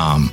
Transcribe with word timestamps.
um, 0.00 0.32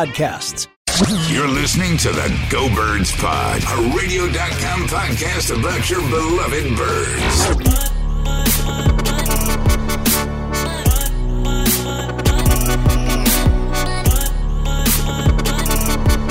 podcasts. 0.00 0.66
You're 1.30 1.46
listening 1.46 1.98
to 1.98 2.08
the 2.08 2.46
Go 2.50 2.74
Birds 2.74 3.14
Pod, 3.16 3.62
a 3.62 3.94
radio.com 3.94 4.86
podcast 4.88 5.54
about 5.58 5.90
your 5.90 6.00
beloved 6.08 6.74
birds. 6.74 7.60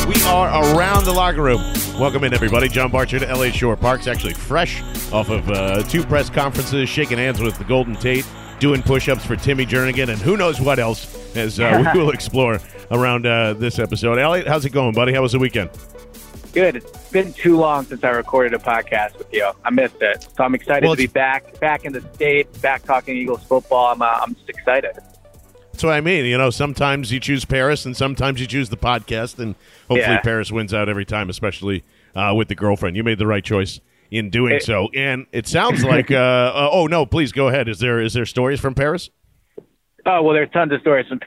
We 0.07 0.23
are 0.23 0.75
around 0.75 1.05
the 1.05 1.13
locker 1.13 1.43
room. 1.43 1.61
Welcome 1.99 2.23
in, 2.23 2.33
everybody. 2.33 2.69
John 2.69 2.89
Barchard 2.89 3.21
to 3.21 3.31
LA 3.31 3.51
Shore 3.51 3.77
Parks, 3.77 4.07
actually 4.07 4.33
fresh 4.33 4.81
off 5.11 5.29
of 5.29 5.47
uh, 5.47 5.83
two 5.83 6.03
press 6.03 6.31
conferences, 6.31 6.89
shaking 6.89 7.19
hands 7.19 7.39
with 7.39 7.55
the 7.59 7.65
Golden 7.65 7.95
Tate, 7.95 8.25
doing 8.59 8.81
push 8.81 9.09
ups 9.09 9.23
for 9.23 9.35
Timmy 9.35 9.67
Jernigan, 9.67 10.09
and 10.09 10.19
who 10.19 10.37
knows 10.37 10.59
what 10.59 10.79
else 10.79 11.35
as 11.35 11.59
uh, 11.59 11.91
we 11.93 11.99
will 11.99 12.09
explore 12.09 12.59
around 12.91 13.25
uh, 13.25 13.53
this 13.53 13.79
episode. 13.79 14.17
Elliot, 14.19 14.47
how's 14.47 14.65
it 14.65 14.71
going, 14.71 14.93
buddy? 14.93 15.13
How 15.13 15.21
was 15.21 15.31
the 15.33 15.39
weekend? 15.39 15.69
Good. 16.53 16.77
It's 16.77 17.11
been 17.11 17.31
too 17.33 17.57
long 17.57 17.85
since 17.85 18.03
I 18.03 18.09
recorded 18.09 18.53
a 18.53 18.57
podcast 18.63 19.17
with 19.17 19.31
you. 19.31 19.49
I 19.63 19.69
missed 19.69 20.01
it, 20.01 20.27
so 20.35 20.43
I'm 20.43 20.55
excited 20.55 20.83
Well, 20.85 20.95
to 20.95 20.97
be 20.97 21.07
back, 21.07 21.59
back 21.59 21.85
in 21.85 21.93
the 21.93 22.01
state, 22.13 22.47
back 22.61 22.83
talking 22.83 23.15
Eagles 23.15 23.43
football. 23.43 23.91
I'm, 23.93 24.01
uh, 24.01 24.05
I'm 24.21 24.33
just 24.35 24.49
excited. 24.49 24.91
That's 25.71 25.83
what 25.83 25.93
I 25.93 26.01
mean. 26.01 26.25
You 26.25 26.37
know, 26.37 26.49
sometimes 26.49 27.11
you 27.11 27.19
choose 27.19 27.45
Paris, 27.45 27.85
and 27.85 27.95
sometimes 27.95 28.41
you 28.41 28.47
choose 28.47 28.69
the 28.69 28.77
podcast, 28.77 29.37
and 29.39 29.53
hopefully 29.87 29.99
Yeah. 30.01 30.21
Paris 30.21 30.51
wins 30.51 30.73
out 30.73 30.89
every 30.89 31.05
time, 31.05 31.29
especially 31.29 31.83
uh, 32.15 32.33
with 32.35 32.47
the 32.47 32.55
girlfriend. 32.55 32.97
You 32.97 33.03
made 33.03 33.19
the 33.19 33.27
right 33.27 33.43
choice 33.43 33.79
in 34.11 34.31
doing 34.31 34.55
It- 34.55 34.63
so, 34.63 34.89
and 34.95 35.27
it 35.31 35.47
sounds 35.47 35.83
like. 35.83 36.09
Uh, 36.11 36.15
uh, 36.15 36.69
oh 36.71 36.87
no, 36.87 37.05
please 37.05 37.31
go 37.31 37.47
ahead. 37.49 37.69
Is 37.69 37.77
there 37.79 38.01
is 38.01 38.13
there 38.13 38.25
stories 38.25 38.59
from 38.59 38.73
Paris? 38.73 39.11
Oh 40.05 40.23
well, 40.23 40.33
there's 40.33 40.49
tons 40.49 40.73
of 40.73 40.81
stories. 40.81 41.05
Some 41.07 41.19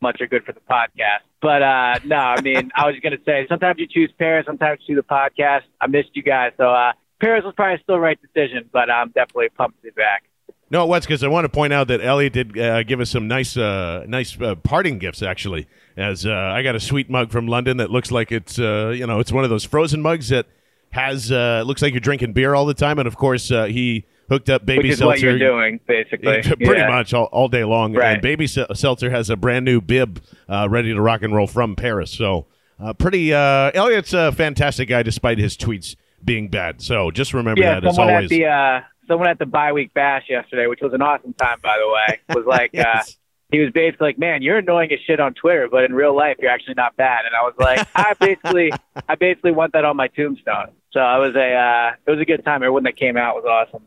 much 0.00 0.20
are 0.20 0.26
good 0.26 0.44
for 0.44 0.52
the 0.52 0.60
podcast, 0.60 1.24
but 1.40 1.62
uh, 1.62 1.98
no, 2.04 2.16
I 2.16 2.40
mean, 2.40 2.70
I 2.74 2.86
was 2.86 2.96
going 3.02 3.16
to 3.16 3.24
say 3.24 3.46
sometimes 3.48 3.78
you 3.78 3.86
choose 3.86 4.12
Paris, 4.18 4.46
sometimes 4.46 4.80
you 4.86 4.94
choose 4.94 5.04
the 5.06 5.14
podcast. 5.14 5.62
I 5.80 5.86
missed 5.86 6.10
you 6.14 6.22
guys, 6.22 6.52
so 6.56 6.64
uh, 6.64 6.92
Paris 7.20 7.44
was 7.44 7.54
probably 7.54 7.82
still 7.82 7.96
the 7.96 8.00
right 8.00 8.18
decision, 8.20 8.68
but 8.72 8.90
I'm 8.90 9.08
definitely 9.08 9.48
pumped 9.50 9.78
to 9.78 9.82
be 9.82 9.90
back. 9.90 10.24
No, 10.70 10.82
it 10.84 10.88
was 10.88 11.06
because 11.06 11.22
I 11.22 11.28
want 11.28 11.44
to 11.44 11.48
point 11.48 11.72
out 11.72 11.88
that 11.88 12.02
Elliot 12.02 12.32
did 12.32 12.58
uh, 12.58 12.82
give 12.82 12.98
us 13.00 13.10
some 13.10 13.28
nice, 13.28 13.56
uh, 13.56 14.04
nice 14.08 14.40
uh, 14.40 14.56
parting 14.56 14.98
gifts. 14.98 15.22
Actually, 15.22 15.68
as 15.96 16.26
uh, 16.26 16.32
I 16.32 16.62
got 16.62 16.74
a 16.74 16.80
sweet 16.80 17.08
mug 17.08 17.30
from 17.30 17.46
London 17.46 17.76
that 17.76 17.90
looks 17.90 18.10
like 18.10 18.32
it's, 18.32 18.58
uh, 18.58 18.88
you 18.88 19.06
know, 19.06 19.20
it's 19.20 19.30
one 19.30 19.44
of 19.44 19.50
those 19.50 19.64
frozen 19.64 20.02
mugs 20.02 20.30
that 20.30 20.46
has 20.90 21.30
uh, 21.30 21.62
looks 21.66 21.82
like 21.82 21.92
you're 21.92 22.00
drinking 22.00 22.32
beer 22.32 22.54
all 22.54 22.66
the 22.66 22.74
time. 22.74 22.98
And 22.98 23.06
of 23.06 23.16
course, 23.16 23.50
uh, 23.50 23.64
he 23.64 24.06
hooked 24.28 24.48
up 24.50 24.64
baby 24.66 24.84
Which 24.84 24.92
is 24.92 24.98
seltzer. 24.98 25.08
what 25.10 25.20
you're 25.20 25.38
doing, 25.38 25.80
basically. 25.86 26.42
Pretty 26.42 26.64
Yeah. 26.80 26.88
much 26.88 27.12
all, 27.14 27.24
all 27.26 27.48
day 27.48 27.64
long. 27.64 27.92
Right. 27.94 28.14
And 28.14 28.22
Baby 28.22 28.46
Seltzer 28.46 29.10
has 29.10 29.30
a 29.30 29.36
brand 29.36 29.64
new 29.64 29.80
bib 29.80 30.22
uh, 30.48 30.66
ready 30.70 30.92
to 30.94 31.00
rock 31.00 31.22
and 31.22 31.34
roll 31.34 31.46
from 31.46 31.76
Paris. 31.76 32.10
So, 32.10 32.46
uh, 32.82 32.92
pretty. 32.94 33.32
Uh, 33.32 33.70
Elliot's 33.74 34.12
a 34.14 34.32
fantastic 34.32 34.88
guy 34.88 35.02
despite 35.02 35.38
his 35.38 35.56
tweets 35.56 35.94
being 36.24 36.48
bad. 36.48 36.80
So, 36.82 37.10
just 37.10 37.34
remember 37.34 37.60
Yeah, 37.60 37.80
that 37.80 37.86
as 37.88 37.94
someone 37.96 38.14
always. 38.14 38.32
at 38.32 38.36
the 38.36 38.46
uh, 38.46 38.80
someone 39.06 39.28
at 39.28 39.38
the 39.38 39.46
bye 39.46 39.72
week 39.72 39.92
bash 39.94 40.24
yesterday, 40.28 40.66
which 40.66 40.80
was 40.80 40.92
an 40.94 41.02
awesome 41.02 41.34
time, 41.34 41.58
by 41.62 41.76
the 41.78 41.86
way, 41.88 42.20
was 42.34 42.46
like, 42.46 42.70
uh, 42.74 42.82
Yes. 42.96 43.16
he 43.52 43.58
was 43.60 43.70
basically 43.72 44.08
like, 44.08 44.18
"Man, 44.18 44.40
you're 44.42 44.56
annoying 44.58 44.90
as 44.92 44.98
shit 45.06 45.20
on 45.20 45.34
Twitter, 45.34 45.68
but 45.70 45.84
in 45.84 45.92
real 45.94 46.16
life, 46.16 46.36
you're 46.40 46.50
actually 46.50 46.74
not 46.74 46.96
bad." 46.96 47.26
And 47.26 47.34
I 47.36 47.42
was 47.42 47.54
like, 47.58 47.86
I 47.94 48.14
basically, 48.18 48.72
I 49.08 49.14
basically 49.16 49.52
want 49.52 49.74
that 49.74 49.84
on 49.84 49.96
my 49.96 50.08
tombstone. 50.08 50.70
So 50.92 51.00
it 51.00 51.18
was 51.26 51.34
a, 51.36 51.54
uh, 51.54 51.92
it 52.06 52.10
was 52.10 52.20
a 52.20 52.24
good 52.24 52.44
time. 52.44 52.62
Everyone 52.62 52.84
that 52.84 52.96
came 52.96 53.16
out 53.16 53.34
was 53.36 53.44
awesome. 53.44 53.84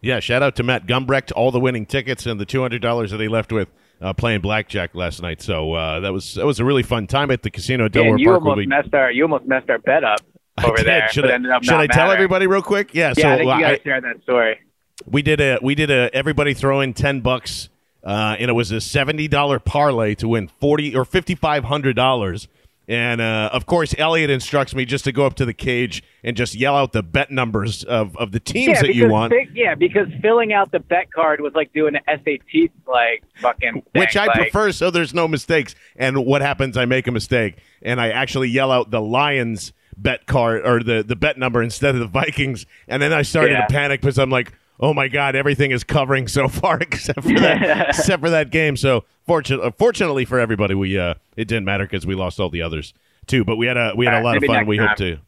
Yeah, 0.00 0.20
shout 0.20 0.42
out 0.42 0.54
to 0.56 0.62
Matt 0.62 0.86
Gumbrecht, 0.86 1.32
all 1.34 1.50
the 1.50 1.58
winning 1.60 1.84
tickets 1.86 2.24
and 2.26 2.38
the 2.40 2.44
two 2.46 2.60
hundred 2.62 2.82
dollars 2.82 3.10
that 3.10 3.20
he 3.20 3.28
left 3.28 3.50
with 3.52 3.68
uh, 4.00 4.12
playing 4.12 4.40
blackjack 4.40 4.94
last 4.94 5.20
night. 5.22 5.42
So 5.42 5.72
uh, 5.72 6.00
that 6.00 6.12
was 6.12 6.34
that 6.34 6.46
was 6.46 6.60
a 6.60 6.64
really 6.64 6.82
fun 6.84 7.06
time 7.06 7.30
at 7.30 7.42
the 7.42 7.50
casino 7.50 7.88
Delaware 7.88 8.12
and 8.12 8.20
you 8.20 8.28
Park. 8.28 8.40
almost 8.42 8.56
we- 8.58 8.66
messed 8.66 8.94
our, 8.94 9.10
you 9.10 9.24
almost 9.24 9.46
messed 9.46 9.68
our 9.70 9.78
bet 9.78 10.04
up 10.04 10.20
over 10.64 10.78
I 10.78 10.82
there. 10.84 11.08
Should 11.08 11.24
I, 11.30 11.60
should 11.62 11.74
I 11.74 11.86
tell 11.88 12.10
everybody 12.10 12.46
real 12.46 12.62
quick? 12.62 12.94
Yeah. 12.94 13.12
Yeah, 13.16 13.22
so 13.22 13.28
I 13.28 13.36
think 13.38 13.50
you 13.54 13.60
gotta 13.60 13.82
share 13.82 14.00
that 14.00 14.22
story. 14.22 14.60
we 15.06 15.22
did 15.22 15.40
a 15.40 15.58
we 15.62 15.74
did 15.74 15.90
a 15.90 16.10
everybody 16.14 16.54
throw 16.54 16.80
in 16.80 16.94
ten 16.94 17.20
bucks, 17.20 17.68
uh, 18.04 18.36
and 18.38 18.48
it 18.48 18.54
was 18.54 18.70
a 18.70 18.80
seventy 18.80 19.26
dollar 19.26 19.58
parlay 19.58 20.14
to 20.16 20.28
win 20.28 20.46
forty 20.46 20.94
or 20.94 21.04
fifty 21.04 21.34
five 21.34 21.64
hundred 21.64 21.96
dollars. 21.96 22.46
And 22.88 23.20
uh, 23.20 23.50
of 23.52 23.66
course, 23.66 23.94
Elliot 23.98 24.30
instructs 24.30 24.74
me 24.74 24.86
just 24.86 25.04
to 25.04 25.12
go 25.12 25.26
up 25.26 25.34
to 25.34 25.44
the 25.44 25.52
cage 25.52 26.02
and 26.24 26.34
just 26.34 26.54
yell 26.54 26.74
out 26.74 26.92
the 26.92 27.02
bet 27.02 27.30
numbers 27.30 27.84
of, 27.84 28.16
of 28.16 28.32
the 28.32 28.40
teams 28.40 28.76
yeah, 28.76 28.82
that 28.82 28.94
you 28.94 29.08
want. 29.10 29.34
yeah, 29.52 29.74
because 29.74 30.08
filling 30.22 30.54
out 30.54 30.72
the 30.72 30.80
bet 30.80 31.12
card 31.12 31.42
was 31.42 31.52
like 31.54 31.70
doing 31.74 31.94
an 31.96 32.02
SAT 32.06 32.70
like 32.86 33.22
fucking. 33.42 33.72
Thing. 33.74 33.82
which 33.92 34.16
I 34.16 34.24
like, 34.26 34.36
prefer 34.36 34.72
so 34.72 34.90
there's 34.90 35.12
no 35.12 35.28
mistakes. 35.28 35.74
And 35.96 36.24
what 36.24 36.40
happens? 36.40 36.78
I 36.78 36.86
make 36.86 37.06
a 37.06 37.12
mistake 37.12 37.58
and 37.82 38.00
I 38.00 38.08
actually 38.08 38.48
yell 38.48 38.72
out 38.72 38.90
the 38.90 39.02
Lions 39.02 39.74
bet 39.98 40.26
card 40.26 40.64
or 40.64 40.82
the, 40.82 41.02
the 41.02 41.16
bet 41.16 41.36
number 41.36 41.62
instead 41.62 41.94
of 41.94 42.00
the 42.00 42.06
Vikings. 42.06 42.64
And 42.86 43.02
then 43.02 43.12
I 43.12 43.20
started 43.20 43.52
Yeah. 43.52 43.66
to 43.66 43.72
panic 43.72 44.00
because 44.00 44.18
I'm 44.18 44.30
like, 44.30 44.52
oh 44.80 44.94
my 44.94 45.08
God, 45.08 45.34
everything 45.36 45.70
is 45.70 45.84
covering 45.84 46.28
so 46.28 46.48
far 46.48 46.78
except 46.80 47.22
for 47.22 47.34
that, 47.34 47.88
except 47.90 48.22
for 48.22 48.30
that 48.30 48.50
game. 48.50 48.76
So 48.76 49.04
fortunately, 49.26 49.72
fortunately 49.78 50.24
for 50.24 50.38
everybody, 50.38 50.74
we 50.74 50.98
uh, 50.98 51.14
it 51.36 51.46
didn't 51.46 51.64
matter 51.64 51.84
because 51.84 52.06
we 52.06 52.14
lost 52.14 52.40
all 52.40 52.50
the 52.50 52.62
others 52.62 52.94
too. 53.26 53.44
But 53.44 53.56
we 53.56 53.66
had 53.66 53.76
a 53.76 53.92
we 53.96 54.06
had 54.06 54.20
a 54.20 54.24
lot 54.24 54.36
of 54.36 54.44
fun. 54.44 54.66
We 54.66 54.78
hope 54.78 54.96
to 54.96 55.18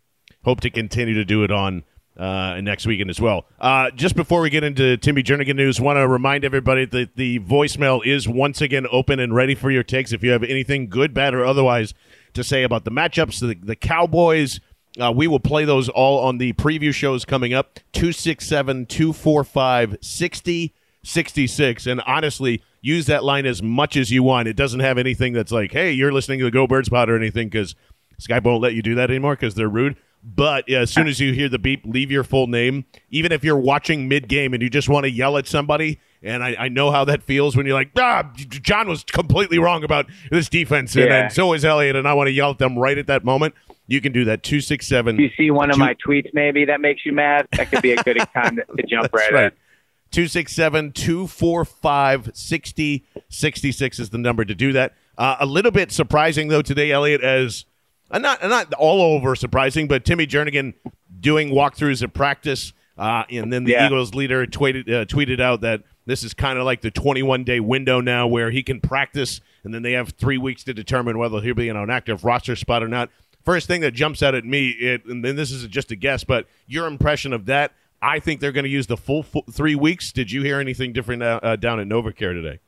hope 0.44 0.60
to 0.60 0.71
continue 0.71 1.15
to 1.15 1.25
do 1.25 1.44
it 1.44 1.50
on 1.50 1.84
uh, 2.16 2.60
next 2.60 2.87
weekend 2.87 3.10
as 3.10 3.21
well. 3.21 3.47
Uh, 3.59 3.91
just 3.93 4.15
before 4.15 4.41
we 4.43 4.50
get 4.50 4.62
into 4.62 4.97
Timmy 4.97 5.22
Jernigan 5.22 5.56
news, 5.56 5.81
want 5.81 5.97
to 5.97 6.06
remind 6.06 6.44
everybody 6.44 6.84
that 6.84 7.16
the 7.16 7.39
voicemail 7.41 8.05
is 8.05 8.28
once 8.28 8.60
again 8.60 8.87
open 8.93 9.19
and 9.21 9.34
ready 9.34 9.55
for 9.55 9.71
your 9.71 9.83
takes. 9.83 10.12
If 10.12 10.22
you 10.22 10.31
have 10.31 10.43
anything 10.43 10.89
good, 10.89 11.15
bad, 11.15 11.34
or 11.34 11.44
otherwise 11.44 11.94
to 12.34 12.44
say 12.44 12.62
about 12.62 12.84
the 12.84 12.91
matchups, 12.91 13.41
the, 13.41 13.55
the 13.55 13.77
Cowboys, 13.77 14.60
uh, 15.03 15.12
we 15.15 15.27
will 15.27 15.41
play 15.41 15.65
those 15.65 15.88
all 15.88 16.19
on 16.21 16.38
the 16.38 16.53
preview 16.55 16.93
shows 16.94 17.25
coming 17.25 17.53
up 17.55 17.81
267 17.93 18.87
245 18.87 19.97
6066. 20.03 21.87
And 21.87 22.00
honestly, 22.06 22.62
use 22.81 23.06
that 23.06 23.25
line 23.25 23.47
as 23.47 23.62
much 23.62 23.97
as 23.97 24.10
you 24.10 24.22
want. 24.22 24.49
It 24.49 24.56
doesn't 24.56 24.81
have 24.81 24.99
anything 24.99 25.33
that's 25.33 25.53
like, 25.53 25.72
hey, 25.72 25.93
you're 25.93 26.12
listening 26.12 26.39
to 26.41 26.44
the 26.47 26.50
Go 26.50 26.66
Birds 26.66 26.89
Pod 26.89 27.09
or 27.10 27.16
anything 27.16 27.48
because 27.48 27.75
Skype 28.21 28.45
won't 28.45 28.63
let 28.63 28.75
you 28.75 28.83
do 28.83 28.95
that 28.97 29.10
anymore 29.10 29.34
because 29.34 29.54
they're 29.54 29.69
rude. 29.69 29.97
But 30.22 30.71
uh, 30.71 30.75
as 30.77 30.91
soon 30.91 31.09
as 31.09 31.19
you 31.19 31.33
hear 31.33 31.48
the 31.48 31.59
beep, 31.59 31.80
leave 31.86 32.10
your 32.10 32.25
full 32.25 32.47
name. 32.47 32.84
Even 33.10 33.33
if 33.33 33.42
you're 33.42 33.57
watching 33.57 34.07
mid 34.07 34.28
game 34.28 34.53
and 34.53 34.63
you 34.63 34.69
just 34.69 34.89
want 34.89 35.04
to 35.04 35.10
yell 35.10 35.39
at 35.39 35.47
somebody, 35.47 35.98
and 36.22 36.45
I, 36.45 36.54
I 36.59 36.69
know 36.69 36.91
how 36.91 37.07
that 37.07 37.22
feels 37.22 37.57
when 37.57 37.65
you're 37.65 37.75
like, 37.75 37.92
ah, 37.98 38.30
John 38.36 38.86
was 38.86 39.03
completely 39.03 39.59
wrong 39.59 39.83
about 39.83 40.04
this 40.30 40.51
defense, 40.51 40.95
and, 40.95 41.07
Yeah. 41.07 41.22
and 41.22 41.33
so 41.33 41.54
is 41.54 41.65
Elliot, 41.65 41.97
and 41.97 42.07
I 42.07 42.13
want 42.13 42.27
to 42.27 42.33
yell 42.33 42.51
at 42.51 42.59
them 42.59 42.78
right 42.78 42.98
at 42.98 43.07
that 43.07 43.25
moment. 43.25 43.54
You 43.91 44.01
can 44.01 44.13
do 44.13 44.25
that. 44.27 44.45
Two 44.45 44.60
six 44.60 44.87
seven. 44.87 45.19
You 45.19 45.31
see 45.37 45.51
one 45.51 45.69
of 45.69 45.75
Two- 45.75 45.81
my 45.81 45.95
tweets, 45.97 46.33
maybe 46.33 46.65
that 46.66 46.81
makes 46.81 47.04
you 47.04 47.13
mad. 47.13 47.48
That 47.57 47.71
could 47.71 47.83
be 47.83 47.91
a 47.92 48.03
good 48.03 48.16
time 48.34 48.57
to, 48.57 48.65
to 48.77 48.83
jump 48.87 49.13
right, 49.13 49.33
right. 49.33 49.53
267 50.13 50.92
245 50.92 52.31
6066 52.34 53.98
is 53.98 54.10
the 54.10 54.19
number 54.19 54.45
to 54.45 54.54
do 54.54 54.72
that. 54.72 54.95
Uh, 55.19 55.37
a 55.41 55.47
little 55.47 55.71
bit 55.72 55.92
surprising, 55.92 56.48
though, 56.48 56.63
today, 56.63 56.91
Elliot, 56.92 57.21
as 57.22 57.65
uh, 58.10 58.19
not, 58.19 58.42
not 58.42 58.72
all 58.75 59.03
over 59.03 59.34
surprising, 59.34 59.87
but 59.89 60.04
Timmy 60.04 60.27
Jernigan 60.27 60.75
doing 61.21 61.51
walkthroughs 61.51 62.03
at 62.03 62.13
practice. 62.15 62.72
Uh, 62.97 63.25
and 63.31 63.53
then 63.53 63.65
the 63.65 63.72
Yeah. 63.72 63.87
Eagles 63.87 64.15
leader 64.15 64.47
tweeted, 64.47 64.89
uh, 64.89 65.04
tweeted 65.07 65.41
out 65.41 65.60
that 65.63 65.83
this 66.07 66.22
is 66.22 66.34
kind 66.34 66.59
of 66.59 66.65
like 66.65 66.81
the 66.81 66.91
21 66.91 67.45
day 67.45 67.59
window 67.60 68.01
now 68.01 68.27
where 68.27 68.51
he 68.51 68.63
can 68.63 68.81
practice, 68.81 69.41
and 69.65 69.72
then 69.75 69.83
they 69.83 69.92
have 69.92 70.10
three 70.10 70.39
weeks 70.39 70.65
to 70.65 70.75
determine 70.75 71.19
whether 71.19 71.41
he'll 71.41 71.54
be 71.54 71.69
in 71.69 71.77
an 71.77 71.91
active 71.91 72.25
roster 72.25 72.54
spot 72.57 72.83
or 72.83 72.89
not. 72.89 73.10
First 73.51 73.67
thing 73.67 73.81
that 73.81 73.91
jumps 73.91 74.23
out 74.23 74.37
at 74.37 74.45
me, 74.45 74.69
it, 74.69 75.05
and 75.07 75.25
then 75.25 75.35
this 75.35 75.51
is 75.51 75.67
just 75.67 75.91
a 75.91 75.97
guess, 75.97 76.23
but 76.23 76.47
your 76.69 76.87
impression 76.87 77.33
of 77.33 77.47
that. 77.47 77.73
I 78.01 78.21
think 78.21 78.39
they're 78.39 78.53
going 78.53 78.63
to 78.63 78.71
use 78.71 78.87
the 78.87 78.97
full, 78.97 79.25
full 79.25 79.45
three 79.51 79.75
weeks. 79.75 80.13
Did 80.13 80.31
you 80.31 80.45
hear 80.45 80.61
anything 80.61 80.93
different 80.93 81.25
uh, 81.25 81.41
uh, 81.43 81.57
down 81.57 81.81
at 81.81 81.89
NovaCare 81.89 82.33
today? 82.33 82.61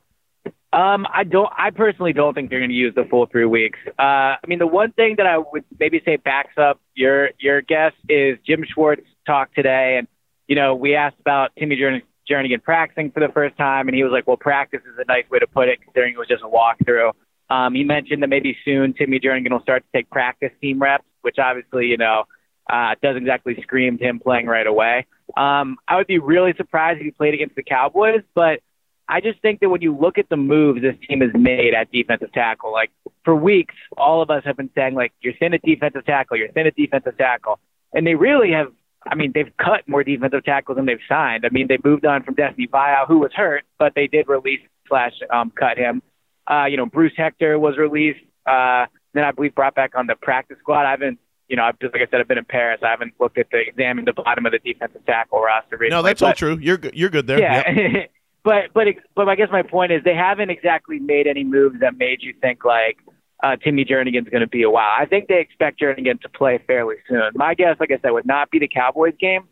Um, 0.73 1.07
I 1.09 1.23
don't. 1.23 1.49
I 1.57 1.71
personally 1.71 2.13
don't 2.13 2.35
think 2.35 2.51
they're 2.51 2.59
going 2.59 2.73
to 2.73 2.75
use 2.75 2.97
the 2.97 3.05
full 3.05 3.27
three 3.27 3.45
weeks. 3.45 3.79
Uh, 3.97 4.03
I 4.03 4.41
mean, 4.49 4.59
the 4.59 4.67
one 4.67 4.91
thing 4.91 5.15
that 5.19 5.27
I 5.27 5.39
would 5.39 5.63
maybe 5.79 6.03
say 6.05 6.17
backs 6.17 6.59
up 6.59 6.81
your 6.97 7.31
your 7.39 7.63
guess 7.63 7.93
is 8.09 8.39
Jim 8.45 8.65
Schwartz 8.75 9.07
talked 9.25 9.55
today, 9.55 9.99
and 9.99 10.09
you 10.49 10.57
know 10.57 10.75
we 10.75 10.97
asked 10.97 11.21
about 11.21 11.53
Timmy 11.57 11.77
Jernigan, 11.77 12.03
Jernigan 12.29 12.61
practicing 12.61 13.13
for 13.13 13.21
the 13.21 13.33
first 13.33 13.57
time, 13.57 13.87
and 13.87 13.95
he 13.95 14.03
was 14.03 14.11
like, 14.11 14.27
"Well, 14.27 14.37
practice 14.37 14.81
is 14.81 14.99
a 14.99 15.05
nice 15.05 15.31
way 15.31 15.39
to 15.39 15.47
put 15.47 15.69
it, 15.69 15.81
considering 15.81 16.15
it 16.15 16.19
was 16.19 16.27
just 16.27 16.43
a 16.43 16.49
walkthrough." 16.49 17.13
Um, 17.53 17.75
he 17.75 17.85
mentioned 17.85 18.23
that 18.23 18.29
maybe 18.29 18.57
soon 18.65 18.95
Timmy 18.95 19.21
Jernigan 19.21 19.51
will 19.51 19.61
start 19.61 19.85
to 19.85 19.99
take 19.99 20.09
practice 20.09 20.53
team 20.63 20.81
reps, 20.81 21.05
which 21.21 21.37
obviously 21.39 21.87
you 21.87 21.99
know 21.99 22.25
uh, 22.71 22.95
does 23.03 23.17
exactly 23.17 23.59
scream 23.63 23.99
him 23.99 24.21
playing 24.21 24.47
right 24.47 24.67
away. 24.67 25.07
Um, 25.37 25.77
I 25.87 25.97
would 25.97 26.07
be 26.07 26.19
really 26.19 26.55
surprised 26.57 27.01
if 27.01 27.05
he 27.05 27.11
played 27.11 27.35
against 27.35 27.55
the 27.55 27.63
Cowboys, 27.63 28.23
but 28.35 28.61
I 29.07 29.21
just 29.21 29.43
think 29.43 29.61
that 29.61 29.69
when 29.69 29.83
you 29.83 29.95
look 29.95 30.17
at 30.17 30.31
the 30.31 30.37
moves 30.39 30.81
this 30.81 30.97
team 31.07 31.21
has 31.21 31.31
made 31.35 31.75
at 31.75 31.93
defensive 31.93 32.33
tackle, 32.33 32.73
like 32.73 32.91
for 33.23 33.37
weeks, 33.37 33.75
all 33.99 34.23
of 34.23 34.31
us 34.31 34.43
have 34.47 34.57
been 34.57 34.71
saying 34.75 34.95
like 34.95 35.13
you're 35.21 35.35
thin 35.39 35.53
at 35.53 35.61
defensive 35.61 36.07
tackle, 36.07 36.39
you're 36.39 36.53
thin 36.53 36.67
at 36.67 36.75
defensive 36.75 37.19
tackle, 37.19 37.59
and 37.93 38.07
they 38.07 38.15
really 38.15 38.53
have. 38.53 38.73
I 39.05 39.17
mean, 39.17 39.33
they've 39.35 39.53
cut 39.59 39.87
more 39.89 40.05
defensive 40.05 40.45
tackles 40.45 40.77
than 40.77 40.87
they've 40.87 41.05
signed. 41.09 41.45
I 41.45 41.49
mean, 41.51 41.67
they 41.67 41.77
moved 41.85 42.07
on 42.07 42.23
from 42.23 42.35
Destiny 42.35 42.69
Vaeao, 42.69 43.09
who 43.09 43.19
was 43.19 43.33
hurt, 43.35 43.65
but 43.77 43.95
they 43.97 44.07
did 44.07 44.29
release 44.29 44.61
slash 44.87 45.13
um, 45.31 45.51
cut 45.51 45.77
him. 45.77 46.03
Uh, 46.51 46.65
you 46.65 46.77
know, 46.77 46.87
Bruce 46.87 47.13
Hector 47.17 47.59
was 47.59 47.77
released. 47.79 48.21
Uh, 48.47 48.87
then 49.15 49.25
I 49.25 49.31
believe 49.33 49.55
brought 49.55 49.75
back 49.75 49.93
on 49.95 50.07
the 50.07 50.17
practice 50.17 50.57
squad. 50.61 50.87
I 50.87 50.91
haven't 50.91 51.19
you 51.53 51.57
know, 51.57 51.65
I've 51.65 51.79
just 51.81 51.93
like 51.93 52.03
I 52.03 52.11
said, 52.11 52.19
I've 52.19 52.29
been 52.29 52.39
in 52.39 52.47
Paris. 52.47 52.81
I 52.83 52.89
haven't 52.89 53.13
looked 53.21 53.37
at 53.37 53.51
the 53.51 53.59
examined 53.59 54.09
the 54.09 54.15
bottom 54.15 54.47
of 54.47 54.53
the 54.53 54.59
defensive 54.59 55.05
tackle 55.05 55.43
roster 55.43 55.77
recently. 55.77 55.91
No, 55.91 56.03
that's 56.03 56.21
but, 56.21 56.29
all 56.29 56.33
true. 56.33 56.59
You're 56.59 56.79
good. 56.79 56.95
You're 56.95 57.11
good 57.11 57.27
there. 57.27 57.39
Yeah, 57.39 57.71
Yep. 57.71 58.11
but 58.43 58.73
but 58.73 58.87
but 59.15 59.29
I 59.29 59.35
guess 59.35 59.49
my 59.53 59.63
point 59.63 59.93
is 59.93 60.03
they 60.03 60.15
haven't 60.15 60.49
exactly 60.49 60.99
made 60.99 61.27
any 61.27 61.45
moves 61.45 61.81
that 61.81 61.99
made 61.99 62.23
you 62.23 62.33
think 62.41 62.65
like 62.65 62.97
uh, 63.43 63.57
Timmy 63.57 63.85
Jernigan's 63.85 64.31
going 64.31 64.41
to 64.41 64.47
be 64.47 64.63
a 64.63 64.71
while. 64.71 64.95
I 64.99 65.05
think 65.05 65.29
they 65.29 65.41
expect 65.41 65.79
Jernigan 65.79 66.23
to 66.23 66.29
play 66.31 66.59
fairly 66.67 66.97
soon. 67.07 67.33
My 67.35 67.53
guess, 67.53 67.77
like 67.79 67.91
I 67.91 67.99
said, 68.01 68.13
would 68.13 68.25
not 68.25 68.51
be 68.51 68.59
the 68.59 68.69
Cowboys 68.69 69.15
game, 69.21 69.47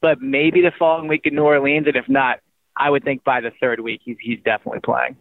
but 0.00 0.20
maybe 0.20 0.62
the 0.62 0.72
following 0.76 1.06
week 1.06 1.22
in 1.26 1.36
New 1.36 1.44
Orleans, 1.44 1.86
and 1.86 1.94
if 1.94 2.08
not, 2.08 2.40
I 2.76 2.90
would 2.90 3.04
think 3.04 3.22
by 3.22 3.40
the 3.40 3.52
third 3.60 3.78
week 3.78 4.00
he's 4.04 4.16
he's 4.20 4.40
definitely 4.44 4.80
playing. 4.80 5.16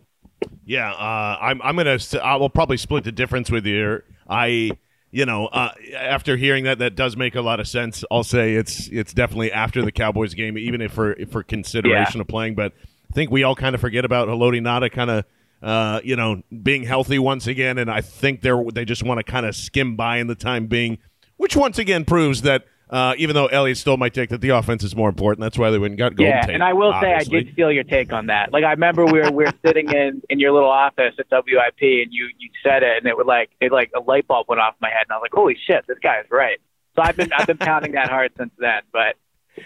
Yeah, 0.66 0.92
uh, 0.92 1.38
I'm. 1.42 1.62
I'm 1.62 1.76
gonna. 1.76 1.98
I 2.22 2.36
will 2.36 2.50
probably 2.50 2.78
split 2.78 3.04
the 3.04 3.12
difference 3.12 3.50
with 3.50 3.66
you. 3.66 4.02
I, 4.30 4.72
you 5.12 5.26
know, 5.26 5.48
uh, 5.48 5.72
after 5.98 6.38
hearing 6.38 6.66
that, 6.66 6.78
that 6.80 6.96
does 6.96 7.18
make 7.18 7.36
a 7.36 7.42
lot 7.42 7.60
of 7.60 7.68
sense. 7.68 8.04
I'll 8.12 8.24
say 8.24 8.54
it's 8.54 8.88
it's 8.90 9.14
definitely 9.14 9.52
after 9.52 9.82
the 9.84 9.92
Cowboys 9.92 10.34
game, 10.36 10.58
even 10.58 10.82
if 10.82 10.92
for 10.92 11.16
for 11.32 11.42
consideration 11.44 12.22
of 12.22 12.28
playing. 12.28 12.56
But 12.56 12.74
I 13.10 13.14
think 13.14 13.32
we 13.32 13.44
all 13.44 13.56
kind 13.56 13.74
of 13.74 13.82
forget 13.82 14.06
about 14.06 14.28
Haloti 14.28 14.62
Ngata 14.62 14.92
kind 14.92 15.10
of. 15.10 15.26
Uh, 15.62 16.00
you 16.06 16.16
know, 16.16 16.42
being 16.64 16.84
healthy 16.84 17.20
once 17.20 17.46
again, 17.46 17.78
and 17.78 17.92
I 17.92 18.00
think 18.00 18.40
they're 18.40 18.64
they 18.74 18.86
just 18.86 19.04
want 19.04 19.18
to 19.18 19.30
kind 19.30 19.46
of 19.46 19.54
skim 19.58 19.98
by 19.98 20.20
in 20.20 20.28
the 20.28 20.36
time 20.36 20.68
being, 20.68 21.00
which 21.36 21.54
once 21.54 21.78
again 21.78 22.06
proves 22.06 22.44
that 22.44 22.64
uh, 22.90 23.14
even 23.18 23.36
though 23.36 23.48
Elliott 23.48 23.78
stole 23.78 23.98
my 23.98 24.10
take 24.10 24.30
that 24.30 24.42
the 24.42 24.50
offense 24.50 24.84
is 24.84 24.96
more 24.96 25.10
important. 25.10 25.42
That's 25.42 25.58
why 25.58 25.70
they 25.70 25.78
went 25.78 25.92
and 25.92 25.98
got 25.98 26.16
Golden 26.16 26.36
Yeah, 26.36 26.42
Tate, 26.46 26.56
and 26.56 26.64
I 26.64 26.74
will 26.74 26.94
say 27.00 27.14
I 27.14 27.24
did 27.24 27.54
steal 27.54 27.72
your 27.72 27.84
take 27.84 28.12
on 28.12 28.28
that. 28.28 28.52
Like 28.52 28.64
I 28.64 28.72
remember 28.72 29.06
we 29.06 29.20
were 29.20 29.32
we 29.32 29.46
were 29.46 29.54
sitting 29.66 29.92
in 29.92 30.22
in 30.30 30.40
your 30.40 30.52
little 30.52 30.70
office 30.70 31.14
at 31.20 31.28
WIP, 31.30 31.82
and 31.82 32.12
you 32.12 32.30
you 32.38 32.50
said 32.64 32.84
it, 32.84 32.98
and 32.98 33.06
it 33.06 33.16
was 33.16 33.28
like 33.28 33.52
it 33.62 33.72
like 33.72 33.92
a 33.96 34.00
light 34.00 34.28
bulb 34.28 34.48
went 34.50 34.60
off 34.60 34.74
in 34.74 34.80
my 34.82 34.90
head, 34.90 35.04
and 35.08 35.12
I 35.12 35.16
was 35.16 35.22
like, 35.24 35.34
holy 35.34 35.58
shit, 35.68 35.86
this 35.88 36.00
guy 36.02 36.20
is 36.20 36.26
right. 36.32 36.60
So 36.96 37.04
I've 37.04 37.16
been 37.16 37.32
I've 37.32 37.48
been 37.48 37.58
pounding 37.58 37.92
that 37.94 38.10
hard 38.10 38.32
since 38.38 38.52
then, 38.58 38.82
but. 38.92 39.16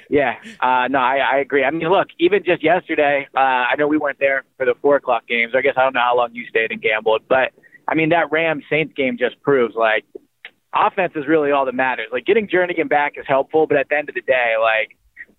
Yeah, 0.10 0.38
uh, 0.60 0.88
no, 0.90 0.98
I, 0.98 1.18
I 1.18 1.38
agree. 1.38 1.64
I 1.64 1.70
mean, 1.70 1.88
look, 1.88 2.08
even 2.18 2.44
just 2.44 2.64
yesterday, 2.64 3.28
uh, 3.36 3.40
I 3.40 3.75
know 3.78 3.88
we 3.88 3.98
weren't 3.98 4.18
there 4.18 4.44
for 4.58 4.66
the 4.66 4.74
four 4.81 4.96
o'clock 4.96 5.28
games. 5.28 5.54
I 5.56 5.62
guess 5.62 5.74
I 5.78 5.84
don't 5.84 5.94
know 5.94 6.02
how 6.04 6.18
long 6.18 6.34
you 6.34 6.48
stayed 6.48 6.72
and 6.72 6.81
gambled, 6.81 7.24
but 7.30 7.52
I 7.88 7.94
mean, 7.94 8.10
that 8.10 8.31
Rams 8.31 8.64
Saints 8.72 8.94
game 8.96 9.18
just 9.20 9.40
proves 9.42 9.75
like 9.75 10.06
offense 10.74 11.14
is 11.16 11.28
really 11.28 11.52
all 11.52 11.66
that 11.66 11.75
matters. 11.75 12.08
Like 12.12 12.25
getting 12.25 12.48
Jernigan 12.48 12.90
back 12.90 13.14
is 13.18 13.25
helpful, 13.28 13.68
but 13.68 13.78
at 13.78 13.90
the 13.90 13.98
end 13.98 14.10
of 14.10 14.16
the 14.16 14.22
day, 14.22 14.56
like 14.60 14.98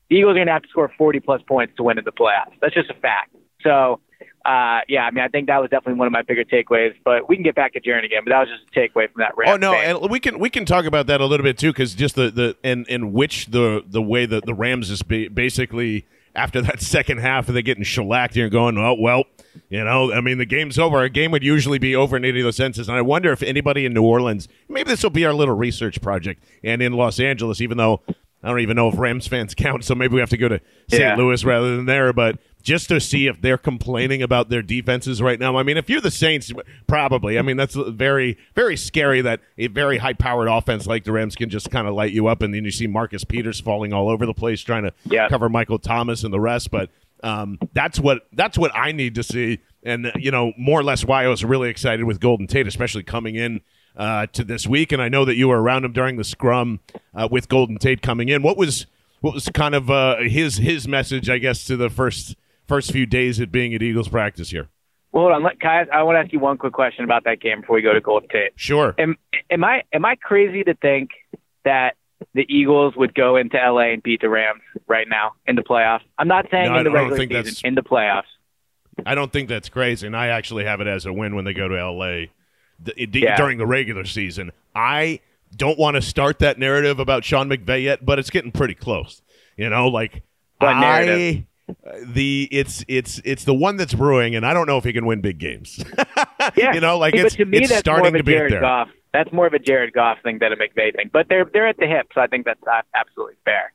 the 0.09 0.17
Eagles 0.17 0.33
are 0.33 0.35
going 0.35 0.47
to 0.47 0.53
have 0.53 0.63
to 0.63 0.69
score 0.69 0.93
40 0.97 1.21
plus 1.21 1.43
points 1.43 1.75
to 1.77 1.83
win 1.83 1.99
in 1.99 2.05
the 2.05 2.13
playoffs. 2.13 2.53
That's 2.61 2.75
just 2.75 2.91
a 2.91 2.95
fact. 2.95 3.35
So, 3.63 4.01
uh, 4.45 4.81
yeah, 4.89 5.05
I 5.05 5.11
mean, 5.11 5.25
I 5.25 5.29
think 5.29 5.47
that 5.47 5.59
was 5.61 5.71
definitely 5.71 5.95
one 5.99 6.07
of 6.07 6.13
my 6.13 6.23
bigger 6.23 6.45
takeaways. 6.45 6.95
But 7.03 7.29
we 7.29 7.37
can 7.37 7.43
get 7.43 7.55
back 7.55 7.73
to 7.73 7.81
Jernigan, 7.81 8.25
but 8.25 8.31
that 8.31 8.41
was 8.41 8.49
just 8.49 8.77
a 8.77 8.79
takeaway 8.79 9.11
from 9.11 9.21
that. 9.21 9.33
Oh 9.47 9.57
no, 9.57 9.73
game. 9.73 9.97
and 9.97 10.11
we 10.11 10.21
can 10.21 10.39
we 10.39 10.51
can 10.51 10.67
talk 10.67 10.85
about 10.85 11.07
that 11.07 11.21
a 11.23 11.27
little 11.27 11.45
bit 11.45 11.57
too, 11.57 11.73
because 11.73 11.95
just 11.95 12.15
the 12.15 12.31
the 12.31 12.57
and 12.63 12.87
in 12.89 13.13
which 13.13 13.47
the 13.47 13.83
the 13.87 14.03
way 14.03 14.27
that 14.27 14.45
the 14.45 14.53
Rams 14.53 14.91
is 14.91 15.03
basically 15.03 16.05
after 16.35 16.61
that 16.61 16.81
second 16.83 17.19
half, 17.19 17.47
they're 17.47 17.63
getting 17.63 17.85
shellacked. 17.85 18.37
You're 18.37 18.51
going, 18.51 18.77
oh 18.77 18.97
well, 18.99 19.25
you 19.69 19.85
know, 19.85 20.13
I 20.13 20.21
mean, 20.21 20.39
the 20.39 20.47
game's 20.47 20.79
over. 20.79 21.03
A 21.03 21.09
game 21.09 21.31
would 21.31 21.45
usually 21.45 21.79
be 21.79 21.95
over 21.95 22.17
in 22.17 22.25
any 22.25 22.41
of 22.41 22.45
those 22.45 22.57
senses, 22.57 22.89
and 22.89 22.97
I 22.97 23.03
wonder 23.03 23.33
if 23.33 23.43
anybody 23.43 23.87
in 23.87 23.93
New 23.93 24.05
Orleans, 24.05 24.49
maybe 24.69 24.91
this 24.91 25.03
will 25.03 25.11
be 25.11 25.25
our 25.25 25.35
little 25.35 25.57
research 25.57 26.01
project, 26.01 26.45
and 26.63 26.83
in 26.83 26.93
Los 26.93 27.21
Angeles, 27.21 27.61
even 27.61 27.77
though. 27.79 28.03
I 28.43 28.49
don't 28.49 28.61
even 28.61 28.77
know 28.77 28.89
if 28.89 28.99
Rams 28.99 29.27
fans 29.27 29.55
count, 29.57 29.85
so 29.85 29.95
maybe 29.95 30.13
we 30.13 30.21
have 30.21 30.29
to 30.29 30.37
go 30.37 30.49
to 30.49 30.61
St. 30.91 31.01
Yeah. 31.01 31.17
Louis 31.17 31.43
rather 31.47 31.77
than 31.77 31.87
there. 31.87 32.13
But 32.13 32.39
just 32.65 32.89
to 32.89 32.99
see 32.99 33.27
if 33.27 33.41
they're 33.41 33.59
complaining 33.59 34.23
about 34.23 34.49
their 34.49 34.63
defenses 34.63 35.21
right 35.23 35.39
now. 35.39 35.57
I 35.57 35.63
mean, 35.63 35.77
if 35.77 35.91
you're 35.91 36.01
the 36.01 36.11
Saints, 36.11 36.51
probably. 36.87 37.39
I 37.39 37.43
mean, 37.43 37.59
that's 37.59 37.75
very, 37.75 38.39
very 38.55 38.77
scary 38.77 39.21
that 39.21 39.41
a 39.59 39.69
very 39.69 39.99
high 39.99 40.15
powered 40.15 40.49
offense 40.49 40.87
like 40.87 41.05
the 41.05 41.13
Rams 41.13 41.37
can 41.37 41.51
just 41.51 41.71
kind 41.71 41.87
of 41.87 41.95
light 41.95 42.13
you 42.13 42.27
up, 42.27 42.43
and 42.43 42.55
then 42.55 42.65
you 42.65 42.71
see 42.71 42.87
Marcus 42.87 43.23
Peters 43.23 43.61
falling 43.61 43.93
all 43.93 44.09
over 44.09 44.25
the 44.25 44.35
place 44.35 44.63
trying 44.63 44.85
to 44.85 44.93
cover 45.29 45.49
Michael 45.49 45.79
Thomas 45.79 46.25
and 46.25 46.33
the 46.33 46.41
rest. 46.41 46.71
But 46.71 46.91
um, 47.25 47.59
that's 47.73 47.99
what 47.99 48.27
that's 48.33 48.59
what 48.59 48.71
I 48.75 48.93
need 48.93 49.15
to 49.15 49.23
see, 49.23 49.61
and 49.83 50.07
uh, 50.07 50.13
you 50.17 50.31
know, 50.31 50.53
more 50.59 50.79
or 50.79 50.85
less 50.85 51.05
why 51.05 51.25
I 51.25 51.29
was 51.29 51.45
really 51.45 51.71
excited 51.71 52.05
with 52.05 52.21
Golden 52.21 52.47
Tate, 52.47 52.67
especially 52.67 53.03
coming 53.03 53.35
in 53.35 53.63
uh, 53.97 54.27
to 54.29 54.45
this 54.45 54.67
week. 54.67 54.93
And 54.93 55.01
I 55.01 55.09
know 55.09 55.25
that 55.25 55.37
you 55.37 55.49
were 55.49 55.61
around 55.61 55.85
him 55.85 55.93
during 55.93 56.17
the 56.17 56.25
scrum 56.25 56.81
uh, 57.15 57.27
with 57.31 57.49
Golden 57.49 57.79
Tate 57.79 58.03
coming 58.03 58.29
in. 58.29 58.43
What 58.43 58.57
was 58.57 58.87
what 59.21 59.35
was 59.35 59.49
kind 59.49 59.75
of 59.75 59.91
uh, 59.91 60.19
his 60.19 60.59
his 60.59 60.87
message, 60.87 61.31
I 61.31 61.39
guess, 61.39 61.65
to 61.65 61.77
the 61.77 61.89
first 61.89 62.37
first 62.69 62.93
few 62.93 63.07
days 63.07 63.41
at 63.41 63.51
being 63.51 63.75
at 63.75 63.83
Eagles 63.83 64.09
practice 64.09 64.51
here? 64.51 64.69
well, 65.15 65.23
hold 65.23 65.33
on, 65.33 65.43
let, 65.45 65.61
Kai, 65.61 65.87
I 65.93 66.03
want 66.03 66.17
to 66.17 66.21
ask 66.21 66.33
you 66.33 66.41
one 66.41 66.59
quick 66.59 66.73
question 66.73 67.05
about 67.05 67.23
that 67.23 67.41
game 67.41 67.61
before 67.61 67.77
we 67.77 67.83
go 67.83 67.93
to 67.93 68.01
Golden 68.01 68.29
Tate. 68.29 68.51
Sure. 68.57 68.97
Am, 68.99 69.17
am 69.49 69.63
I 69.63 69.85
am 69.93 70.05
I 70.05 70.17
crazy 70.17 70.65
to 70.65 70.75
think 70.75 71.11
that 71.65 71.95
the 72.33 72.47
Eagles 72.49 72.95
would 72.97 73.15
go 73.15 73.37
into 73.37 73.57
LA 73.57 73.93
and 73.93 74.03
beat 74.03 74.21
the 74.21 74.29
Rams 74.29 74.63
right 74.87 75.07
now 75.09 75.33
in 75.47 75.57
the 75.57 75.63
playoffs? 75.63 76.03
I'm 76.19 76.29
not 76.29 76.47
saying 76.51 76.73
No, 76.73 76.79
in 76.79 76.85
the 76.85 76.91
regular 76.91 77.17
season, 77.45 77.69
in 77.69 77.75
the 77.75 77.83
playoffs. 77.83 78.25
I 79.05 79.15
don't 79.15 79.33
think 79.33 79.49
that's 79.49 79.69
crazy, 79.69 80.07
and 80.07 80.17
I 80.17 80.29
actually 80.29 80.65
have 80.65 80.81
it 80.81 80.87
as 80.87 81.05
a 81.07 81.13
win 81.13 81.35
when 81.35 81.45
they 81.45 81.53
go 81.53 81.67
to 81.69 81.79
L.A. 81.79 82.31
d- 82.83 83.09
Yeah. 83.13 83.37
during 83.37 83.59
the 83.59 83.67
regular 83.67 84.05
season. 84.05 84.53
I 84.75 85.21
don't 85.57 85.79
want 85.79 85.97
to 85.97 86.03
start 86.03 86.39
that 86.41 86.59
narrative 86.59 86.99
about 87.01 87.25
Sean 87.25 87.49
McVay 87.49 87.83
yet, 87.85 88.05
but 88.05 88.19
it's 88.19 88.31
getting 88.31 88.53
pretty 88.53 88.75
close. 88.75 89.21
You 89.57 89.69
know, 89.71 89.89
like 89.89 90.23
What 90.59 90.75
I 90.77 90.81
narrative? 90.81 91.45
the 92.07 92.49
it's 92.51 92.85
it's 92.89 93.21
it's 93.25 93.45
the 93.45 93.55
one 93.55 93.77
that's 93.77 93.95
brewing, 93.95 94.35
and 94.35 94.45
I 94.45 94.53
don't 94.53 94.67
know 94.67 94.79
if 94.79 94.85
he 94.85 94.93
can 94.93 95.07
win 95.07 95.21
big 95.21 95.39
games. 95.39 95.83
Yeah, 96.57 96.75
you 96.75 96.81
know, 96.81 96.99
like 96.99 97.15
See, 97.15 97.21
it's 97.21 97.37
to 97.37 97.45
me, 97.47 97.59
it's 97.63 97.75
starting 97.75 98.03
more 98.03 98.09
of 98.09 98.15
a 98.17 98.19
to 98.19 98.25
be 98.25 98.33
there. 98.35 98.61
Goff. 98.61 98.89
That's 99.15 99.33
more 99.33 99.47
of 99.47 99.53
a 99.55 99.61
Jared 99.61 99.93
Goff 99.93 100.19
thing 100.25 100.41
than 100.41 100.53
a 100.53 100.57
McVay 100.57 100.95
thing. 100.95 101.09
But 101.13 101.29
they're 101.29 101.49
they're 101.51 101.69
at 101.69 101.77
the 101.79 101.87
hip, 101.87 102.09
so 102.13 102.21
I 102.21 102.27
think 102.27 102.45
that's 102.45 102.61
absolutely 102.95 103.37
fair. 103.45 103.73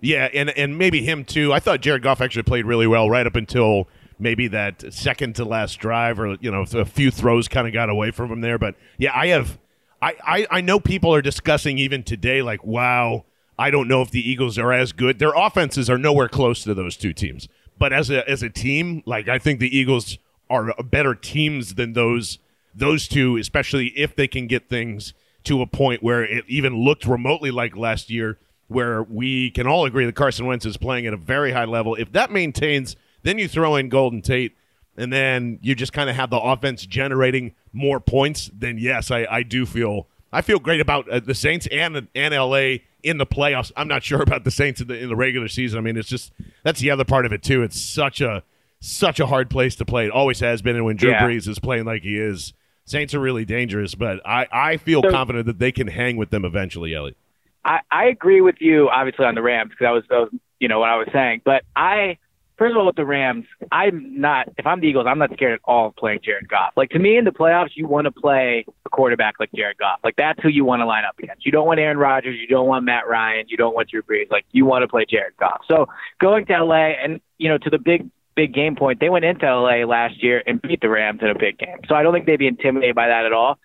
Yeah, 0.00 0.30
and 0.32 0.48
and 0.50 0.78
maybe 0.78 1.02
him 1.02 1.26
too. 1.26 1.52
I 1.52 1.60
thought 1.60 1.82
Jared 1.82 2.02
Goff 2.02 2.22
actually 2.22 2.44
played 2.44 2.64
really 2.64 2.86
well 2.86 3.10
right 3.10 3.26
up 3.26 3.36
until 3.36 3.86
maybe 4.18 4.48
that 4.48 4.90
second 4.90 5.36
to 5.36 5.44
last 5.44 5.78
drive, 5.78 6.18
or 6.18 6.36
you 6.40 6.50
know, 6.50 6.64
a 6.72 6.86
few 6.86 7.10
throws 7.10 7.48
kind 7.48 7.66
of 7.66 7.74
got 7.74 7.90
away 7.90 8.12
from 8.12 8.32
him 8.32 8.40
there. 8.40 8.58
But 8.58 8.74
yeah, 8.96 9.12
I 9.14 9.26
have, 9.26 9.58
I, 10.00 10.16
I 10.26 10.46
I 10.50 10.60
know 10.62 10.80
people 10.80 11.14
are 11.14 11.22
discussing 11.22 11.76
even 11.76 12.02
today, 12.02 12.40
like, 12.40 12.64
wow, 12.64 13.26
I 13.58 13.70
don't 13.70 13.88
know 13.88 14.00
if 14.00 14.10
the 14.10 14.26
Eagles 14.26 14.58
are 14.58 14.72
as 14.72 14.92
good. 14.92 15.18
Their 15.18 15.34
offenses 15.34 15.90
are 15.90 15.98
nowhere 15.98 16.28
close 16.28 16.64
to 16.64 16.72
those 16.72 16.96
two 16.96 17.12
teams. 17.12 17.46
But 17.78 17.92
as 17.92 18.08
a 18.08 18.26
as 18.26 18.42
a 18.42 18.48
team, 18.48 19.02
like 19.04 19.28
I 19.28 19.38
think 19.38 19.60
the 19.60 19.76
Eagles 19.76 20.16
are 20.48 20.72
better 20.82 21.14
teams 21.14 21.74
than 21.74 21.92
those 21.92 22.38
those 22.74 23.08
two, 23.08 23.36
especially 23.36 23.88
if 23.88 24.14
they 24.16 24.28
can 24.28 24.46
get 24.46 24.68
things 24.68 25.14
to 25.44 25.60
a 25.62 25.66
point 25.66 26.02
where 26.02 26.22
it 26.24 26.44
even 26.48 26.76
looked 26.76 27.04
remotely 27.06 27.50
like 27.50 27.76
last 27.76 28.10
year, 28.10 28.38
where 28.68 29.02
we 29.02 29.50
can 29.50 29.66
all 29.66 29.84
agree 29.84 30.06
that 30.06 30.14
Carson 30.14 30.46
Wentz 30.46 30.64
is 30.64 30.76
playing 30.76 31.06
at 31.06 31.12
a 31.12 31.16
very 31.16 31.52
high 31.52 31.64
level. 31.64 31.94
If 31.96 32.12
that 32.12 32.30
maintains, 32.30 32.96
then 33.22 33.38
you 33.38 33.48
throw 33.48 33.76
in 33.76 33.88
Golden 33.88 34.22
Tate, 34.22 34.56
and 34.96 35.12
then 35.12 35.58
you 35.62 35.74
just 35.74 35.92
kind 35.92 36.08
of 36.08 36.16
have 36.16 36.30
the 36.30 36.38
offense 36.38 36.86
generating 36.86 37.54
more 37.72 38.00
points. 38.00 38.50
Then 38.54 38.78
yes, 38.78 39.10
I, 39.10 39.26
I 39.30 39.42
do 39.42 39.66
feel 39.66 40.06
I 40.32 40.40
feel 40.42 40.58
great 40.58 40.80
about 40.80 41.08
uh, 41.08 41.20
the 41.20 41.34
Saints 41.34 41.66
and 41.70 42.08
and 42.14 42.34
LA 42.34 42.76
in 43.02 43.18
the 43.18 43.26
playoffs. 43.26 43.72
I'm 43.76 43.88
not 43.88 44.02
sure 44.02 44.22
about 44.22 44.44
the 44.44 44.50
Saints 44.50 44.80
in 44.80 44.88
the 44.88 44.98
in 44.98 45.08
the 45.08 45.16
regular 45.16 45.48
season. 45.48 45.78
I 45.78 45.82
mean, 45.82 45.96
it's 45.96 46.08
just 46.08 46.32
that's 46.62 46.80
the 46.80 46.90
other 46.90 47.04
part 47.04 47.26
of 47.26 47.32
it 47.32 47.42
too. 47.42 47.62
It's 47.62 47.80
such 47.80 48.20
a 48.20 48.42
such 48.80 49.20
a 49.20 49.26
hard 49.26 49.48
place 49.50 49.76
to 49.76 49.84
play. 49.84 50.06
It 50.06 50.10
always 50.10 50.40
has 50.40 50.62
been, 50.62 50.76
and 50.76 50.84
when 50.84 50.96
Drew 50.96 51.10
Yeah. 51.10 51.22
Brees 51.26 51.46
is 51.48 51.58
playing 51.58 51.84
like 51.84 52.02
he 52.02 52.16
is, 52.16 52.52
Saints 52.84 53.14
are 53.14 53.20
really 53.20 53.44
dangerous. 53.44 53.94
But 53.94 54.20
I 54.26 54.46
I 54.52 54.76
feel 54.76 55.02
So- 55.02 55.10
confident 55.10 55.46
that 55.46 55.58
they 55.58 55.72
can 55.72 55.86
hang 55.88 56.16
with 56.16 56.30
them 56.30 56.44
eventually, 56.44 56.94
Elliot. 56.94 57.16
I, 57.64 57.78
I 57.92 58.06
agree 58.06 58.40
with 58.40 58.56
you, 58.60 58.88
obviously, 58.88 59.24
on 59.24 59.36
the 59.36 59.42
Rams 59.42 59.70
because 59.70 59.84
that 59.84 59.90
was, 59.90 60.02
that 60.10 60.18
was, 60.18 60.30
you 60.58 60.66
know, 60.66 60.80
what 60.80 60.88
I 60.88 60.96
was 60.96 61.06
saying. 61.12 61.42
But 61.44 61.62
I, 61.76 62.18
first 62.58 62.72
of 62.72 62.76
all, 62.76 62.86
with 62.86 62.96
the 62.96 63.04
Rams, 63.06 63.44
I'm 63.70 64.20
not. 64.20 64.48
If 64.58 64.66
I'm 64.66 64.80
the 64.80 64.88
Eagles, 64.88 65.06
I'm 65.08 65.20
not 65.20 65.32
scared 65.34 65.52
at 65.52 65.60
all 65.62 65.86
of 65.86 65.94
playing 65.94 66.20
Jared 66.24 66.48
Goff. 66.48 66.72
Like 66.76 66.90
to 66.90 66.98
me, 66.98 67.16
in 67.16 67.24
the 67.24 67.30
playoffs, 67.30 67.70
you 67.76 67.86
want 67.86 68.06
to 68.06 68.10
play 68.10 68.64
a 68.84 68.88
quarterback 68.88 69.34
like 69.38 69.52
Jared 69.54 69.78
Goff. 69.78 70.00
Like 70.02 70.16
that's 70.16 70.42
who 70.42 70.48
you 70.48 70.64
want 70.64 70.80
to 70.80 70.86
line 70.86 71.04
up 71.04 71.16
against. 71.20 71.46
You 71.46 71.52
don't 71.52 71.66
want 71.68 71.78
Aaron 71.78 71.98
Rodgers. 71.98 72.36
You 72.36 72.48
don't 72.48 72.66
want 72.66 72.84
Matt 72.84 73.06
Ryan. 73.06 73.46
You 73.48 73.56
don't 73.56 73.76
want 73.76 73.90
Drew 73.90 74.02
Brees. 74.02 74.28
Like 74.28 74.44
you 74.50 74.64
want 74.66 74.82
to 74.82 74.88
play 74.88 75.04
Jared 75.08 75.36
Goff. 75.36 75.60
So 75.68 75.86
going 76.20 76.46
to 76.46 76.64
LA 76.64 76.94
and 77.00 77.20
you 77.38 77.48
know 77.48 77.58
to 77.58 77.70
the 77.70 77.78
big 77.78 78.10
big 78.34 78.54
game 78.54 78.76
point, 78.76 79.00
they 79.00 79.08
went 79.08 79.24
into 79.24 79.46
LA 79.46 79.84
last 79.86 80.22
year 80.22 80.42
and 80.46 80.60
beat 80.60 80.80
the 80.80 80.88
Rams 80.88 81.20
in 81.22 81.28
a 81.28 81.38
big 81.38 81.58
game. 81.58 81.78
So 81.88 81.94
I 81.94 82.02
don't 82.02 82.12
think 82.12 82.26
they'd 82.26 82.38
be 82.38 82.46
intimidated 82.46 82.94
by 82.94 83.08
that 83.08 83.26
at 83.26 83.32
all. 83.32 83.58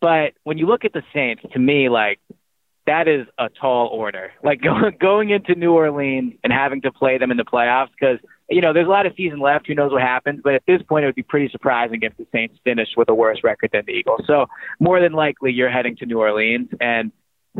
But 0.00 0.32
when 0.44 0.58
you 0.58 0.66
look 0.66 0.84
at 0.84 0.92
the 0.92 1.02
Saints, 1.12 1.42
to 1.52 1.58
me, 1.58 1.88
like 1.88 2.20
that 2.86 3.06
is 3.06 3.26
a 3.38 3.48
tall 3.48 3.88
order. 3.88 4.32
Like 4.42 4.60
going 4.62 4.96
going 5.00 5.30
into 5.30 5.54
New 5.54 5.72
Orleans 5.72 6.34
and 6.42 6.52
having 6.52 6.82
to 6.82 6.92
play 6.92 7.18
them 7.18 7.30
in 7.30 7.36
the 7.36 7.44
playoffs 7.44 7.90
because 7.98 8.18
you 8.48 8.60
know 8.60 8.72
there's 8.72 8.86
a 8.86 8.90
lot 8.90 9.06
of 9.06 9.12
season 9.16 9.40
left. 9.40 9.66
Who 9.66 9.74
knows 9.74 9.92
what 9.92 10.02
happens? 10.02 10.40
But 10.42 10.54
at 10.54 10.62
this 10.66 10.82
point, 10.82 11.04
it 11.04 11.06
would 11.06 11.14
be 11.14 11.22
pretty 11.22 11.48
surprising 11.50 12.00
if 12.02 12.16
the 12.16 12.26
Saints 12.32 12.58
finished 12.64 12.96
with 12.96 13.08
a 13.08 13.14
worse 13.14 13.40
record 13.44 13.70
than 13.72 13.82
the 13.86 13.92
Eagles. 13.92 14.22
So 14.26 14.46
more 14.78 15.00
than 15.00 15.12
likely, 15.12 15.52
you're 15.52 15.70
heading 15.70 15.96
to 15.96 16.06
New 16.06 16.18
Orleans, 16.18 16.68
and 16.80 17.12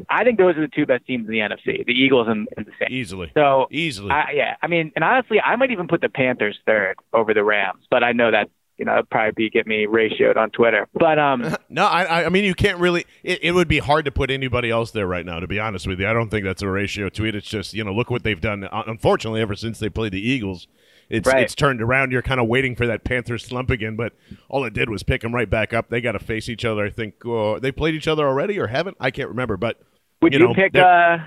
I 0.09 0.25
think 0.25 0.39
those 0.39 0.57
are 0.57 0.61
the 0.61 0.69
two 0.75 0.87
best 0.87 1.07
teams 1.07 1.27
in 1.27 1.33
the 1.33 1.39
NFC: 1.41 1.85
the 1.85 1.93
Eagles 1.93 2.29
and, 2.29 2.49
and 2.57 2.67
the 2.67 2.71
Saints. 2.79 2.93
Easily, 2.93 3.31
So 3.35 3.67
easily. 3.71 4.11
I, 4.11 4.31
yeah, 4.35 4.57
I 4.63 4.67
mean, 4.69 4.93
and 4.95 5.05
honestly, 5.05 5.41
I 5.41 5.57
might 5.57 5.71
even 5.73 5.89
put 5.89 6.01
the 6.01 6.09
Panthers 6.09 6.59
third 6.67 6.97
over 7.13 7.35
the 7.35 7.43
Rams, 7.45 7.85
but 7.91 8.05
I 8.05 8.13
know 8.13 8.31
that 8.31 8.51
you 8.79 8.85
know 8.85 9.03
probably 9.11 9.33
be 9.33 9.51
get 9.51 9.67
me 9.67 9.87
ratioed 9.87 10.37
on 10.37 10.51
Twitter. 10.51 10.87
But 10.95 11.19
um, 11.19 11.57
No, 11.69 11.87
I, 11.87 12.25
I- 12.25 12.29
mean 12.29 12.45
you 12.45 12.55
can't 12.55 12.79
really. 12.79 13.05
It, 13.23 13.41
it 13.43 13.53
would 13.53 13.69
be 13.69 13.79
hard 13.79 14.05
to 14.07 14.11
put 14.13 14.31
anybody 14.31 14.71
else 14.71 14.91
there 14.93 15.07
right 15.07 15.27
now. 15.27 15.41
To 15.41 15.47
be 15.49 15.59
honest 15.59 15.87
with 15.87 15.99
you, 16.01 16.09
I 16.09 16.13
don't 16.13 16.31
think 16.31 16.45
that's 16.45 16.63
a 16.63 16.69
ratio 16.69 17.09
to 17.11 17.25
it. 17.27 17.35
It's 17.35 17.49
just 17.49 17.75
you 17.75 17.83
know 17.85 17.93
look 17.93 18.11
what 18.11 18.23
they've 18.23 18.41
done. 18.41 18.65
Uh, 18.65 18.83
Unfortunately, 18.87 19.41
ever 19.41 19.55
since 19.57 19.81
they 19.81 19.89
played 19.89 20.13
the 20.13 20.21
Eagles, 20.27 20.67
it's 21.11 21.27
Right. 21.27 21.43
it's 21.43 21.55
turned 21.55 21.83
around. 21.83 22.13
You're 22.13 22.23
kind 22.23 22.41
of 22.41 22.47
waiting 22.49 22.75
for 22.77 22.87
that 22.87 23.05
Panthers 23.05 23.45
slump 23.45 23.69
again, 23.69 23.97
but 23.97 24.13
all 24.49 24.65
it 24.65 24.73
did 24.73 24.89
was 24.89 25.03
pick 25.03 25.21
them 25.23 25.35
right 25.35 25.51
back 25.51 25.75
up. 25.75 25.89
They 25.91 26.01
got 26.01 26.13
to 26.13 26.19
face 26.19 26.49
each 26.49 26.65
other. 26.65 26.85
I 26.85 26.91
think 26.91 27.15
uh, 27.27 27.59
they 27.59 27.73
played 27.73 27.95
each 27.95 28.09
other 28.09 28.27
already 28.27 28.59
or 28.59 28.69
haven't. 28.69 28.97
I 29.01 29.11
can't 29.11 29.29
remember, 29.29 29.57
but 29.57 29.81
would 30.23 30.33
you 30.33 30.39
you, 30.41 30.47
know, 30.49 30.55
pick? 30.55 30.75
Uh, 30.77 31.19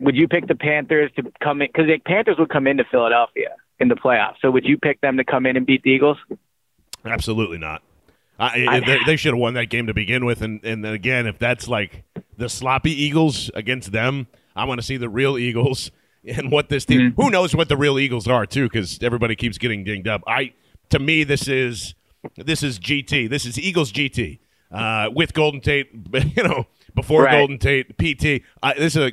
would 0.00 0.16
you 0.16 0.26
pick 0.26 0.46
the 0.48 0.54
Panthers 0.54 1.10
to 1.16 1.22
come 1.42 1.60
in? 1.62 1.68
Because 1.68 1.86
the 1.86 1.98
Panthers 1.98 2.36
would 2.38 2.48
come 2.48 2.66
into 2.66 2.84
Philadelphia 2.90 3.50
in 3.78 3.88
the 3.88 3.94
playoffs. 3.94 4.36
So 4.40 4.50
would 4.50 4.64
you 4.64 4.78
pick 4.78 5.00
them 5.00 5.16
to 5.18 5.24
come 5.24 5.46
in 5.46 5.56
and 5.56 5.66
beat 5.66 5.82
the 5.82 5.90
Eagles? 5.90 6.16
Absolutely 7.04 7.58
not. 7.58 7.82
I, 8.38 8.66
I- 8.68 8.80
they, 8.80 8.98
they 9.06 9.16
should 9.16 9.32
have 9.32 9.38
won 9.40 9.54
that 9.54 9.66
game 9.66 9.86
to 9.86 9.94
begin 9.94 10.24
with, 10.24 10.42
and 10.42 10.64
and 10.64 10.84
then 10.84 10.92
again, 10.92 11.26
if 11.26 11.38
that's 11.38 11.68
like 11.68 12.04
the 12.36 12.48
sloppy 12.48 12.90
Eagles 12.92 13.50
against 13.54 13.92
them, 13.92 14.26
I 14.54 14.64
want 14.64 14.80
to 14.80 14.86
see 14.86 14.96
the 14.96 15.08
real 15.08 15.38
Eagles 15.38 15.90
and 16.36 16.50
what 16.50 16.68
this 16.68 16.84
team. 16.84 17.00
Mm-hmm. 17.00 17.20
Who 17.20 17.30
knows 17.30 17.54
what 17.54 17.68
the 17.68 17.76
real 17.76 17.98
Eagles 17.98 18.26
are 18.26 18.46
too? 18.46 18.64
Because 18.64 18.98
everybody 19.02 19.36
keeps 19.36 19.58
getting 19.58 19.84
dinged 19.84 20.08
up. 20.08 20.22
I 20.26 20.52
to 20.90 20.98
me, 20.98 21.24
this 21.24 21.48
is 21.48 21.94
this 22.36 22.62
is 22.62 22.78
GT. 22.78 23.28
This 23.28 23.46
is 23.46 23.58
Eagles 23.58 23.92
GT 23.92 24.40
uh, 24.70 25.10
with 25.14 25.32
Golden 25.32 25.60
Tate. 25.60 25.88
You 26.36 26.42
know, 26.42 26.66
before 26.94 27.24
Right. 27.24 27.32
Golden 27.32 27.58
Tate, 27.58 27.96
PT. 27.98 28.42
I, 28.62 28.74
this 28.74 28.96
is 28.96 29.04
a, 29.04 29.10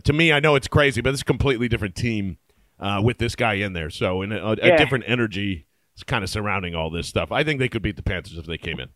to 0.00 0.12
me. 0.12 0.32
I 0.32 0.40
know 0.40 0.54
it's 0.54 0.68
crazy, 0.68 1.00
but 1.00 1.10
this 1.10 1.18
is 1.18 1.22
a 1.22 1.26
completely 1.26 1.68
different 1.68 1.94
team 1.94 2.38
uh, 2.80 3.00
with 3.02 3.18
this 3.18 3.36
guy 3.36 3.54
in 3.54 3.72
there. 3.72 3.90
So, 3.90 4.22
in 4.22 4.32
a, 4.32 4.38
a, 4.38 4.52
a 4.52 4.76
different 4.76 5.04
energy 5.06 5.66
is 5.96 6.02
kind 6.02 6.24
of 6.24 6.30
surrounding 6.30 6.74
all 6.74 6.90
this 6.90 7.06
stuff. 7.06 7.32
I 7.32 7.44
think 7.44 7.60
they 7.60 7.68
could 7.68 7.82
beat 7.82 7.96
the 7.96 8.02
Panthers 8.02 8.36
if 8.36 8.46
they 8.46 8.58
came 8.58 8.80
in. 8.80 8.88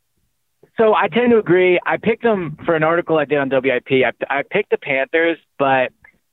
So 0.76 0.94
I 0.94 1.08
tend 1.08 1.30
to 1.30 1.38
agree. 1.38 1.78
I 1.84 1.96
picked 1.96 2.22
them 2.22 2.56
for 2.64 2.74
an 2.74 2.82
article 2.82 3.18
I 3.18 3.24
did 3.24 3.38
on 3.38 3.50
WIP. 3.50 3.90
I, 3.90 4.12
I 4.30 4.42
picked 4.48 4.70
the 4.70 4.78
Panthers, 4.78 5.38
but 5.58 5.92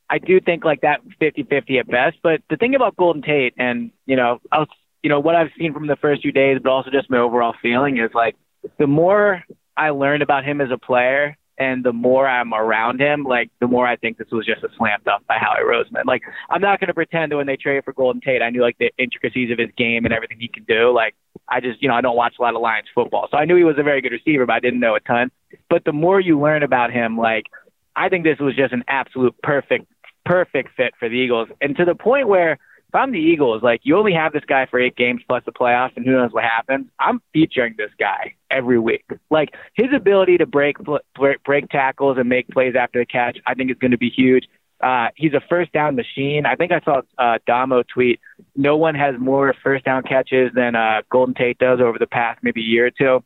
I 0.10 0.20
do 0.20 0.40
think 0.40 0.64
like 0.64 0.82
that 0.82 1.02
50-50 1.22 1.80
at 1.80 1.88
best. 1.88 2.18
But 2.24 2.42
the 2.50 2.58
thing 2.58 2.76
about 2.76 2.96
Golden 2.96 3.22
Tate, 3.22 3.54
and 3.58 3.92
you 4.06 4.16
know, 4.16 4.40
I 4.52 4.60
was, 4.60 4.70
you 5.04 5.10
know, 5.10 5.20
what 5.20 5.36
I've 5.36 5.52
seen 5.58 5.74
from 5.74 5.88
the 5.88 5.98
first 5.98 6.22
few 6.22 6.32
days, 6.32 6.60
but 6.62 6.70
also 6.70 6.90
just 6.92 7.10
my 7.10 7.18
overall 7.18 7.54
feeling 7.62 7.98
is 7.98 8.12
like 8.14 8.36
the 8.78 8.88
more 8.88 9.44
I 9.76 9.90
learned 9.92 10.24
about 10.24 10.46
him 10.46 10.62
as 10.62 10.70
a 10.72 10.78
player, 10.78 11.38
and 11.60 11.84
the 11.84 11.94
more 11.94 12.28
I'm 12.28 12.54
around 12.54 13.02
him, 13.02 13.24
like 13.24 13.50
the 13.60 13.68
more 13.68 13.88
I 13.88 13.96
think 13.96 14.18
this 14.18 14.28
was 14.32 14.46
just 14.46 14.64
a 14.64 14.70
slam 14.78 15.00
dunk 15.04 15.26
by 15.26 15.38
Howie 15.40 15.64
Roseman. 15.64 16.06
Like 16.06 16.22
I'm 16.50 16.62
not 16.62 16.80
going 16.80 16.88
to 16.88 16.94
pretend 16.94 17.32
that 17.32 17.38
when 17.38 17.48
they 17.48 17.58
traded 17.58 17.84
for 17.84 17.94
Golden 17.94 18.22
Tate, 18.22 18.44
I 18.44 18.52
knew 18.52 18.62
like 18.62 18.78
the 18.78 18.92
intricacies 18.98 19.52
of 19.52 19.58
his 19.58 19.70
game 19.76 20.06
and 20.06 20.14
everything 20.14 20.38
he 20.40 20.48
can 20.48 20.66
do. 20.66 20.94
Like 20.94 21.16
I 21.48 21.60
just, 21.60 21.82
you 21.82 21.88
know, 21.88 21.96
I 21.96 22.02
don't 22.02 22.16
watch 22.16 22.36
a 22.40 22.42
lot 22.42 22.56
of 22.56 22.62
Lions 22.62 22.88
football, 22.94 23.28
so 23.32 23.38
I 23.38 23.46
knew 23.46 23.56
he 23.56 23.64
was 23.64 23.78
a 23.80 23.84
very 23.84 24.02
good 24.02 24.12
receiver, 24.12 24.46
but 24.46 24.54
I 24.54 24.60
didn't 24.60 24.80
know 24.80 24.96
a 24.96 25.00
ton. 25.00 25.32
But 25.70 25.84
the 25.84 25.94
more 25.94 26.20
you 26.20 26.40
learn 26.40 26.62
about 26.62 26.92
him, 26.92 27.18
like 27.18 27.48
I 27.96 28.10
think 28.10 28.24
this 28.24 28.38
was 28.40 28.56
just 28.56 28.74
an 28.74 28.84
absolute 28.88 29.36
perfect, 29.42 29.88
perfect 30.28 30.76
fit 30.76 30.94
for 31.00 31.10
the 31.10 31.16
Eagles, 31.16 31.50
and 31.62 31.76
to 31.78 31.86
the 31.86 31.96
point 31.96 32.28
where 32.28 32.54
if 32.90 32.96
I'm 32.96 33.12
the 33.12 33.20
Eagles, 33.20 33.64
like 33.64 33.82
you 33.84 33.98
only 33.98 34.14
have 34.14 34.32
this 34.32 34.46
guy 34.48 34.66
for 34.66 34.80
eight 34.80 34.96
games 34.96 35.22
plus 35.28 35.44
the 35.46 35.52
playoffs, 35.52 35.98
and 35.98 36.06
who 36.06 36.14
knows 36.14 36.32
what 36.32 36.44
happens. 36.44 36.88
I'm 37.00 37.22
featuring 37.34 37.76
this 37.78 37.92
guy 38.00 38.36
every 38.50 38.80
week. 38.80 39.06
Like 39.30 39.50
his 39.74 39.88
ability 39.94 40.38
to 40.38 40.46
break 40.46 40.78
break, 41.16 41.70
tackles 41.70 42.18
and 42.18 42.30
make 42.30 42.48
plays 42.48 42.76
after 42.80 43.00
the 43.00 43.06
catch, 43.06 43.38
I 43.46 43.56
think 43.56 43.72
is 43.72 43.78
going 43.78 43.92
to 43.92 43.98
be 43.98 44.10
huge. 44.10 44.46
Uh, 44.80 45.08
he's 45.16 45.34
a 45.34 45.42
first 45.50 45.74
down 45.74 45.96
machine. 45.96 46.46
I 46.46 46.56
think 46.56 46.72
I 46.72 46.80
saw 46.82 47.02
uh, 47.18 47.40
Damo 47.46 47.84
tweet. 47.84 48.20
No 48.56 48.78
one 48.78 48.96
has 48.96 49.16
more 49.20 49.54
first 49.64 49.84
down 49.84 50.04
catches 50.04 50.52
than 50.54 50.76
uh, 50.76 51.02
Golden 51.12 51.34
Tate 51.34 51.58
does 51.58 51.80
over 51.82 51.98
the 52.00 52.08
past 52.08 52.40
maybe 52.44 52.62
year 52.62 52.88
or 52.88 52.92
two. 52.92 53.24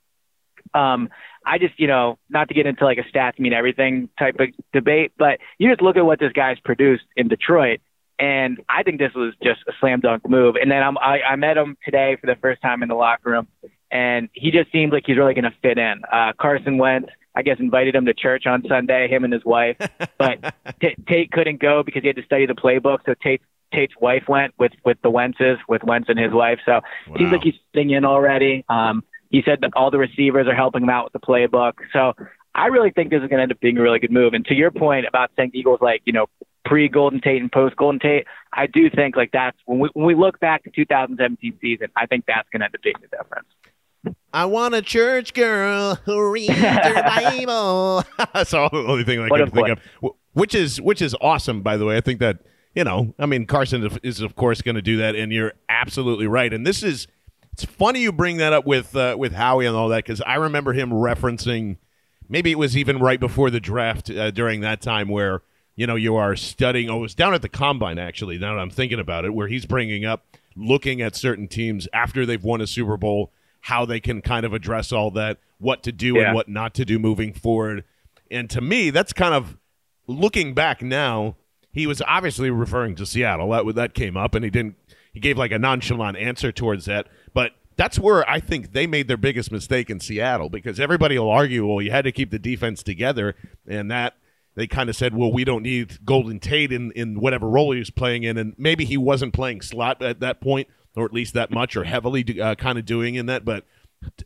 Um, 0.73 1.09
I 1.45 1.57
just, 1.57 1.79
you 1.79 1.87
know, 1.87 2.19
not 2.29 2.47
to 2.49 2.53
get 2.53 2.65
into 2.65 2.85
like 2.85 2.97
a 2.97 3.03
stats 3.03 3.39
mean 3.39 3.53
everything 3.53 4.09
type 4.19 4.39
of 4.39 4.49
debate, 4.73 5.11
but 5.17 5.39
you 5.57 5.69
just 5.69 5.81
look 5.81 5.97
at 5.97 6.05
what 6.05 6.19
this 6.19 6.31
guy's 6.33 6.59
produced 6.59 7.03
in 7.15 7.27
Detroit, 7.27 7.79
and 8.19 8.61
I 8.69 8.83
think 8.83 8.99
this 8.99 9.13
was 9.15 9.33
just 9.43 9.61
a 9.67 9.73
slam 9.79 9.99
dunk 9.99 10.29
move. 10.29 10.55
And 10.55 10.69
then 10.69 10.83
I'm, 10.83 10.97
I, 10.99 11.21
I 11.21 11.35
met 11.35 11.57
him 11.57 11.77
today 11.83 12.17
for 12.21 12.27
the 12.27 12.35
first 12.39 12.61
time 12.61 12.83
in 12.83 12.89
the 12.89 12.95
locker 12.95 13.31
room, 13.31 13.47
and 13.91 14.29
he 14.33 14.51
just 14.51 14.71
seems 14.71 14.93
like 14.93 15.03
he's 15.07 15.17
really 15.17 15.33
going 15.33 15.45
to 15.45 15.53
fit 15.61 15.79
in. 15.79 16.01
Uh, 16.11 16.33
Carson 16.39 16.77
Wentz, 16.77 17.09
I 17.35 17.41
guess, 17.41 17.57
invited 17.59 17.95
him 17.95 18.05
to 18.05 18.13
church 18.13 18.45
on 18.45 18.63
Sunday, 18.67 19.07
him 19.07 19.23
and 19.23 19.33
his 19.33 19.43
wife, 19.43 19.77
but 20.19 20.53
T- 20.79 20.95
Tate 21.07 21.31
couldn't 21.31 21.59
go 21.59 21.81
because 21.83 22.03
he 22.03 22.07
had 22.07 22.17
to 22.17 22.23
study 22.23 22.45
the 22.45 22.53
playbook. 22.53 22.99
So 23.05 23.15
Tate 23.23 23.41
Tate's 23.73 23.93
wife 23.99 24.23
went 24.27 24.53
with 24.59 24.73
with 24.85 24.97
the 25.01 25.09
Wentzes, 25.09 25.57
with 25.67 25.83
Wentz 25.83 26.09
and 26.09 26.19
his 26.19 26.31
wife. 26.31 26.59
So 26.65 26.81
seems 27.17 27.31
like 27.31 27.41
he's 27.43 27.55
fitting 27.73 27.91
in 27.91 28.05
already. 28.05 28.65
Um, 28.69 29.03
he 29.31 29.41
said 29.45 29.59
that 29.61 29.71
all 29.75 29.89
the 29.89 29.97
receivers 29.97 30.47
are 30.47 30.55
helping 30.55 30.83
him 30.83 30.89
out 30.89 31.05
with 31.05 31.13
the 31.13 31.25
playbook. 31.25 31.73
So 31.93 32.13
I 32.53 32.67
really 32.67 32.91
think 32.91 33.09
this 33.09 33.21
is 33.21 33.29
going 33.29 33.37
to 33.37 33.43
end 33.43 33.51
up 33.51 33.59
being 33.59 33.77
a 33.77 33.81
really 33.81 33.99
good 33.99 34.11
move. 34.11 34.33
And 34.33 34.45
to 34.45 34.53
your 34.53 34.71
point 34.71 35.05
about 35.07 35.31
saying 35.35 35.51
the 35.53 35.59
Eagles, 35.59 35.79
like 35.81 36.01
you 36.05 36.13
know, 36.13 36.27
pre 36.65 36.89
Golden 36.89 37.21
Tate 37.21 37.41
and 37.41 37.51
post 37.51 37.75
Golden 37.77 37.99
Tate, 37.99 38.27
I 38.53 38.67
do 38.67 38.89
think 38.89 39.15
like 39.15 39.31
that's 39.31 39.57
when 39.65 39.79
we 39.79 39.89
when 39.93 40.05
we 40.05 40.15
look 40.15 40.39
back 40.39 40.63
to 40.65 40.69
2017 40.69 41.57
season, 41.61 41.87
I 41.95 42.05
think 42.05 42.25
that's 42.27 42.47
going 42.49 42.59
to 42.59 42.65
end 42.65 42.75
up 42.75 42.81
being 42.81 42.95
the 43.01 43.07
difference. 43.07 43.47
I 44.33 44.45
want 44.45 44.73
a 44.73 44.81
church 44.81 45.33
girl 45.33 45.95
who 46.05 46.31
reads 46.31 46.53
her 46.53 47.03
Bible. 47.03 48.03
That's 48.33 48.53
all 48.53 48.69
the 48.69 48.77
only 48.87 49.03
thing 49.03 49.19
I 49.19 49.29
can 49.29 49.51
think 49.51 49.69
of. 49.69 49.79
Which 50.33 50.55
is 50.55 50.79
which 50.81 51.01
is 51.01 51.15
awesome, 51.21 51.61
by 51.61 51.77
the 51.77 51.85
way. 51.85 51.97
I 51.97 52.01
think 52.01 52.19
that 52.19 52.39
you 52.73 52.83
know, 52.83 53.13
I 53.19 53.25
mean, 53.25 53.45
Carson 53.45 53.87
is 54.01 54.21
of 54.21 54.35
course 54.35 54.61
going 54.61 54.75
to 54.75 54.81
do 54.81 54.97
that, 54.97 55.15
and 55.15 55.31
you're 55.31 55.53
absolutely 55.69 56.27
right. 56.27 56.51
And 56.53 56.65
this 56.65 56.81
is 56.81 57.07
it's 57.53 57.65
funny 57.65 58.01
you 58.01 58.11
bring 58.11 58.37
that 58.37 58.53
up 58.53 58.65
with 58.65 58.95
uh, 58.95 59.15
with 59.17 59.33
Howie 59.33 59.65
and 59.65 59.75
all 59.75 59.89
that 59.89 60.03
because 60.05 60.21
I 60.21 60.35
remember 60.35 60.73
him 60.73 60.89
referencing. 60.89 61.77
Maybe 62.29 62.51
it 62.51 62.57
was 62.57 62.77
even 62.77 62.99
right 62.99 63.19
before 63.19 63.49
the 63.49 63.59
draft 63.59 64.09
uh, 64.09 64.31
during 64.31 64.61
that 64.61 64.81
time 64.81 65.09
where 65.09 65.41
you 65.75 65.85
know 65.87 65.95
you 65.95 66.15
are 66.15 66.35
studying. 66.35 66.89
Oh, 66.89 66.97
it 66.97 67.01
was 67.01 67.15
down 67.15 67.33
at 67.33 67.41
the 67.41 67.49
combine 67.49 67.99
actually. 67.99 68.37
Now 68.37 68.55
that 68.55 68.61
I'm 68.61 68.69
thinking 68.69 68.99
about 68.99 69.25
it, 69.25 69.33
where 69.33 69.47
he's 69.47 69.65
bringing 69.65 70.05
up 70.05 70.25
looking 70.55 71.01
at 71.01 71.15
certain 71.15 71.47
teams 71.47 71.87
after 71.93 72.25
they've 72.25 72.43
won 72.43 72.61
a 72.61 72.67
Super 72.67 72.97
Bowl, 72.97 73.31
how 73.61 73.85
they 73.85 73.99
can 73.99 74.21
kind 74.21 74.45
of 74.45 74.53
address 74.53 74.91
all 74.91 75.09
that, 75.11 75.37
what 75.59 75.81
to 75.83 75.91
do 75.91 76.15
Yeah. 76.15 76.27
and 76.27 76.35
what 76.35 76.49
not 76.49 76.73
to 76.75 76.85
do 76.85 76.99
moving 76.99 77.33
forward. 77.33 77.83
And 78.29 78.49
to 78.49 78.61
me, 78.61 78.89
that's 78.89 79.13
kind 79.13 79.33
of 79.33 79.57
looking 80.07 80.53
back 80.53 80.81
now. 80.81 81.35
He 81.73 81.87
was 81.87 82.01
obviously 82.05 82.49
referring 82.49 82.95
to 82.95 83.05
Seattle. 83.05 83.49
That 83.51 83.75
that 83.75 83.93
came 83.93 84.17
up, 84.17 84.35
and 84.35 84.43
he 84.43 84.51
didn't. 84.51 84.75
He 85.13 85.19
gave 85.19 85.37
like 85.37 85.51
a 85.51 85.59
nonchalant 85.59 86.17
answer 86.17 86.51
towards 86.53 86.85
that, 86.85 87.07
that's 87.75 87.97
where 87.97 88.29
I 88.29 88.39
think 88.39 88.73
they 88.73 88.87
made 88.87 89.07
their 89.07 89.17
biggest 89.17 89.51
mistake 89.51 89.89
in 89.89 89.99
Seattle 89.99 90.49
because 90.49 90.79
everybody 90.79 91.17
will 91.17 91.29
argue, 91.29 91.67
well, 91.67 91.81
you 91.81 91.91
had 91.91 92.03
to 92.05 92.11
keep 92.11 92.31
the 92.31 92.39
defense 92.39 92.83
together, 92.83 93.35
and 93.67 93.89
that 93.91 94.15
they 94.55 94.67
kind 94.67 94.89
of 94.89 94.95
said, 94.95 95.15
well, 95.15 95.31
we 95.31 95.43
don't 95.43 95.63
need 95.63 96.03
Golden 96.05 96.39
Tate 96.39 96.71
in, 96.71 96.91
in 96.91 97.19
whatever 97.19 97.47
role 97.47 97.71
he 97.71 97.79
was 97.79 97.89
playing 97.89 98.23
in, 98.23 98.37
and 98.37 98.53
maybe 98.57 98.85
he 98.85 98.97
wasn't 98.97 99.33
playing 99.33 99.61
slot 99.61 100.01
at 100.01 100.19
that 100.19 100.41
point, 100.41 100.67
or 100.95 101.05
at 101.05 101.13
least 101.13 101.33
that 101.33 101.51
much, 101.51 101.75
or 101.75 101.85
heavily 101.85 102.39
uh, 102.41 102.55
kind 102.55 102.77
of 102.77 102.85
doing 102.85 103.15
in 103.15 103.27
that. 103.27 103.45
But 103.45 103.65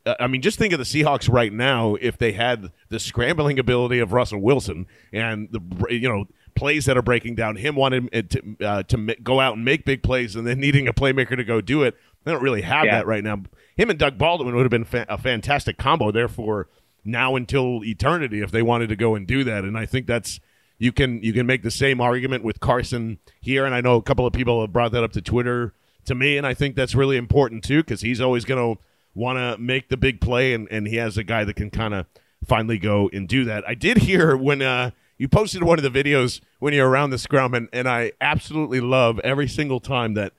uh, 0.06 0.16
I 0.20 0.28
mean, 0.28 0.42
just 0.42 0.58
think 0.58 0.74
of 0.74 0.80
the 0.80 0.86
Seahawks 0.86 1.32
right 1.32 1.54
now 1.54 1.96
if 1.96 2.18
they 2.18 2.32
had 2.32 2.72
the 2.90 3.00
scrambling 3.00 3.60
ability 3.60 4.00
of 4.00 4.14
Russell 4.14 4.40
Wilson 4.40 4.88
and 5.14 5.50
the 5.52 5.62
you 5.90 6.10
know 6.10 6.26
plays 6.56 6.86
that 6.86 6.98
are 6.98 7.02
breaking 7.02 7.36
down, 7.36 7.58
him 7.58 7.76
wanting 7.76 8.10
to 8.10 8.56
uh, 8.66 8.84
to 8.84 9.16
go 9.22 9.40
out 9.40 9.56
and 9.56 9.66
make 9.66 9.86
big 9.86 10.02
plays, 10.02 10.36
and 10.36 10.48
then 10.48 10.60
needing 10.60 10.88
a 10.88 10.94
playmaker 10.94 11.36
to 11.36 11.44
go 11.44 11.62
do 11.62 11.84
it. 11.84 11.96
They 12.26 12.32
don't 12.32 12.44
really 12.44 12.64
have 12.64 12.86
yeah. 12.86 12.98
that 12.98 13.08
right 13.08 13.24
now. 13.24 13.44
Him 13.78 13.90
and 13.90 14.00
Doug 14.00 14.18
Baldwin 14.18 14.56
would 14.56 14.64
have 14.64 14.72
been 14.72 14.84
fa- 14.84 15.06
a 15.08 15.18
fantastic 15.18 15.78
combo. 15.78 16.12
Therefore, 16.12 16.68
now 17.06 17.36
until 17.36 17.84
eternity, 17.84 18.42
if 18.42 18.52
they 18.52 18.62
wanted 18.62 18.90
to 18.90 18.96
go 18.96 19.16
and 19.16 19.26
do 19.26 19.44
that, 19.44 19.64
and 19.64 19.78
I 19.78 19.86
think 19.86 20.08
that's 20.08 20.40
you 20.78 20.92
can 20.92 21.22
you 21.24 21.32
can 21.32 21.46
make 21.46 21.64
the 21.64 21.72
same 21.72 22.02
argument 22.02 22.44
with 22.44 22.60
Carson 22.60 23.20
here, 23.40 23.66
and 23.66 23.74
I 23.74 23.82
know 23.82 23.96
a 23.96 24.02
couple 24.02 24.26
of 24.26 24.34
people 24.34 24.62
have 24.62 24.74
brought 24.74 24.92
that 24.92 25.04
up 25.04 25.14
to 25.14 25.22
Twitter 25.22 25.74
to 26.06 26.16
me, 26.16 26.38
and 26.38 26.46
I 26.46 26.54
think 26.54 26.76
that's 26.76 26.96
really 26.96 27.18
important 27.18 27.64
too 27.64 27.82
because 27.82 28.02
he's 28.02 28.20
always 28.20 28.44
going 28.44 28.76
to 28.76 28.82
want 29.14 29.38
to 29.38 29.62
make 29.62 29.90
the 29.90 29.98
big 29.98 30.20
play, 30.20 30.54
and, 30.54 30.68
and 30.70 30.88
he 30.88 30.98
has 30.98 31.18
a 31.18 31.24
guy 31.24 31.44
that 31.44 31.56
can 31.56 31.70
kind 31.70 31.94
of 31.94 32.06
finally 32.46 32.78
go 32.78 33.10
and 33.14 33.28
do 33.28 33.46
that. 33.46 33.64
I 33.68 33.74
did 33.76 34.00
hear 34.00 34.36
when 34.36 34.62
uh, 34.62 34.92
you 35.18 35.28
posted 35.28 35.64
one 35.64 35.80
of 35.80 35.94
the 35.94 36.04
videos 36.04 36.42
when 36.60 36.74
you're 36.74 36.90
around 36.90 37.12
the 37.12 37.18
scrum, 37.18 37.54
and, 37.54 37.70
and 37.72 37.88
I 37.88 38.12
absolutely 38.20 38.82
love 38.82 39.20
every 39.20 39.48
single 39.48 39.80
time 39.80 40.16
that 40.16 40.34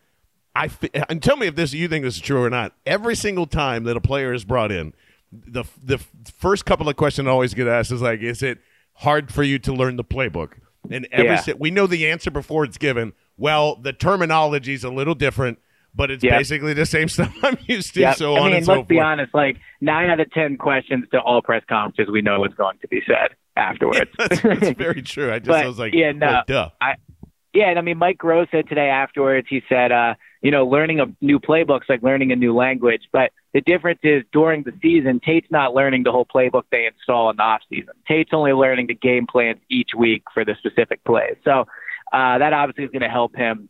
I 0.56 0.70
and 1.08 1.22
tell 1.22 1.36
me 1.36 1.46
if 1.46 1.54
this 1.54 1.72
you 1.72 1.88
think 1.88 2.04
this 2.04 2.16
is 2.16 2.20
true 2.20 2.42
or 2.42 2.50
not. 2.50 2.72
Every 2.84 3.14
single 3.14 3.46
time 3.46 3.84
that 3.84 3.96
a 3.96 4.00
player 4.00 4.32
is 4.32 4.44
brought 4.44 4.72
in, 4.72 4.94
the 5.30 5.64
the 5.82 5.98
first 6.38 6.64
couple 6.64 6.88
of 6.88 6.96
questions 6.96 7.28
I 7.28 7.30
always 7.30 7.54
get 7.54 7.68
asked 7.68 7.92
is 7.92 8.02
like, 8.02 8.20
is 8.20 8.42
it 8.42 8.58
hard 8.96 9.32
for 9.32 9.42
you 9.42 9.58
to 9.60 9.72
learn 9.72 9.96
the 9.96 10.04
playbook. 10.04 10.52
And 10.90 11.06
every 11.12 11.36
yeah. 11.46 11.54
we 11.58 11.70
know 11.70 11.86
the 11.86 12.08
answer 12.08 12.30
before 12.30 12.64
it's 12.64 12.78
given. 12.78 13.12
Well, 13.36 13.76
the 13.76 13.92
terminology 13.92 14.72
is 14.72 14.84
a 14.84 14.90
little 14.90 15.14
different, 15.14 15.58
but 15.94 16.10
it's 16.10 16.24
yep. 16.24 16.38
basically 16.38 16.72
the 16.74 16.86
same 16.86 17.08
stuff 17.08 17.34
I'm 17.42 17.58
used 17.66 17.94
to. 17.94 18.00
Yep. 18.00 18.16
So 18.16 18.36
I 18.36 18.44
mean, 18.44 18.52
let's 18.52 18.66
so 18.66 18.82
be 18.82 19.00
honest. 19.00 19.34
Like 19.34 19.58
nine 19.80 20.10
out 20.10 20.20
of 20.20 20.30
ten 20.32 20.56
questions 20.56 21.04
to 21.12 21.20
all 21.20 21.42
press 21.42 21.62
conferences, 21.68 22.10
we 22.10 22.22
know 22.22 22.40
what's 22.40 22.54
going 22.54 22.78
to 22.80 22.88
be 22.88 23.02
said 23.06 23.36
afterwards. 23.56 24.10
Yeah, 24.18 24.26
that's, 24.28 24.42
that's, 24.42 24.70
very 24.78 25.02
true. 25.02 25.32
I 25.32 25.38
just 25.38 25.48
but, 25.48 25.64
I 25.64 25.68
was 25.68 25.78
like, 25.78 25.92
yeah, 25.92 26.12
no, 26.12 26.42
duh. 26.46 26.70
I, 26.80 26.94
yeah, 27.52 27.70
and 27.70 27.78
I 27.78 27.82
mean, 27.82 27.98
Mike 27.98 28.18
Groh 28.18 28.48
said 28.50 28.68
today 28.68 28.88
afterwards. 28.88 29.46
He 29.50 29.62
said, 29.68 29.90
uh, 29.90 30.14
you 30.46 30.52
know, 30.52 30.64
learning 30.64 31.00
a 31.00 31.06
new 31.20 31.40
playbook's 31.40 31.88
like 31.88 32.04
learning 32.04 32.30
a 32.30 32.36
new 32.36 32.54
language. 32.54 33.02
But 33.12 33.32
the 33.52 33.60
difference 33.60 33.98
is 34.04 34.22
during 34.32 34.62
the 34.62 34.70
season, 34.80 35.18
Tate's 35.18 35.50
not 35.50 35.74
learning 35.74 36.04
the 36.04 36.12
whole 36.12 36.24
playbook 36.24 36.62
they 36.70 36.86
install 36.86 37.30
in 37.30 37.36
the 37.36 37.42
off 37.42 37.62
season. 37.68 37.94
Tate's 38.06 38.30
only 38.32 38.52
learning 38.52 38.86
the 38.86 38.94
game 38.94 39.26
plans 39.26 39.58
each 39.68 39.90
week 39.98 40.22
for 40.32 40.44
the 40.44 40.54
specific 40.60 41.02
plays. 41.02 41.34
So 41.42 41.66
uh, 42.12 42.38
that 42.38 42.52
obviously 42.52 42.84
is 42.84 42.92
going 42.92 43.02
to 43.02 43.08
help 43.08 43.34
him 43.34 43.68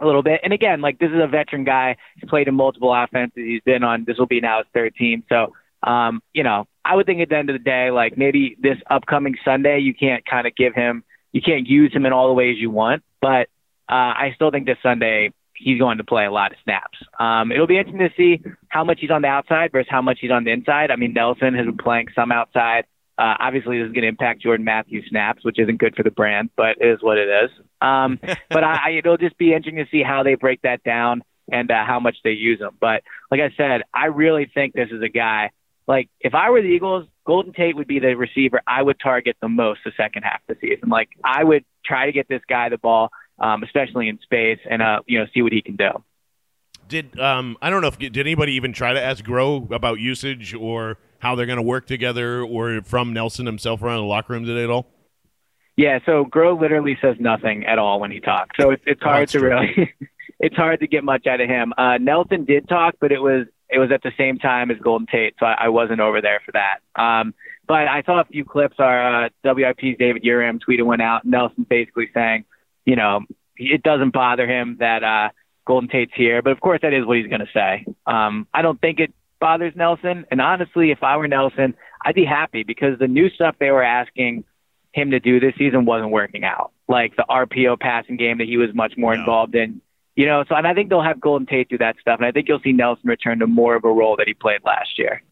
a 0.00 0.06
little 0.06 0.22
bit. 0.22 0.40
And 0.42 0.54
again, 0.54 0.80
like 0.80 0.98
this 0.98 1.10
is 1.10 1.20
a 1.22 1.26
veteran 1.26 1.64
guy. 1.64 1.98
He's 2.14 2.30
played 2.30 2.48
in 2.48 2.54
multiple 2.54 2.94
offenses. 2.94 3.44
He's 3.44 3.60
been 3.66 3.84
on. 3.84 4.04
This 4.06 4.16
will 4.16 4.24
be 4.24 4.40
now 4.40 4.60
his 4.60 4.66
third 4.72 4.94
team. 4.94 5.24
So 5.28 5.52
um, 5.82 6.22
you 6.32 6.42
know, 6.42 6.66
I 6.86 6.96
would 6.96 7.04
think 7.04 7.20
at 7.20 7.28
the 7.28 7.36
end 7.36 7.50
of 7.50 7.54
the 7.54 7.62
day, 7.62 7.90
like 7.90 8.16
maybe 8.16 8.56
this 8.58 8.78
upcoming 8.90 9.36
Sunday, 9.44 9.80
you 9.80 9.92
can't 9.92 10.24
kind 10.24 10.46
of 10.46 10.56
give 10.56 10.74
him, 10.74 11.04
you 11.32 11.42
can't 11.42 11.66
use 11.66 11.92
him 11.92 12.06
in 12.06 12.14
all 12.14 12.28
the 12.28 12.34
ways 12.34 12.56
you 12.58 12.70
want. 12.70 13.02
But 13.20 13.48
uh, 13.90 14.16
I 14.16 14.32
still 14.36 14.50
think 14.50 14.64
this 14.64 14.78
Sunday 14.82 15.34
he's 15.58 15.78
going 15.78 15.98
to 15.98 16.04
play 16.04 16.24
a 16.24 16.30
lot 16.30 16.52
of 16.52 16.58
snaps. 16.64 16.98
Um, 17.18 17.52
it'll 17.52 17.66
be 17.66 17.78
interesting 17.78 18.08
to 18.08 18.14
see 18.16 18.42
how 18.68 18.84
much 18.84 18.98
he's 19.00 19.10
on 19.10 19.22
the 19.22 19.28
outside 19.28 19.72
versus 19.72 19.88
how 19.90 20.02
much 20.02 20.18
he's 20.20 20.30
on 20.30 20.44
the 20.44 20.50
inside. 20.50 20.90
I 20.90 20.96
mean, 20.96 21.12
Nelson 21.12 21.54
has 21.54 21.66
been 21.66 21.76
playing 21.76 22.08
some 22.14 22.32
outside. 22.32 22.84
Uh, 23.18 23.34
obviously, 23.40 23.78
this 23.78 23.86
is 23.86 23.92
going 23.92 24.02
to 24.02 24.08
impact 24.08 24.42
Jordan 24.42 24.64
Matthews 24.64 25.06
snaps, 25.08 25.44
which 25.44 25.58
isn't 25.58 25.78
good 25.78 25.96
for 25.96 26.04
the 26.04 26.10
brand, 26.10 26.50
but 26.56 26.76
it 26.80 26.86
is 26.86 26.98
what 27.02 27.18
it 27.18 27.28
is. 27.28 27.50
Um, 27.80 28.20
but 28.48 28.62
I, 28.62 28.78
I, 28.86 28.90
it'll 28.98 29.16
just 29.16 29.36
be 29.38 29.52
interesting 29.52 29.84
to 29.84 29.90
see 29.90 30.02
how 30.04 30.22
they 30.22 30.36
break 30.36 30.62
that 30.62 30.84
down 30.84 31.22
and 31.50 31.70
uh, 31.70 31.84
how 31.84 31.98
much 31.98 32.16
they 32.22 32.30
use 32.30 32.60
him. 32.60 32.70
But 32.80 33.02
like 33.30 33.40
I 33.40 33.50
said, 33.56 33.82
I 33.92 34.06
really 34.06 34.48
think 34.52 34.74
this 34.74 34.90
is 34.92 35.02
a 35.02 35.08
guy. 35.08 35.50
Like, 35.88 36.10
if 36.20 36.34
I 36.34 36.50
were 36.50 36.62
the 36.62 36.68
Eagles, 36.68 37.08
Golden 37.26 37.52
Tate 37.52 37.74
would 37.74 37.88
be 37.88 37.98
the 37.98 38.14
receiver 38.14 38.60
I 38.66 38.82
would 38.82 39.00
target 39.00 39.36
the 39.40 39.48
most 39.48 39.80
the 39.84 39.92
second 39.96 40.22
half 40.22 40.40
of 40.48 40.56
the 40.60 40.68
season. 40.68 40.88
Like, 40.90 41.08
I 41.24 41.42
would 41.42 41.64
try 41.84 42.06
to 42.06 42.12
get 42.12 42.28
this 42.28 42.42
guy 42.48 42.68
the 42.68 42.78
ball 42.78 43.10
um, 43.38 43.62
especially 43.62 44.08
in 44.08 44.18
space, 44.20 44.58
and 44.68 44.82
uh, 44.82 45.00
you 45.06 45.18
know, 45.18 45.26
see 45.34 45.42
what 45.42 45.52
he 45.52 45.62
can 45.62 45.76
do. 45.76 45.90
Did 46.88 47.18
um, 47.18 47.56
I 47.60 47.70
don't 47.70 47.82
know 47.82 47.88
if 47.88 47.98
did 47.98 48.16
anybody 48.16 48.52
even 48.54 48.72
try 48.72 48.92
to 48.92 49.02
ask 49.02 49.24
Groh 49.24 49.70
about 49.70 50.00
usage 50.00 50.54
or 50.54 50.98
how 51.18 51.34
they're 51.34 51.46
going 51.46 51.56
to 51.56 51.62
work 51.62 51.86
together, 51.86 52.42
or 52.42 52.80
from 52.82 53.12
Nelson 53.12 53.46
himself 53.46 53.82
around 53.82 53.98
the 53.98 54.06
locker 54.06 54.32
room 54.32 54.44
today 54.44 54.64
at 54.64 54.70
all? 54.70 54.86
Yeah, 55.76 56.00
so 56.06 56.24
Groh 56.24 56.60
literally 56.60 56.98
says 57.00 57.16
nothing 57.20 57.64
at 57.66 57.78
all 57.78 58.00
when 58.00 58.10
he 58.10 58.20
talks, 58.20 58.56
so 58.58 58.70
it's 58.70 58.82
it's 58.86 59.02
hard 59.02 59.22
oh, 59.22 59.26
to 59.26 59.38
true. 59.38 59.48
really 59.48 59.94
it's 60.40 60.56
hard 60.56 60.80
to 60.80 60.86
get 60.86 61.04
much 61.04 61.26
out 61.26 61.40
of 61.40 61.48
him. 61.48 61.72
Uh, 61.76 61.98
Nelson 61.98 62.44
did 62.44 62.68
talk, 62.68 62.94
but 63.00 63.12
it 63.12 63.20
was 63.20 63.46
it 63.68 63.78
was 63.78 63.90
at 63.92 64.02
the 64.02 64.12
same 64.16 64.38
time 64.38 64.70
as 64.70 64.78
Golden 64.78 65.06
Tate, 65.06 65.34
so 65.38 65.46
I, 65.46 65.66
I 65.66 65.68
wasn't 65.68 66.00
over 66.00 66.22
there 66.22 66.40
for 66.44 66.52
that. 66.52 66.78
Um, 67.00 67.34
but 67.66 67.86
I 67.86 68.02
saw 68.02 68.20
a 68.20 68.24
few 68.24 68.44
clips. 68.44 68.76
Our 68.78 69.26
uh, 69.26 69.28
WIP's 69.44 69.98
David 69.98 70.22
Uram 70.22 70.58
tweeted 70.66 70.84
one 70.84 71.02
out. 71.02 71.24
Nelson 71.26 71.66
basically 71.68 72.08
saying, 72.14 72.44
you 72.88 72.96
know, 72.96 73.20
it 73.56 73.82
doesn't 73.82 74.14
bother 74.14 74.46
him 74.46 74.78
that 74.80 75.04
uh, 75.04 75.28
Golden 75.66 75.90
Tate's 75.90 76.12
here. 76.16 76.40
But 76.40 76.52
of 76.52 76.60
course, 76.60 76.80
that 76.80 76.94
is 76.94 77.04
what 77.04 77.18
he's 77.18 77.26
going 77.26 77.42
to 77.42 77.52
say. 77.52 77.84
Um, 78.06 78.46
I 78.54 78.62
don't 78.62 78.80
think 78.80 78.98
it 78.98 79.12
bothers 79.38 79.74
Nelson. 79.76 80.24
And 80.30 80.40
honestly, 80.40 80.90
if 80.90 81.02
I 81.02 81.18
were 81.18 81.28
Nelson, 81.28 81.74
I'd 82.02 82.14
be 82.14 82.24
happy 82.24 82.62
because 82.62 82.98
the 82.98 83.06
new 83.06 83.28
stuff 83.28 83.56
they 83.60 83.70
were 83.70 83.82
asking 83.82 84.44
him 84.92 85.10
to 85.10 85.20
do 85.20 85.38
this 85.38 85.52
season 85.58 85.84
wasn't 85.84 86.12
working 86.12 86.44
out. 86.44 86.72
Like 86.88 87.14
the 87.16 87.26
RPO 87.28 87.78
passing 87.78 88.16
game 88.16 88.38
that 88.38 88.46
he 88.46 88.56
was 88.56 88.70
much 88.72 88.94
more 88.96 89.14
no. 89.14 89.20
involved 89.20 89.54
in. 89.54 89.82
You 90.16 90.24
know, 90.24 90.44
so 90.48 90.54
and 90.54 90.66
I 90.66 90.72
think 90.72 90.88
they'll 90.88 91.02
have 91.02 91.20
Golden 91.20 91.46
Tate 91.46 91.68
do 91.68 91.78
that 91.78 91.96
stuff, 92.00 92.18
and 92.18 92.26
I 92.26 92.32
think 92.32 92.48
you'll 92.48 92.58
see 92.58 92.72
Nelson 92.72 93.06
return 93.06 93.38
to 93.38 93.46
more 93.46 93.76
of 93.76 93.84
a 93.84 93.88
role 93.88 94.16
that 94.16 94.26
he 94.26 94.34
played 94.34 94.62
last 94.64 94.98
year. 94.98 95.22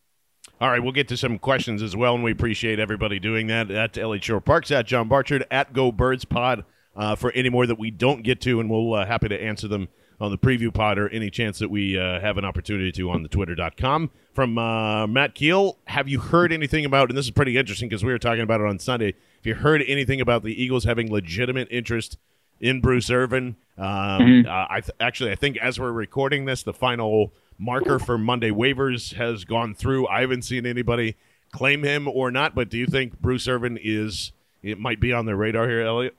All 0.60 0.70
right, 0.70 0.80
we'll 0.80 0.92
get 0.92 1.08
to 1.08 1.16
some 1.16 1.40
questions 1.40 1.82
as 1.82 1.96
well, 1.96 2.14
and 2.14 2.22
we 2.22 2.30
appreciate 2.30 2.78
everybody 2.78 3.18
doing 3.18 3.48
that. 3.48 3.68
At 3.68 3.98
Elliot 3.98 4.22
Shore 4.22 4.40
Parks, 4.40 4.70
at 4.70 4.86
John 4.86 5.08
Barchard, 5.08 5.44
at 5.50 5.72
Go 5.72 5.90
Birds 5.90 6.24
Pod 6.24 6.64
uh, 6.96 7.14
for 7.14 7.30
any 7.32 7.48
more 7.48 7.66
that 7.66 7.78
we 7.78 7.90
don't 7.90 8.22
get 8.22 8.40
to, 8.42 8.60
and 8.60 8.70
we'll 8.70 8.94
uh, 8.94 9.06
happy 9.06 9.28
to 9.28 9.40
answer 9.40 9.68
them 9.68 9.88
on 10.20 10.30
the 10.30 10.38
preview 10.38 10.72
pod 10.72 10.98
or 10.98 11.08
any 11.10 11.30
chance 11.30 11.58
that 11.58 11.70
we 11.70 11.98
uh, 11.98 12.20
have 12.20 12.38
an 12.38 12.44
opportunity 12.44 12.90
to 12.90 13.10
on 13.10 13.22
the 13.22 13.28
twitter.com. 13.28 14.10
From 14.32 14.56
uh, 14.58 15.06
Matt 15.06 15.34
Keel, 15.34 15.78
have 15.86 16.08
you 16.08 16.20
heard 16.20 16.52
anything 16.52 16.84
about, 16.84 17.10
and 17.10 17.18
this 17.18 17.26
is 17.26 17.30
pretty 17.30 17.56
interesting 17.56 17.88
because 17.88 18.04
we 18.04 18.12
were 18.12 18.18
talking 18.18 18.42
about 18.42 18.60
it 18.60 18.66
on 18.66 18.78
Sunday, 18.78 19.14
if 19.38 19.44
you 19.46 19.54
heard 19.54 19.82
anything 19.86 20.20
about 20.20 20.42
the 20.42 20.60
Eagles 20.62 20.84
having 20.84 21.10
legitimate 21.10 21.68
interest 21.70 22.16
in 22.60 22.80
Bruce 22.80 23.10
Irvin? 23.10 23.56
Um, 23.76 23.86
mm-hmm. 23.86 24.48
Uh, 24.48 24.66
I 24.70 24.80
th- 24.80 24.96
actually, 25.00 25.32
I 25.32 25.34
think 25.34 25.58
as 25.58 25.78
we're 25.78 25.92
recording 25.92 26.46
this, 26.46 26.62
the 26.62 26.72
final 26.72 27.32
marker 27.58 27.98
for 27.98 28.16
Monday 28.16 28.50
waivers 28.50 29.14
has 29.14 29.44
gone 29.44 29.74
through. 29.74 30.08
I 30.08 30.22
haven't 30.22 30.42
seen 30.42 30.64
anybody 30.64 31.16
claim 31.52 31.82
him 31.82 32.08
or 32.08 32.30
not, 32.30 32.54
but 32.54 32.70
do 32.70 32.78
you 32.78 32.86
think 32.86 33.20
Bruce 33.20 33.46
Irvin 33.48 33.78
is, 33.82 34.32
it 34.62 34.78
might 34.78 35.00
be 35.00 35.12
on 35.12 35.26
their 35.26 35.36
radar 35.36 35.68
here, 35.68 35.82
Elliot? 35.82 36.16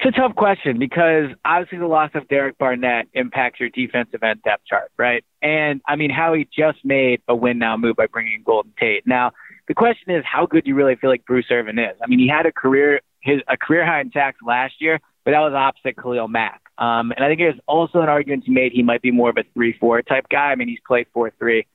It's 0.00 0.16
a 0.16 0.20
tough 0.20 0.36
question 0.36 0.78
because 0.78 1.30
obviously 1.44 1.78
the 1.78 1.86
loss 1.88 2.12
of 2.14 2.28
Derek 2.28 2.56
Barnett 2.56 3.08
impacts 3.14 3.58
your 3.58 3.68
defensive 3.68 4.22
end 4.22 4.40
depth 4.44 4.64
chart, 4.64 4.92
right? 4.96 5.24
And 5.42 5.80
I 5.88 5.96
mean, 5.96 6.10
Howie 6.10 6.48
just 6.56 6.84
made 6.84 7.20
a 7.26 7.34
win 7.34 7.58
now 7.58 7.76
move 7.76 7.96
by 7.96 8.06
bringing 8.06 8.44
Golden 8.44 8.72
Tate. 8.78 9.08
Now, 9.08 9.32
the 9.66 9.74
question 9.74 10.14
is, 10.14 10.22
how 10.24 10.46
good 10.46 10.64
do 10.64 10.68
you 10.68 10.76
really 10.76 10.94
feel 10.94 11.10
like 11.10 11.24
Bruce 11.26 11.46
Irvin 11.50 11.80
is? 11.80 11.96
I 12.00 12.06
mean, 12.06 12.20
he 12.20 12.28
had 12.28 12.46
a 12.46 12.52
career 12.52 13.00
his 13.22 13.40
a 13.48 13.56
career 13.56 13.84
high 13.84 14.00
in 14.00 14.12
sacks 14.12 14.38
last 14.46 14.74
year, 14.78 15.00
but 15.24 15.32
that 15.32 15.40
was 15.40 15.52
opposite 15.52 16.00
Khalil 16.00 16.28
Mack. 16.28 16.62
Um, 16.78 17.10
and 17.10 17.24
I 17.24 17.28
think 17.28 17.40
there's 17.40 17.60
also 17.66 18.00
an 18.00 18.08
argument 18.08 18.44
to 18.44 18.52
made 18.52 18.70
he 18.72 18.84
might 18.84 19.02
be 19.02 19.10
more 19.10 19.30
of 19.30 19.36
a 19.36 19.42
three-four 19.52 20.02
type 20.02 20.28
guy. 20.30 20.52
I 20.52 20.54
mean, 20.54 20.68
he's 20.68 20.78
played 20.86 21.08
four-three, 21.12 21.66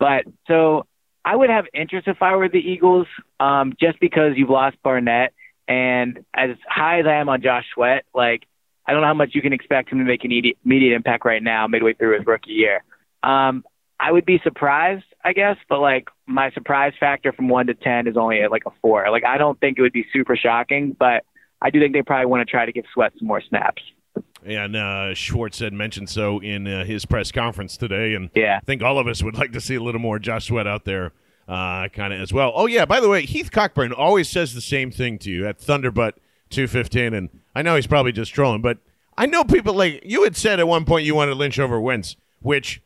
but 0.00 0.24
so 0.48 0.84
I 1.24 1.36
would 1.36 1.50
have 1.50 1.66
interest 1.72 2.08
if 2.08 2.22
I 2.22 2.34
were 2.34 2.48
the 2.48 2.58
Eagles, 2.58 3.06
um, 3.38 3.74
just 3.78 4.00
because 4.00 4.32
you've 4.34 4.50
lost 4.50 4.76
Barnett 4.82 5.32
and 5.68 6.24
as 6.34 6.50
high 6.66 7.00
as 7.00 7.06
I 7.06 7.16
am 7.16 7.28
on 7.28 7.42
Josh 7.42 7.66
Sweat, 7.74 8.04
like 8.14 8.44
I 8.86 8.92
don't 8.92 9.02
know 9.02 9.06
how 9.06 9.14
much 9.14 9.34
you 9.34 9.42
can 9.42 9.52
expect 9.52 9.90
him 9.90 9.98
to 9.98 10.04
make 10.04 10.24
an 10.24 10.32
immediate 10.32 10.94
impact 10.94 11.26
right 11.26 11.42
now, 11.42 11.66
midway 11.66 11.92
through 11.92 12.16
his 12.16 12.26
rookie 12.26 12.52
year. 12.52 12.82
Um, 13.22 13.64
I 14.00 14.10
would 14.10 14.24
be 14.24 14.40
surprised, 14.42 15.04
I 15.22 15.34
guess, 15.34 15.56
but 15.68 15.80
like 15.80 16.08
my 16.26 16.50
surprise 16.52 16.94
factor 16.98 17.32
from 17.32 17.48
one 17.48 17.66
to 17.66 17.74
ten 17.74 18.06
is 18.06 18.16
only 18.16 18.40
at 18.40 18.50
like 18.50 18.62
a 18.66 18.70
four. 18.80 19.10
Like 19.10 19.24
I 19.24 19.36
don't 19.36 19.60
think 19.60 19.78
it 19.78 19.82
would 19.82 19.92
be 19.92 20.06
super 20.12 20.36
shocking, 20.36 20.96
but 20.98 21.24
I 21.60 21.70
do 21.70 21.80
think 21.80 21.92
they 21.92 22.02
probably 22.02 22.26
want 22.26 22.46
to 22.46 22.50
try 22.50 22.64
to 22.64 22.72
give 22.72 22.84
Sweat 22.94 23.12
some 23.18 23.28
more 23.28 23.42
snaps. 23.42 23.82
And 24.44 24.76
uh, 24.76 25.14
Schwartz 25.14 25.58
had 25.58 25.72
mentioned 25.72 26.08
so 26.08 26.38
in 26.38 26.66
uh, 26.66 26.84
his 26.84 27.04
press 27.04 27.30
conference 27.32 27.76
today, 27.76 28.14
and 28.14 28.30
yeah. 28.34 28.58
I 28.62 28.64
think 28.64 28.82
all 28.82 28.98
of 28.98 29.06
us 29.06 29.22
would 29.22 29.36
like 29.36 29.52
to 29.52 29.60
see 29.60 29.74
a 29.74 29.82
little 29.82 30.00
more 30.00 30.18
Josh 30.18 30.46
Sweat 30.46 30.66
out 30.66 30.84
there 30.84 31.12
uh, 31.48 31.88
kind 31.88 32.12
of 32.12 32.20
as 32.20 32.32
well. 32.32 32.52
Oh 32.54 32.66
yeah, 32.66 32.84
by 32.84 33.00
the 33.00 33.08
way, 33.08 33.24
Heath 33.24 33.50
Cockburn 33.50 33.92
always 33.92 34.28
says 34.28 34.54
the 34.54 34.60
same 34.60 34.90
thing 34.90 35.18
to 35.20 35.30
you 35.30 35.46
at 35.46 35.58
Thunderbutt 35.58 36.12
two 36.50 36.66
fifteen, 36.66 37.14
and 37.14 37.30
I 37.54 37.62
know 37.62 37.76
he's 37.76 37.86
probably 37.86 38.12
just 38.12 38.32
trolling, 38.32 38.60
but 38.60 38.78
I 39.16 39.26
know 39.26 39.44
people 39.44 39.74
like 39.74 40.02
you 40.04 40.24
had 40.24 40.36
said 40.36 40.60
at 40.60 40.68
one 40.68 40.84
point 40.84 41.06
you 41.06 41.14
wanted 41.14 41.36
Lynch 41.36 41.58
over 41.58 41.80
Wentz, 41.80 42.16
which 42.40 42.82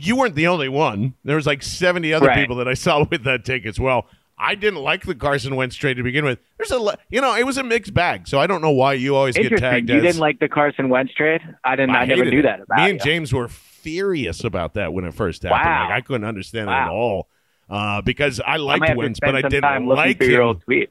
you 0.00 0.16
weren't 0.16 0.34
the 0.34 0.48
only 0.48 0.68
one. 0.68 1.14
There 1.24 1.36
was 1.36 1.46
like 1.46 1.62
seventy 1.62 2.12
other 2.12 2.26
right. 2.26 2.36
people 2.36 2.56
that 2.56 2.68
I 2.68 2.74
saw 2.74 3.04
with 3.10 3.22
that 3.24 3.44
take 3.44 3.64
as 3.66 3.78
well. 3.78 4.06
I 4.38 4.56
didn't 4.56 4.80
like 4.80 5.04
the 5.04 5.14
Carson 5.14 5.54
Wentz 5.54 5.76
trade 5.76 5.98
to 5.98 6.02
begin 6.02 6.24
with. 6.24 6.40
There's 6.58 6.72
a, 6.72 6.98
you 7.10 7.20
know, 7.20 7.36
it 7.36 7.46
was 7.46 7.58
a 7.58 7.62
mixed 7.62 7.94
bag. 7.94 8.26
So 8.26 8.40
I 8.40 8.48
don't 8.48 8.60
know 8.60 8.72
why 8.72 8.94
you 8.94 9.14
always 9.14 9.36
get 9.36 9.56
tagged. 9.56 9.88
You 9.88 9.98
as, 9.98 10.02
didn't 10.02 10.20
like 10.20 10.40
the 10.40 10.48
Carson 10.48 10.88
Wentz 10.88 11.14
trade. 11.14 11.40
I 11.62 11.76
didn't. 11.76 11.94
I, 11.94 12.00
I 12.00 12.04
never 12.06 12.24
knew 12.24 12.40
it. 12.40 12.42
that 12.42 12.60
about 12.62 12.78
Me 12.78 12.90
and 12.90 13.00
James 13.00 13.32
were 13.32 13.46
furious 13.46 14.42
about 14.42 14.74
that 14.74 14.92
when 14.92 15.04
it 15.04 15.14
first 15.14 15.44
happened. 15.44 15.64
Wow. 15.64 15.84
Like 15.84 15.92
I 15.92 16.00
couldn't 16.00 16.26
understand 16.26 16.68
it 16.68 16.72
at 16.72 16.88
all. 16.88 17.28
Uh, 17.72 18.02
because 18.02 18.38
I 18.46 18.56
liked 18.58 18.86
to 18.86 18.94
Wentz, 18.94 19.18
but 19.18 19.34
I 19.34 19.42
didn't 19.48 19.86
like 19.86 20.20
your 20.22 20.42
him. 20.42 20.46
old 20.48 20.64
tweets. 20.66 20.88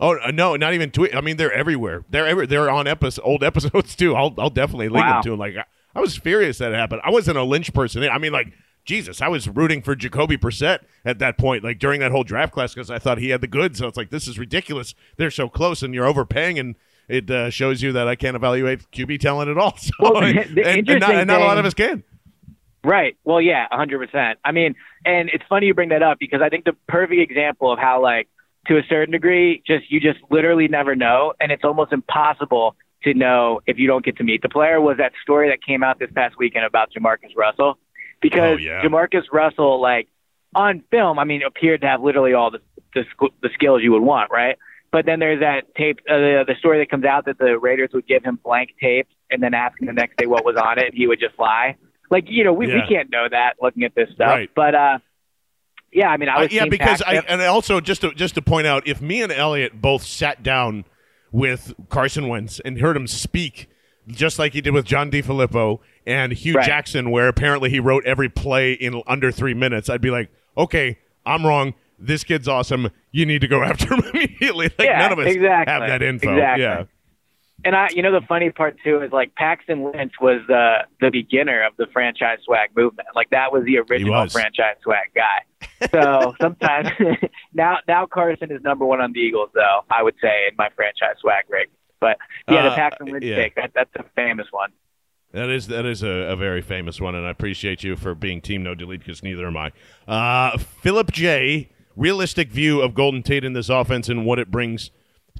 Oh 0.00 0.18
uh, 0.18 0.30
no, 0.32 0.56
not 0.56 0.74
even 0.74 0.90
tweet. 0.90 1.14
I 1.14 1.20
mean, 1.20 1.36
they're 1.36 1.52
everywhere. 1.52 2.04
They're 2.10 2.26
every, 2.26 2.46
they're 2.46 2.68
on 2.68 2.86
episode, 2.88 3.22
old 3.22 3.44
episodes 3.44 3.94
too. 3.94 4.14
I'll 4.16 4.34
I'll 4.38 4.50
definitely 4.50 4.88
link 4.88 5.06
Wow. 5.06 5.14
them 5.14 5.22
to 5.22 5.30
them. 5.30 5.38
Like 5.38 5.56
I, 5.56 5.64
I 5.94 6.00
was 6.00 6.16
furious 6.16 6.58
that 6.58 6.72
it 6.72 6.74
happened. 6.74 7.00
I 7.04 7.10
wasn't 7.10 7.38
a 7.38 7.44
Lynch 7.44 7.72
person. 7.72 8.02
I 8.02 8.18
mean, 8.18 8.32
like 8.32 8.48
Jesus, 8.84 9.22
I 9.22 9.28
was 9.28 9.48
rooting 9.48 9.82
for 9.82 9.94
Jacoby 9.94 10.36
Brissett 10.36 10.80
at 11.04 11.18
that 11.20 11.38
point, 11.38 11.62
like 11.64 11.78
during 11.78 12.00
that 12.00 12.10
whole 12.10 12.24
draft 12.24 12.52
class, 12.52 12.74
because 12.74 12.90
I 12.90 12.98
thought 12.98 13.18
he 13.18 13.30
had 13.30 13.40
the 13.40 13.46
goods. 13.46 13.78
So 13.78 13.86
it's 13.86 13.96
like 13.96 14.10
this 14.10 14.26
is 14.28 14.36
ridiculous. 14.38 14.94
They're 15.16 15.30
so 15.30 15.48
close, 15.48 15.82
and 15.82 15.94
you're 15.94 16.06
overpaying, 16.06 16.58
and 16.58 16.74
it 17.08 17.30
uh, 17.30 17.50
shows 17.50 17.82
you 17.82 17.92
that 17.92 18.08
I 18.08 18.16
can't 18.16 18.34
evaluate 18.36 18.90
QB 18.90 19.20
talent 19.20 19.48
at 19.48 19.56
all. 19.58 19.76
So, 19.78 19.92
Well, 20.00 20.20
the- 20.20 20.40
and, 20.40 20.56
the 20.56 20.66
and 20.66 21.00
not, 21.00 21.14
and 21.14 21.26
not 21.28 21.40
a 21.40 21.44
lot 21.44 21.56
of 21.58 21.64
us 21.64 21.72
can. 21.74 22.02
Right. 22.86 23.16
Well, 23.24 23.40
yeah, 23.40 23.66
100%. 23.72 24.34
I 24.44 24.52
mean, 24.52 24.76
and 25.04 25.28
it's 25.32 25.42
funny 25.48 25.66
you 25.66 25.74
bring 25.74 25.88
that 25.88 26.04
up 26.04 26.18
because 26.20 26.40
I 26.40 26.48
think 26.48 26.64
the 26.64 26.74
perfect 26.88 27.20
example 27.20 27.72
of 27.72 27.80
how, 27.80 28.00
like, 28.00 28.28
to 28.68 28.78
a 28.78 28.82
certain 28.88 29.10
degree, 29.10 29.60
just 29.66 29.90
you 29.90 29.98
just 29.98 30.20
literally 30.30 30.68
never 30.68 30.94
know, 30.94 31.32
and 31.40 31.50
it's 31.50 31.64
almost 31.64 31.92
impossible 31.92 32.76
to 33.02 33.12
know 33.12 33.60
if 33.66 33.76
you 33.76 33.88
don't 33.88 34.04
get 34.04 34.16
to 34.18 34.24
meet 34.24 34.40
the 34.42 34.48
player. 34.48 34.80
Was 34.80 34.98
that 34.98 35.12
story 35.22 35.48
that 35.50 35.64
came 35.64 35.82
out 35.82 35.98
this 35.98 36.10
past 36.14 36.36
weekend 36.38 36.64
about 36.64 36.90
Jamarcus 36.92 37.36
Russell? 37.36 37.78
Because 38.22 38.54
Oh, 38.54 38.56
yeah. 38.56 38.82
Jamarcus 38.82 39.24
Russell, 39.32 39.80
like 39.80 40.08
on 40.54 40.82
film, 40.90 41.18
I 41.18 41.24
mean, 41.24 41.42
appeared 41.42 41.80
to 41.80 41.88
have 41.88 42.02
literally 42.02 42.34
all 42.34 42.50
the 42.52 42.60
the, 42.94 43.04
sk- 43.12 43.34
the 43.42 43.50
skills 43.52 43.82
you 43.82 43.92
would 43.92 44.02
want, 44.02 44.30
right? 44.30 44.56
But 44.90 45.04
then 45.06 45.18
there's 45.18 45.40
that 45.40 45.74
tape, 45.74 45.98
uh, 46.08 46.16
the, 46.16 46.44
the 46.46 46.54
story 46.58 46.78
that 46.78 46.88
comes 46.88 47.04
out 47.04 47.26
that 47.26 47.38
the 47.38 47.58
Raiders 47.58 47.90
would 47.92 48.06
give 48.06 48.24
him 48.24 48.38
blank 48.42 48.70
tapes 48.80 49.12
and 49.30 49.42
then 49.42 49.52
ask 49.54 49.78
him 49.78 49.86
the 49.86 49.92
next 49.92 50.16
day 50.16 50.26
what 50.26 50.44
was 50.44 50.56
on 50.56 50.78
it, 50.78 50.86
and 50.86 50.94
he 50.94 51.06
would 51.06 51.20
just 51.20 51.38
lie. 51.38 51.76
Like, 52.10 52.24
you 52.28 52.44
know, 52.44 52.52
we, 52.52 52.68
Yeah. 52.68 52.74
we 52.88 52.94
can't 52.94 53.10
know 53.10 53.26
that 53.30 53.54
looking 53.60 53.82
at 53.84 53.94
this 53.94 54.08
stuff. 54.14 54.28
Right. 54.28 54.50
But, 54.54 54.74
uh, 54.74 54.98
yeah, 55.92 56.08
I 56.08 56.16
mean, 56.16 56.28
I 56.28 56.44
Uh, 56.44 56.48
yeah, 56.50 56.66
because 56.66 57.02
I 57.02 57.14
and 57.28 57.40
also 57.42 57.80
just 57.80 58.02
to 58.02 58.12
just 58.12 58.34
to 58.34 58.42
point 58.42 58.66
out, 58.66 58.86
if 58.86 59.00
me 59.00 59.22
and 59.22 59.32
Elliot 59.32 59.80
both 59.80 60.02
sat 60.02 60.42
down 60.42 60.84
with 61.32 61.72
Carson 61.88 62.28
Wentz 62.28 62.60
and 62.60 62.80
heard 62.80 62.96
him 62.96 63.06
speak, 63.06 63.68
just 64.06 64.38
like 64.38 64.52
he 64.52 64.60
did 64.60 64.74
with 64.74 64.84
John 64.84 65.10
DeFilippo 65.10 65.78
and 66.06 66.32
Hue 66.32 66.54
Right. 66.54 66.66
Jackson, 66.66 67.10
where 67.10 67.28
apparently 67.28 67.70
he 67.70 67.80
wrote 67.80 68.04
every 68.04 68.28
play 68.28 68.72
in 68.72 69.02
under 69.06 69.30
three 69.32 69.54
minutes, 69.54 69.88
I'd 69.88 70.00
be 70.02 70.10
like, 70.10 70.30
okay, 70.56 70.98
I'm 71.24 71.46
wrong. 71.46 71.74
This 71.98 72.24
kid's 72.24 72.46
awesome. 72.46 72.90
You 73.10 73.24
need 73.24 73.40
to 73.40 73.48
go 73.48 73.62
after 73.64 73.94
him 73.94 74.02
immediately. 74.12 74.66
Like 74.78 74.86
Yeah, 74.88 74.98
none 74.98 75.12
of 75.12 75.18
us 75.18 75.34
exactly. 75.34 75.72
have 75.72 75.88
that 75.88 76.02
info. 76.02 76.32
Exactly. 76.34 76.62
Yeah. 76.62 76.84
And 77.66 77.74
I, 77.74 77.88
you 77.90 78.00
know, 78.00 78.12
the 78.12 78.24
funny 78.28 78.50
part 78.50 78.76
too 78.84 79.02
is 79.02 79.10
like 79.10 79.34
Paxton 79.34 79.90
Lynch 79.90 80.12
was 80.20 80.40
the 80.46 80.86
the 81.00 81.10
beginner 81.10 81.66
of 81.66 81.76
the 81.76 81.86
franchise 81.92 82.38
swag 82.44 82.70
movement. 82.76 83.08
Like 83.16 83.30
that 83.30 83.52
was 83.52 83.64
the 83.64 83.78
original 83.78 84.12
was. 84.12 84.32
franchise 84.32 84.76
swag 84.82 85.10
guy. 85.14 85.42
So 85.90 86.34
sometimes 86.40 86.88
now 87.54 87.78
now 87.88 88.06
Carson 88.06 88.52
is 88.52 88.62
number 88.62 88.86
one 88.86 89.00
on 89.00 89.12
the 89.12 89.20
Eagles, 89.20 89.50
though 89.52 89.80
I 89.90 90.02
would 90.02 90.14
say 90.22 90.46
in 90.48 90.56
my 90.56 90.68
franchise 90.76 91.16
swag 91.20 91.44
rig. 91.48 91.68
But 92.00 92.18
yeah, 92.48 92.62
the 92.62 92.70
Uh, 92.70 92.76
Paxton 92.76 93.08
Lynch 93.08 93.24
yeah. 93.24 93.36
take 93.36 93.56
that 93.56 93.72
that's 93.74 93.90
a 93.96 94.04
famous 94.14 94.46
one. 94.52 94.70
That 95.32 95.50
is 95.50 95.66
that 95.66 95.84
is 95.84 96.02
a, 96.04 96.08
a 96.08 96.36
very 96.36 96.62
famous 96.62 97.00
one, 97.00 97.14
and 97.16 97.26
I 97.26 97.30
appreciate 97.30 97.82
you 97.82 97.96
for 97.96 98.14
being 98.14 98.40
team 98.40 98.62
no 98.62 98.74
delete 98.74 99.00
because 99.00 99.22
neither 99.22 99.46
am 99.46 99.56
I. 99.56 99.72
Uh, 100.06 100.56
Philip 100.56 101.10
J. 101.10 101.70
Realistic 101.96 102.50
view 102.50 102.80
of 102.80 102.94
Golden 102.94 103.22
Tate 103.22 103.44
in 103.44 103.54
this 103.54 103.68
offense 103.68 104.08
and 104.08 104.24
what 104.24 104.38
it 104.38 104.50
brings 104.50 104.90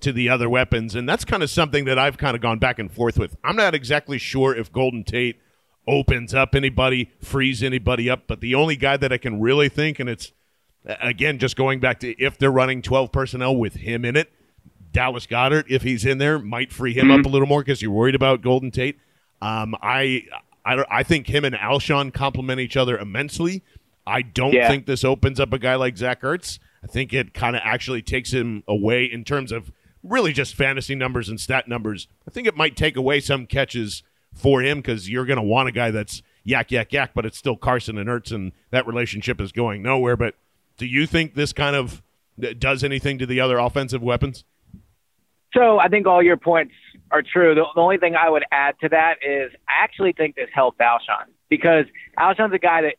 to 0.00 0.12
the 0.12 0.28
other 0.28 0.48
weapons, 0.48 0.94
and 0.94 1.08
that's 1.08 1.24
kind 1.24 1.42
of 1.42 1.50
something 1.50 1.84
that 1.86 1.98
I've 1.98 2.18
kind 2.18 2.34
of 2.34 2.42
gone 2.42 2.58
back 2.58 2.78
and 2.78 2.90
forth 2.92 3.18
with. 3.18 3.36
I'm 3.44 3.56
not 3.56 3.74
exactly 3.74 4.18
sure 4.18 4.54
if 4.54 4.72
Golden 4.72 5.04
Tate 5.04 5.40
opens 5.88 6.34
up 6.34 6.54
anybody, 6.54 7.10
frees 7.22 7.62
anybody 7.62 8.10
up, 8.10 8.24
but 8.26 8.40
the 8.40 8.54
only 8.54 8.76
guy 8.76 8.96
that 8.96 9.12
I 9.12 9.18
can 9.18 9.40
really 9.40 9.68
think, 9.68 9.98
and 10.00 10.08
it's 10.08 10.32
again 11.00 11.38
just 11.38 11.56
going 11.56 11.80
back 11.80 11.98
to 12.00 12.14
if 12.22 12.38
they're 12.38 12.50
running 12.50 12.80
12 12.82 13.10
personnel 13.12 13.56
with 13.56 13.74
him 13.74 14.04
in 14.04 14.16
it, 14.16 14.30
Dallas 14.92 15.26
Goedert, 15.26 15.64
if 15.68 15.82
he's 15.82 16.04
in 16.04 16.18
there, 16.18 16.38
might 16.38 16.72
free 16.72 16.92
him 16.94 17.08
Mm-hmm. 17.08 17.20
up 17.20 17.26
a 17.26 17.28
little 17.28 17.48
more 17.48 17.60
because 17.62 17.82
you're 17.82 17.90
worried 17.90 18.14
about 18.14 18.40
Golden 18.42 18.70
Tate. 18.70 18.98
Um, 19.42 19.74
I, 19.82 20.22
I, 20.64 20.84
I 20.90 21.02
think 21.02 21.26
him 21.26 21.44
and 21.44 21.54
Alshon 21.54 22.12
complement 22.14 22.60
each 22.60 22.76
other 22.76 22.96
immensely. 22.98 23.62
I 24.06 24.22
don't 24.22 24.52
Yeah. 24.54 24.68
think 24.68 24.86
this 24.86 25.04
opens 25.04 25.38
up 25.40 25.52
a 25.52 25.58
guy 25.58 25.74
like 25.74 25.96
Zach 25.98 26.22
Ertz. 26.22 26.58
I 26.82 26.86
think 26.86 27.12
it 27.12 27.34
kind 27.34 27.56
of 27.56 27.62
actually 27.64 28.00
takes 28.02 28.32
him 28.32 28.62
away 28.68 29.04
in 29.04 29.24
terms 29.24 29.50
of 29.52 29.72
really 30.08 30.32
just 30.32 30.54
fantasy 30.54 30.94
numbers 30.94 31.28
and 31.28 31.40
stat 31.40 31.68
numbers. 31.68 32.08
I 32.26 32.30
think 32.30 32.46
it 32.46 32.56
might 32.56 32.76
take 32.76 32.96
away 32.96 33.20
some 33.20 33.46
catches 33.46 34.02
for 34.34 34.62
him 34.62 34.78
because 34.78 35.08
you're 35.08 35.24
going 35.24 35.38
to 35.38 35.42
want 35.42 35.68
a 35.68 35.72
guy 35.72 35.90
that's 35.90 36.22
yak, 36.44 36.70
yak, 36.70 36.92
yak, 36.92 37.12
but 37.14 37.26
it's 37.26 37.38
still 37.38 37.56
Carson 37.56 37.98
and 37.98 38.08
Ertz, 38.08 38.32
and 38.32 38.52
that 38.70 38.86
relationship 38.86 39.40
is 39.40 39.52
going 39.52 39.82
nowhere. 39.82 40.16
But 40.16 40.34
do 40.76 40.86
you 40.86 41.06
think 41.06 41.34
this 41.34 41.52
kind 41.52 41.74
of 41.74 42.02
uh, 42.42 42.52
does 42.58 42.84
anything 42.84 43.18
to 43.18 43.26
the 43.26 43.40
other 43.40 43.58
offensive 43.58 44.02
weapons? 44.02 44.44
So 45.54 45.78
I 45.78 45.88
think 45.88 46.06
all 46.06 46.22
your 46.22 46.36
points 46.36 46.74
are 47.10 47.22
true. 47.22 47.54
The, 47.54 47.64
the 47.74 47.80
only 47.80 47.98
thing 47.98 48.14
I 48.14 48.28
would 48.28 48.44
add 48.52 48.74
to 48.82 48.88
that 48.90 49.16
is 49.26 49.52
I 49.68 49.82
actually 49.82 50.12
think 50.12 50.36
this 50.36 50.48
helped 50.52 50.78
Alshon 50.80 51.26
because 51.48 51.86
Alshon's 52.18 52.52
a 52.52 52.58
guy 52.58 52.82
that 52.82 52.96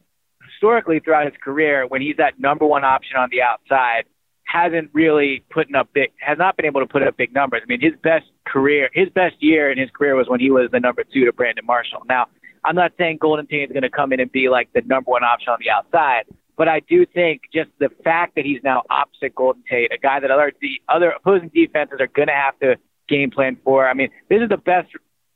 historically 0.50 1.00
throughout 1.00 1.26
his 1.26 1.36
career, 1.44 1.86
when 1.86 2.02
he's 2.02 2.18
that 2.18 2.40
number 2.40 2.66
one 2.66 2.84
option 2.84 3.18
on 3.18 3.30
the 3.32 3.42
outside, 3.42 4.06
hasn't 4.48 4.90
really 4.94 5.44
putting 5.52 5.76
up 5.76 5.90
big, 5.94 6.12
has 6.20 6.38
not 6.38 6.56
been 6.56 6.66
able 6.66 6.80
to 6.80 6.88
put 6.88 7.04
up 7.04 7.18
big 7.18 7.34
numbers. 7.34 7.62
I 7.64 7.68
mean, 7.68 7.82
his 7.82 7.94
best 8.02 8.26
career, 8.46 8.90
his 8.94 9.10
best 9.10 9.36
year 9.40 9.72
in 9.72 9.78
his 9.78 9.90
career 9.92 10.16
was 10.16 10.28
when 10.28 10.40
he 10.40 10.50
was 10.50 10.70
the 10.72 10.80
number 10.80 11.04
two 11.04 11.26
to 11.26 11.34
Brandon 11.34 11.66
Marshall. 11.66 12.04
Now, 12.08 12.28
I'm 12.64 12.76
not 12.76 12.94
saying 12.98 13.18
Golden 13.22 13.46
Tate 13.46 13.70
is 13.70 13.74
going 13.74 13.84
to 13.84 13.90
come 13.90 14.14
in 14.14 14.20
and 14.20 14.32
be 14.32 14.50
like 14.50 14.70
the 14.74 14.82
number 14.82 15.12
one 15.12 15.24
option 15.24 15.50
on 15.50 15.60
the 15.60 15.70
outside, 15.70 16.24
but 16.56 16.68
I 16.68 16.80
do 16.80 17.06
think 17.06 17.42
just 17.54 17.70
the 17.80 17.90
fact 18.04 18.36
that 18.36 18.46
he's 18.46 18.62
now 18.64 18.84
opposite 18.90 19.36
Golden 19.36 19.64
Tate, 19.70 19.92
a 19.94 19.98
guy 19.98 20.20
that 20.20 20.32
other 20.32 20.52
the 20.62 20.82
other 20.90 21.12
opposing 21.12 21.50
defenses 21.54 22.00
are 22.00 22.08
going 22.08 22.28
to 22.28 22.34
have 22.34 22.58
to 22.60 22.78
game 23.10 23.32
plan 23.32 23.58
for. 23.64 23.88
I 23.88 23.94
mean, 23.94 24.10
this 24.30 24.42
is 24.42 24.50
the 24.50 24.58
best 24.58 24.90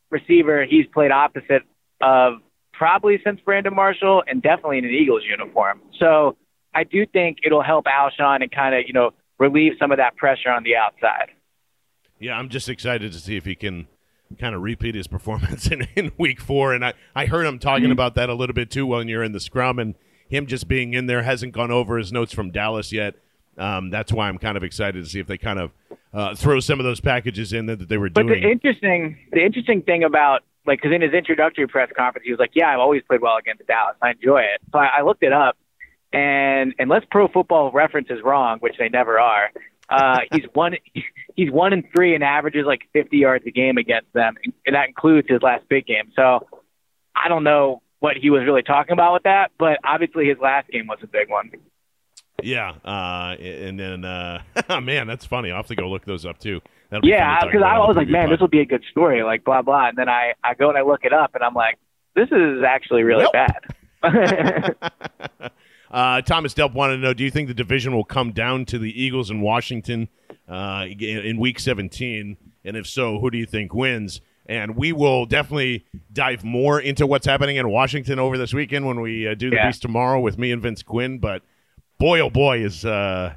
receiver 0.10 0.66
he's 0.66 0.86
played 0.94 1.12
opposite 1.12 1.64
of 2.02 2.36
probably 2.74 3.20
since 3.24 3.40
Brandon 3.42 3.76
Marshall 3.76 4.24
and 4.26 4.42
definitely 4.42 4.80
in 4.80 4.86
an 4.86 4.92
Eagles 4.92 5.24
uniform. 5.30 5.82
So 6.00 6.38
I 6.74 6.84
do 6.84 7.06
think 7.06 7.40
it'll 7.46 7.64
help 7.64 7.86
Alshon 7.86 8.42
and 8.42 8.52
kind 8.52 8.76
of, 8.76 8.84
you 8.88 8.94
know, 8.94 9.12
relieve 9.40 9.74
some 9.80 9.92
of 9.92 9.98
that 9.98 10.16
pressure 10.16 10.50
on 10.50 10.64
the 10.64 10.76
outside. 10.76 11.30
Yeah, 12.20 12.38
I'm 12.38 12.50
just 12.50 12.70
excited 12.70 13.12
to 13.14 13.20
see 13.20 13.36
if 13.36 13.46
he 13.46 13.56
can 13.56 13.88
kind 14.40 14.56
of 14.56 14.62
repeat 14.62 14.96
his 14.96 15.08
performance 15.08 15.68
in, 15.72 15.88
in 15.96 16.12
week 16.18 16.40
four. 16.40 16.74
And 16.74 16.86
I, 16.86 16.94
I 17.16 17.26
heard 17.26 17.46
him 17.46 17.60
talking 17.60 17.86
Mm-hmm. 17.86 17.92
about 17.94 18.16
that 18.16 18.30
a 18.30 18.34
little 18.34 18.54
bit 18.54 18.70
too 18.70 18.86
when 18.86 19.08
you're 19.08 19.24
in 19.24 19.32
the 19.32 19.40
scrum 19.40 19.80
and 19.80 19.96
him 20.30 20.46
just 20.48 20.68
being 20.68 20.94
in 20.94 21.08
there 21.08 21.24
hasn't 21.24 21.54
gone 21.54 21.72
over 21.72 21.98
his 21.98 22.14
notes 22.14 22.34
from 22.34 22.52
Dallas 22.52 22.94
yet. 22.94 23.16
Um, 23.58 23.90
that's 23.90 24.14
why 24.14 24.30
I'm 24.30 24.38
kind 24.38 24.56
of 24.56 24.64
excited 24.64 25.04
to 25.04 25.10
see 25.10 25.20
if 25.20 25.28
they 25.28 25.38
kind 25.38 25.60
of 25.60 25.72
uh, 26.14 26.36
throw 26.36 26.60
some 26.62 26.80
of 26.80 26.86
those 26.86 27.02
packages 27.02 27.52
in 27.52 27.66
that, 27.66 27.80
that 27.80 27.90
they 27.90 27.98
were 27.98 28.10
But 28.10 28.28
doing. 28.28 28.42
the 28.42 28.50
interesting, 28.50 29.18
the 29.32 29.44
interesting 29.44 29.82
thing 29.82 30.04
about 30.04 30.44
like, 30.66 30.80
because 30.82 30.94
in 30.96 31.02
his 31.02 31.12
introductory 31.14 31.68
press 31.68 31.90
conference, 31.98 32.24
he 32.24 32.32
was 32.32 32.40
like, 32.40 32.52
"Yeah, 32.54 32.70
I've 32.70 32.80
always 32.80 33.02
played 33.08 33.22
well 33.22 33.36
against 33.38 33.66
Dallas. 33.68 33.96
I 34.02 34.12
enjoy 34.12 34.42
it." 34.42 34.62
So 34.72 34.78
I, 34.80 35.00
I 35.00 35.02
looked 35.02 35.24
it 35.24 35.34
up, 35.34 35.58
and 36.14 36.74
unless 36.80 37.04
Pro 37.10 37.28
Football 37.28 37.72
Reference 37.72 38.08
is 38.10 38.22
wrong, 38.24 38.60
which 38.60 38.76
they 38.78 38.90
never 38.90 39.20
are, 39.20 39.50
uh, 39.90 40.20
he's 40.32 40.46
one, 40.54 40.76
he's 41.36 41.52
one 41.52 41.74
and 41.74 41.84
three 41.94 42.16
and 42.16 42.24
averages 42.24 42.66
like 42.66 42.82
50 42.94 43.18
yards 43.18 43.46
a 43.46 43.52
game 43.52 43.78
against 43.78 44.12
them, 44.14 44.36
and 44.66 44.76
that 44.76 44.88
includes 44.88 45.28
his 45.30 45.42
last 45.42 45.68
big 45.70 45.86
game. 45.86 46.12
So 46.16 46.48
I 47.16 47.28
don't 47.28 47.44
know 47.44 47.82
what 48.00 48.18
he 48.18 48.30
was 48.30 48.44
really 48.46 48.64
talking 48.64 48.94
about 48.94 49.14
with 49.14 49.24
that, 49.24 49.52
but 49.60 49.78
obviously 49.84 50.28
his 50.28 50.38
last 50.40 50.70
game 50.70 50.88
was 50.88 51.00
a 51.04 51.08
big 51.08 51.30
one. 51.30 51.52
yeah, 52.42 52.74
uh, 52.84 53.36
and 53.40 53.80
then 53.80 54.04
uh, 54.06 54.42
man, 54.82 55.08
that's 55.08 55.26
funny. 55.26 55.52
I'll 55.52 55.58
have 55.58 55.68
to 55.68 55.76
go 55.76 55.90
look 55.90 56.06
those 56.06 56.26
up 56.26 56.40
too. 56.40 56.62
Be 57.02 57.10
Yeah, 57.10 57.46
because 57.46 57.62
I 57.64 57.78
was 57.80 57.96
like, 57.96 58.10
man, 58.10 58.26
pod. 58.26 58.34
this 58.34 58.40
will 58.42 58.48
be 58.50 58.60
a 58.60 58.66
good 58.66 58.84
story, 58.92 59.24
like 59.24 59.44
blah 59.46 59.62
blah. 59.62 59.88
And 59.90 59.98
then 59.98 60.10
I 60.10 60.34
I 60.44 60.56
go 60.56 60.68
and 60.70 60.78
I 60.78 60.82
look 60.82 61.06
it 61.06 61.14
up, 61.14 61.36
and 61.36 61.44
I'm 61.44 61.54
like, 61.54 61.78
this 62.16 62.28
is 62.32 62.64
actually 62.68 63.04
really 63.04 63.26
Well. 63.32 63.48
bad. 64.04 64.76
Uh, 65.92 66.22
Thomas 66.22 66.54
Delp 66.54 66.74
wanted 66.74 66.98
to 66.98 67.02
know: 67.02 67.14
Do 67.14 67.24
you 67.24 67.32
think 67.32 67.48
the 67.50 67.54
division 67.54 67.94
will 67.94 68.06
come 68.06 68.32
down 68.32 68.66
to 68.66 68.80
the 68.80 69.04
Eagles 69.04 69.30
and 69.30 69.42
Washington 69.42 70.08
uh, 70.48 70.86
in, 70.90 71.20
in 71.20 71.38
Week 71.40 71.60
17? 71.60 72.38
And 72.64 72.78
if 72.78 72.88
so, 72.88 73.20
who 73.20 73.30
do 73.30 73.38
you 73.38 73.46
think 73.46 73.74
wins? 73.74 74.22
And 74.46 74.76
we 74.76 74.92
will 74.92 75.26
definitely 75.26 75.86
dive 76.12 76.44
more 76.44 76.80
into 76.80 77.06
what's 77.06 77.26
happening 77.26 77.58
in 77.58 77.70
Washington 77.70 78.20
over 78.20 78.38
this 78.38 78.54
weekend 78.54 78.86
when 78.86 79.02
we 79.02 79.28
uh, 79.28 79.34
do 79.36 79.50
the 79.50 79.58
Yeah. 79.58 79.68
Beast 79.68 79.82
tomorrow 79.82 80.20
with 80.20 80.38
me 80.38 80.52
and 80.52 80.62
Vince 80.62 80.84
Quinn. 80.84 81.20
But 81.20 81.42
boy, 81.98 82.20
oh 82.20 82.30
boy, 82.30 82.64
is 82.64 82.86
uh, 82.86 83.34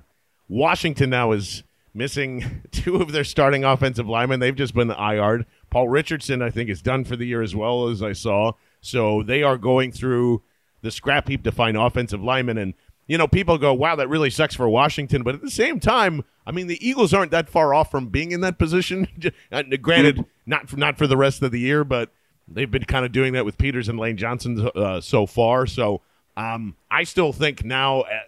Washington 0.49 1.11
now 1.11 1.33
is 1.33 1.63
missing 1.93 2.63
two 2.71 2.97
of 2.97 3.13
their 3.13 3.25
starting 3.25 3.65
offensive 3.65 4.09
linemen. 4.09 4.41
They've 4.41 4.55
just 4.55 4.75
been 4.75 4.91
IR'd. 4.91 5.47
Paul 5.71 5.89
Richardson, 5.89 6.43
I 6.43 6.51
think, 6.51 6.71
is 6.71 6.83
done 6.83 7.05
for 7.05 7.17
the 7.17 7.27
year 7.27 7.43
as 7.43 7.55
well 7.55 7.89
as 7.89 8.03
I 8.03 8.13
saw. 8.13 8.53
So 8.81 9.23
they 9.23 9.43
are 9.43 9.57
going 9.59 9.93
through 9.93 10.43
the 10.85 10.93
scrap 10.93 11.29
heap 11.29 11.43
to 11.43 11.51
find 11.51 11.77
offensive 11.77 12.23
linemen. 12.23 12.59
And, 12.59 12.75
you 13.09 13.19
know, 13.19 13.27
people 13.27 13.59
go, 13.59 13.75
wow, 13.75 13.97
that 13.97 14.09
really 14.09 14.31
sucks 14.31 14.55
for 14.55 14.69
Washington. 14.69 15.25
But 15.25 15.35
at 15.35 15.43
the 15.43 15.51
same 15.51 15.81
time, 15.81 16.23
I 16.47 16.53
mean, 16.53 16.69
the 16.69 16.87
Eagles 16.87 17.13
aren't 17.13 17.33
that 17.33 17.49
far 17.49 17.75
off 17.75 17.91
from 17.91 18.09
being 18.09 18.31
in 18.31 18.41
that 18.43 18.59
position. 18.59 19.09
Uh, 19.53 19.63
Granted, 19.81 20.25
not 20.47 20.69
for, 20.69 20.77
not 20.77 20.99
for 20.99 21.07
the 21.07 21.17
rest 21.17 21.43
of 21.43 21.51
the 21.53 21.61
year, 21.61 21.85
but 21.85 22.11
they've 22.49 22.71
been 22.71 22.85
kind 22.85 23.05
of 23.05 23.13
doing 23.13 23.33
that 23.33 23.45
with 23.45 23.57
Peters 23.59 23.89
and 23.89 23.99
Lane 23.99 24.17
Johnson 24.17 24.69
uh, 24.75 25.01
so 25.01 25.27
far. 25.27 25.67
So 25.67 26.03
um, 26.37 26.77
I 26.91 27.05
still 27.05 27.33
think 27.33 27.65
now, 27.65 28.01
uh, 28.03 28.21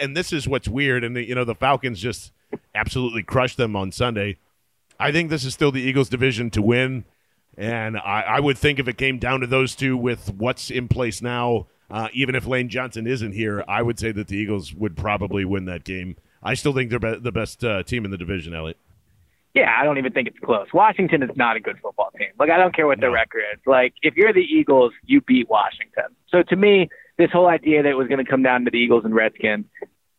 and 0.00 0.16
this 0.16 0.32
is 0.32 0.46
what's 0.46 0.68
weird, 0.68 1.04
and 1.04 1.16
the, 1.16 1.26
you 1.26 1.34
know 1.34 1.44
the 1.44 1.54
Falcons 1.54 2.00
just 2.00 2.32
absolutely 2.74 3.22
crushed 3.22 3.56
them 3.56 3.74
on 3.74 3.90
Sunday. 3.92 4.36
I 4.98 5.10
think 5.10 5.30
this 5.30 5.44
is 5.44 5.54
still 5.54 5.72
the 5.72 5.80
Eagles' 5.80 6.08
division 6.08 6.50
to 6.50 6.62
win, 6.62 7.04
and 7.56 7.96
I, 7.96 8.24
I 8.28 8.40
would 8.40 8.58
think 8.58 8.78
if 8.78 8.88
it 8.88 8.98
came 8.98 9.18
down 9.18 9.40
to 9.40 9.46
those 9.46 9.74
two 9.74 9.96
with 9.96 10.32
what's 10.34 10.70
in 10.70 10.88
place 10.88 11.22
now, 11.22 11.66
uh, 11.90 12.08
even 12.12 12.34
if 12.34 12.46
Lane 12.46 12.68
Johnson 12.68 13.06
isn't 13.06 13.32
here, 13.32 13.64
I 13.68 13.82
would 13.82 13.98
say 13.98 14.12
that 14.12 14.28
the 14.28 14.36
Eagles 14.36 14.74
would 14.74 14.96
probably 14.96 15.44
win 15.44 15.64
that 15.66 15.84
game. 15.84 16.16
I 16.42 16.54
still 16.54 16.72
think 16.72 16.90
they're 16.90 16.98
be- 16.98 17.18
the 17.18 17.32
best 17.32 17.64
uh, 17.64 17.82
team 17.82 18.04
in 18.04 18.10
the 18.10 18.18
division, 18.18 18.54
Elliot. 18.54 18.78
Yeah, 19.54 19.72
I 19.78 19.84
don't 19.84 19.98
even 19.98 20.12
think 20.12 20.26
it's 20.26 20.38
close. 20.40 20.66
Washington 20.74 21.22
is 21.22 21.30
not 21.36 21.56
a 21.56 21.60
good 21.60 21.78
football 21.80 22.10
team. 22.18 22.30
Like, 22.38 22.50
I 22.50 22.56
don't 22.56 22.74
care 22.74 22.88
what 22.88 23.00
their 23.00 23.12
record 23.12 23.44
is. 23.52 23.60
Like, 23.66 23.94
if 24.02 24.16
you're 24.16 24.32
the 24.32 24.40
Eagles, 24.40 24.92
you 25.04 25.20
beat 25.20 25.48
Washington. 25.48 26.16
So 26.28 26.42
to 26.42 26.56
me, 26.56 26.88
this 27.18 27.30
whole 27.30 27.46
idea 27.46 27.82
that 27.82 27.88
it 27.88 27.96
was 27.96 28.08
going 28.08 28.24
to 28.24 28.28
come 28.28 28.42
down 28.42 28.64
to 28.64 28.70
the 28.70 28.78
Eagles 28.78 29.04
and 29.04 29.14
Redskins 29.14 29.66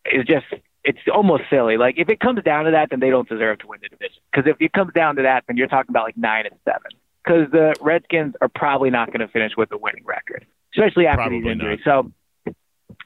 is 0.06 0.26
just 0.26 0.46
it's 0.86 1.00
almost 1.14 1.44
silly. 1.50 1.78
Like 1.78 1.96
if 1.98 2.10
it 2.10 2.20
comes 2.20 2.42
down 2.44 2.66
to 2.66 2.72
that, 2.72 2.90
then 2.92 3.00
they 3.00 3.10
don't 3.10 3.28
deserve 3.28 3.60
to 3.60 3.68
win 3.68 3.80
the 3.82 3.90
division. 3.90 4.22
Because 4.32 4.50
if 4.50 4.58
it 4.60 4.72
comes 4.72 4.94
down 4.94 5.16
to 5.18 5.24
that, 5.24 5.44
then 5.48 5.58
you're 5.58 5.68
talking 5.68 5.90
about 5.90 6.06
like 6.06 6.18
nine 6.18 6.46
and 6.46 6.56
seven. 6.64 6.92
Because 7.24 7.52
the 7.52 7.74
Redskins 7.82 8.36
are 8.40 8.50
probably 8.50 8.92
not 8.92 9.08
going 9.08 9.22
to 9.22 9.28
finish 9.28 9.54
with 9.58 9.72
a 9.72 9.78
winning 9.78 10.06
record, 10.06 10.46
especially 10.76 11.08
after 11.08 11.18
Probably 11.18 11.42
these 11.42 11.52
injuries. 11.52 11.80
So 11.84 12.12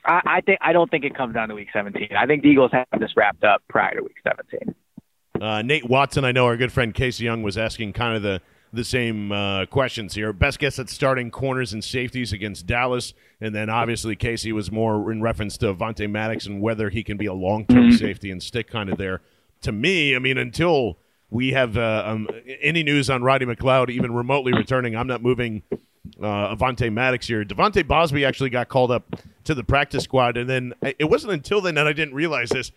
I, 0.05 0.21
I 0.25 0.41
think 0.41 0.59
I 0.61 0.73
don't 0.73 0.89
think 0.89 1.05
it 1.05 1.15
comes 1.15 1.33
down 1.33 1.49
to 1.49 1.55
Week 1.55 1.69
17. 1.71 2.09
I 2.17 2.25
think 2.25 2.43
the 2.43 2.49
Eagles 2.49 2.71
have 2.71 2.87
this 2.99 3.11
wrapped 3.15 3.43
up 3.43 3.61
prior 3.69 3.95
to 3.95 4.03
Week 4.03 4.15
17. 4.23 4.75
Uh, 5.41 5.61
Nate 5.61 5.89
Watson, 5.89 6.25
I 6.25 6.31
know 6.31 6.45
our 6.45 6.57
good 6.57 6.71
friend 6.71 6.93
Casey 6.93 7.23
Young 7.23 7.43
was 7.43 7.57
asking 7.57 7.93
kind 7.93 8.15
of 8.15 8.21
the 8.21 8.41
the 8.71 8.83
same 8.83 9.31
uh, 9.31 9.65
questions 9.65 10.13
here. 10.13 10.31
Best 10.31 10.59
guess 10.59 10.77
at 10.77 10.89
starting 10.89 11.31
corners 11.31 11.73
and 11.73 11.83
safeties 11.83 12.31
against 12.31 12.67
Dallas, 12.67 13.13
and 13.41 13.55
then 13.55 13.67
obviously 13.67 14.15
Casey 14.15 14.51
was 14.51 14.71
more 14.71 15.11
in 15.11 15.23
reference 15.23 15.57
to 15.57 15.73
Avonte 15.73 16.07
Maddox 16.09 16.45
and 16.45 16.61
whether 16.61 16.89
he 16.89 17.03
can 17.03 17.17
be 17.17 17.25
a 17.25 17.33
long 17.33 17.65
term 17.65 17.91
safety 17.91 18.29
and 18.29 18.43
stick 18.43 18.69
kind 18.69 18.89
of 18.89 18.97
there. 18.97 19.21
To 19.61 19.71
me, 19.71 20.15
I 20.15 20.19
mean, 20.19 20.37
until 20.37 20.99
we 21.31 21.51
have 21.53 21.77
uh, 21.77 22.03
um, 22.05 22.27
any 22.61 22.83
news 22.83 23.09
on 23.09 23.23
Roddy 23.23 23.45
McLeod 23.45 23.89
even 23.89 24.13
remotely 24.13 24.53
returning, 24.53 24.95
I'm 24.95 25.07
not 25.07 25.21
moving 25.21 25.63
uh, 26.21 26.55
Avonte 26.55 26.91
Maddox 26.91 27.27
here. 27.27 27.43
De'Vante 27.43 27.83
Bausby 27.83 28.25
actually 28.25 28.49
got 28.49 28.69
called 28.69 28.91
up 28.91 29.15
to 29.43 29.53
the 29.53 29.63
practice 29.63 30.03
squad, 30.03 30.37
and 30.37 30.49
then 30.49 30.73
it 30.81 31.09
wasn't 31.09 31.33
until 31.33 31.61
then 31.61 31.75
that 31.75 31.87
I 31.87 31.93
didn't 31.93 32.13
realize 32.13 32.49
this. 32.49 32.71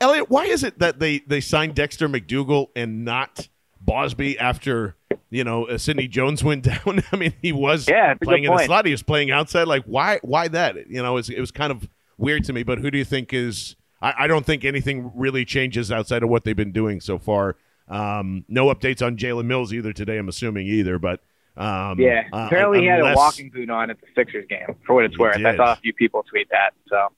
Elliot, 0.00 0.30
why 0.30 0.44
is 0.46 0.64
it 0.64 0.78
that 0.78 0.98
they 0.98 1.18
they 1.26 1.40
signed 1.40 1.74
Dexter 1.74 2.08
McDougle 2.08 2.68
and 2.74 3.04
not 3.04 3.48
Bosby 3.80 4.38
after 4.38 4.96
you 5.30 5.44
know 5.44 5.66
uh, 5.66 5.76
Sidney 5.76 6.08
Jones 6.08 6.42
went 6.42 6.62
down? 6.84 7.02
I 7.12 7.16
mean, 7.16 7.34
he 7.42 7.52
was 7.52 7.86
Yeah, 7.88 8.14
playing 8.14 8.44
in 8.44 8.50
the 8.54 8.64
slot. 8.64 8.86
He 8.86 8.92
was 8.92 9.02
playing 9.02 9.30
outside. 9.30 9.68
Like, 9.68 9.84
why 9.84 10.20
why 10.22 10.48
that? 10.48 10.88
You 10.88 11.02
know, 11.02 11.12
it 11.12 11.14
was, 11.14 11.30
it 11.30 11.40
was 11.40 11.50
kind 11.50 11.70
of 11.70 11.88
weird 12.16 12.44
to 12.44 12.52
me. 12.52 12.62
But 12.62 12.78
who 12.78 12.90
do 12.90 12.96
you 12.98 13.04
think 13.04 13.32
is? 13.34 13.76
I, 14.00 14.14
I 14.20 14.26
don't 14.26 14.46
think 14.46 14.64
anything 14.64 15.12
really 15.14 15.44
changes 15.44 15.92
outside 15.92 16.22
of 16.22 16.28
what 16.30 16.44
they've 16.44 16.56
been 16.56 16.72
doing 16.72 17.00
so 17.00 17.18
far. 17.18 17.56
Um, 17.86 18.46
no 18.48 18.66
updates 18.74 19.04
on 19.06 19.18
Jalen 19.18 19.44
Mills 19.44 19.72
either 19.74 19.92
today. 19.92 20.16
I'm 20.16 20.28
assuming 20.28 20.66
either, 20.66 20.98
but. 20.98 21.20
Um, 21.56 21.98
Yeah, 22.00 22.24
uh, 22.32 22.46
apparently 22.46 22.80
he 22.80 22.86
had 22.86 23.00
a 23.00 23.14
walking 23.14 23.50
boot 23.50 23.70
on 23.70 23.90
at 23.90 24.00
the 24.00 24.06
Sixers 24.14 24.46
game. 24.48 24.76
For 24.86 24.94
what 24.94 25.04
it's 25.04 25.18
worth, 25.18 25.36
I 25.36 25.56
saw 25.56 25.72
a 25.72 25.76
few 25.76 25.92
people 25.92 26.24
tweet 26.24 26.48
that. 26.50 26.74
So 26.88 27.08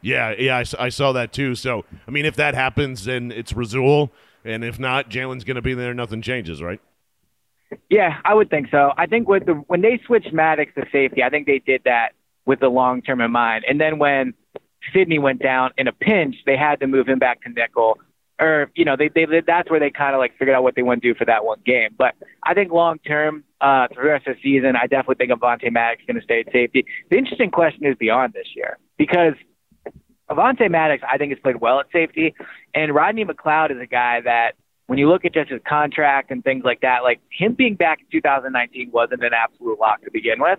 Yeah, 0.00 0.34
yeah, 0.38 0.62
I 0.78 0.88
saw 0.90 1.12
that 1.12 1.32
too. 1.32 1.54
So, 1.54 1.84
I 2.06 2.10
mean, 2.10 2.24
if 2.26 2.36
that 2.36 2.54
happens, 2.54 3.04
then 3.04 3.32
it's 3.32 3.52
Rasul, 3.52 4.12
and 4.44 4.64
if 4.64 4.78
not, 4.78 5.10
Jalen's 5.10 5.44
going 5.44 5.56
to 5.56 5.62
be 5.62 5.74
there. 5.74 5.94
Nothing 5.94 6.22
changes, 6.22 6.62
right? 6.62 6.80
Yeah, 7.90 8.18
I 8.24 8.34
would 8.34 8.48
think 8.50 8.68
so. 8.70 8.92
I 8.96 9.06
think 9.06 9.28
with 9.28 9.46
the 9.46 9.52
when 9.52 9.82
they 9.82 10.00
switched 10.06 10.32
Maddox 10.32 10.72
to 10.74 10.86
safety, 10.90 11.22
I 11.22 11.30
think 11.30 11.46
they 11.46 11.58
did 11.58 11.82
that 11.84 12.12
with 12.46 12.60
the 12.60 12.68
long 12.68 13.02
term 13.02 13.20
in 13.20 13.30
mind. 13.30 13.64
And 13.68 13.80
then 13.80 13.98
when 13.98 14.34
Sidney 14.92 15.18
went 15.18 15.42
down 15.42 15.72
in 15.76 15.86
a 15.86 15.92
pinch, 15.92 16.36
they 16.46 16.56
had 16.56 16.80
to 16.80 16.86
move 16.86 17.08
him 17.08 17.18
back 17.18 17.42
to 17.42 17.50
nickel. 17.50 17.98
Or 18.40 18.70
you 18.74 18.84
know, 18.84 18.96
they 18.96 19.08
they 19.08 19.26
that's 19.46 19.70
where 19.70 19.80
they 19.80 19.90
kind 19.90 20.14
of 20.14 20.20
like 20.20 20.32
figured 20.38 20.54
out 20.54 20.62
what 20.62 20.76
they 20.76 20.82
want 20.82 21.02
to 21.02 21.12
do 21.12 21.18
for 21.18 21.24
that 21.24 21.44
one 21.44 21.58
game. 21.66 21.90
But 21.96 22.14
I 22.44 22.54
think 22.54 22.70
long 22.70 22.98
term, 22.98 23.44
uh, 23.60 23.88
for 23.88 24.02
the 24.02 24.08
rest 24.08 24.26
of 24.28 24.36
the 24.36 24.42
season, 24.42 24.76
I 24.76 24.86
definitely 24.86 25.16
think 25.16 25.32
Avonte 25.32 25.72
Maddox 25.72 26.02
is 26.02 26.06
going 26.06 26.20
to 26.20 26.22
stay 26.22 26.40
at 26.46 26.52
safety. 26.52 26.86
The 27.10 27.18
interesting 27.18 27.50
question 27.50 27.84
is 27.84 27.96
beyond 27.96 28.34
this 28.34 28.46
year 28.54 28.78
because 28.96 29.34
Avonte 30.30 30.70
Maddox, 30.70 31.02
I 31.10 31.18
think, 31.18 31.32
has 31.32 31.40
played 31.40 31.60
well 31.60 31.80
at 31.80 31.86
safety, 31.92 32.34
and 32.74 32.94
Rodney 32.94 33.24
McLeod 33.24 33.72
is 33.72 33.80
a 33.80 33.86
guy 33.86 34.20
that, 34.20 34.52
when 34.86 34.98
you 34.98 35.08
look 35.08 35.24
at 35.24 35.34
just 35.34 35.50
his 35.50 35.60
contract 35.68 36.30
and 36.30 36.44
things 36.44 36.64
like 36.64 36.80
that, 36.82 37.02
like 37.02 37.20
him 37.30 37.54
being 37.54 37.74
back 37.74 38.00
in 38.00 38.06
2019 38.10 38.90
wasn't 38.92 39.22
an 39.24 39.32
absolute 39.34 39.78
lock 39.78 40.02
to 40.02 40.10
begin 40.10 40.40
with. 40.40 40.58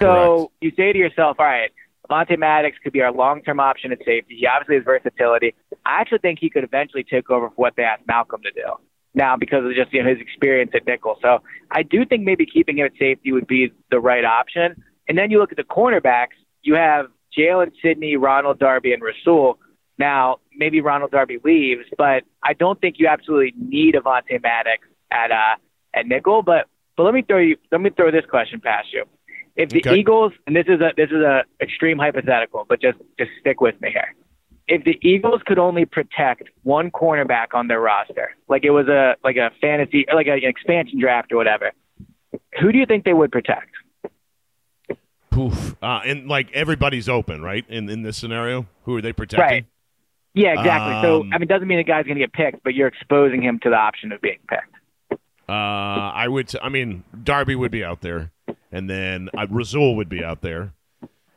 So 0.00 0.50
you 0.60 0.72
say 0.76 0.92
to 0.92 0.98
yourself, 0.98 1.36
all 1.38 1.46
right, 1.46 1.70
Avonte 2.10 2.38
Maddox 2.38 2.76
could 2.82 2.92
be 2.92 3.02
our 3.02 3.12
long-term 3.12 3.60
option 3.60 3.92
at 3.92 3.98
safety. 3.98 4.36
He 4.38 4.46
obviously 4.46 4.76
has 4.76 4.84
versatility. 4.84 5.54
I 5.86 6.00
actually 6.00 6.18
think 6.18 6.38
he 6.38 6.50
could 6.50 6.64
eventually 6.64 7.04
take 7.04 7.30
over 7.30 7.48
for 7.48 7.54
what 7.56 7.74
they 7.76 7.82
asked 7.82 8.06
Malcolm 8.06 8.42
to 8.42 8.50
do. 8.50 8.74
Now, 9.14 9.36
because 9.36 9.64
of 9.64 9.72
just 9.74 9.92
you 9.92 10.02
know 10.02 10.08
his 10.08 10.20
experience 10.20 10.72
at 10.74 10.86
nickel, 10.86 11.18
so 11.22 11.38
I 11.70 11.82
do 11.84 12.04
think 12.04 12.24
maybe 12.24 12.46
keeping 12.46 12.78
him 12.78 12.86
at 12.86 12.92
safety 12.98 13.32
would 13.32 13.46
be 13.46 13.72
the 13.90 14.00
right 14.00 14.24
option. 14.24 14.82
And 15.08 15.16
then 15.16 15.30
you 15.30 15.38
look 15.38 15.52
at 15.52 15.56
the 15.56 15.64
cornerbacks. 15.64 16.34
You 16.62 16.74
have 16.74 17.06
Jalen 17.36 17.72
Sidney, 17.80 18.16
Ronald 18.16 18.58
Darby, 18.58 18.92
and 18.92 19.02
Rasul. 19.02 19.58
Now, 19.98 20.38
maybe 20.56 20.80
Ronald 20.80 21.12
Darby 21.12 21.38
leaves, 21.44 21.84
but 21.96 22.24
I 22.42 22.54
don't 22.54 22.80
think 22.80 22.96
you 22.98 23.06
absolutely 23.06 23.54
need 23.56 23.94
Avonte 23.94 24.42
Maddox 24.42 24.82
at 25.12 25.30
uh, 25.30 25.56
at 25.94 26.06
nickel. 26.06 26.42
But 26.42 26.66
but 26.96 27.04
let 27.04 27.14
me 27.14 27.22
throw 27.22 27.38
you 27.38 27.56
let 27.70 27.80
me 27.80 27.90
throw 27.90 28.10
this 28.10 28.26
question 28.28 28.60
past 28.60 28.88
you. 28.92 29.04
If 29.56 29.70
the 29.70 29.78
Okay. 29.78 29.94
Eagles 29.96 30.32
and 30.46 30.54
this 30.56 30.66
is 30.68 30.80
a 30.80 30.90
this 30.96 31.10
is 31.10 31.22
a 31.22 31.44
extreme 31.60 31.98
hypothetical, 31.98 32.66
but 32.68 32.80
just 32.80 32.98
just 33.18 33.30
stick 33.40 33.60
with 33.60 33.80
me 33.80 33.90
here. 33.90 34.14
If 34.66 34.82
the 34.84 34.98
Eagles 35.06 35.42
could 35.46 35.58
only 35.58 35.84
protect 35.84 36.44
one 36.62 36.90
cornerback 36.90 37.48
on 37.54 37.68
their 37.68 37.80
roster, 37.80 38.34
like 38.48 38.64
it 38.64 38.70
was 38.70 38.88
a 38.88 39.16
like 39.22 39.36
a 39.36 39.50
fantasy 39.60 40.06
or 40.08 40.14
like 40.16 40.26
a, 40.26 40.32
an 40.32 40.44
expansion 40.44 40.98
draft 40.98 41.30
or 41.32 41.36
whatever, 41.36 41.70
who 42.60 42.72
do 42.72 42.78
you 42.78 42.86
think 42.86 43.04
they 43.04 43.12
would 43.12 43.30
protect? 43.30 43.70
Poof. 45.30 45.76
Uh, 45.82 46.00
and 46.04 46.28
like 46.28 46.50
everybody's 46.52 47.08
open, 47.08 47.42
right? 47.42 47.64
In 47.68 47.88
in 47.88 48.02
this 48.02 48.16
scenario, 48.16 48.66
who 48.84 48.96
are 48.96 49.02
they 49.02 49.12
protecting? 49.12 49.40
Right. 49.48 49.66
Yeah, 50.36 50.50
exactly. 50.58 50.94
so 51.02 51.20
Um, 51.20 51.30
I 51.32 51.38
mean, 51.38 51.42
it 51.44 51.48
doesn't 51.48 51.68
mean 51.68 51.78
the 51.78 51.84
guy's 51.84 52.06
going 52.06 52.16
to 52.16 52.20
get 52.20 52.32
picked, 52.32 52.64
but 52.64 52.74
you're 52.74 52.88
exposing 52.88 53.40
him 53.42 53.60
to 53.62 53.70
the 53.70 53.76
option 53.76 54.10
of 54.10 54.20
being 54.20 54.38
picked. 54.48 55.20
Uh, 55.48 55.52
I 55.52 56.26
would. 56.26 56.48
s- 56.48 56.56
I 56.60 56.68
mean, 56.70 57.04
Darby 57.22 57.54
would 57.54 57.70
be 57.70 57.84
out 57.84 58.00
there, 58.00 58.32
and 58.74 58.90
then 58.90 59.28
uh, 59.36 59.46
Rasul 59.48 59.96
would 59.96 60.08
be 60.08 60.22
out 60.22 60.42
there, 60.42 60.72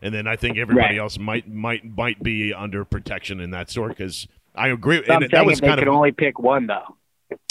and 0.01 0.13
then 0.13 0.27
I 0.27 0.35
think 0.35 0.57
everybody 0.57 0.95
Right. 0.95 0.97
else 0.99 1.17
might 1.17 1.47
might 1.47 1.85
might 1.85 2.21
be 2.21 2.53
under 2.53 2.83
protection 2.83 3.39
in 3.39 3.51
that 3.51 3.69
sort. 3.69 3.89
Because 3.97 4.27
I 4.55 4.69
agree, 4.69 5.03
So 5.05 5.13
I'm 5.13 5.23
and 5.23 5.31
that 5.31 5.45
was 5.45 5.59
they 5.59 5.67
kind 5.67 5.79
could 5.79 5.87
of 5.87 5.93
only 5.93 6.11
pick 6.11 6.39
one, 6.39 6.67
though. 6.67 6.97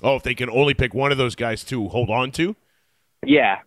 oh, 0.02 0.16
if 0.16 0.22
they 0.22 0.34
can 0.34 0.50
only 0.50 0.74
pick 0.74 0.92
one 0.92 1.12
of 1.12 1.18
those 1.18 1.34
guys 1.36 1.62
to 1.64 1.88
hold 1.88 2.10
on 2.10 2.30
to, 2.32 2.56
Yeah, 3.24 3.60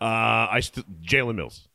Uh, 0.00 0.46
I 0.50 0.60
st- 0.60 1.02
Jalen 1.02 1.36
Mills. 1.36 1.66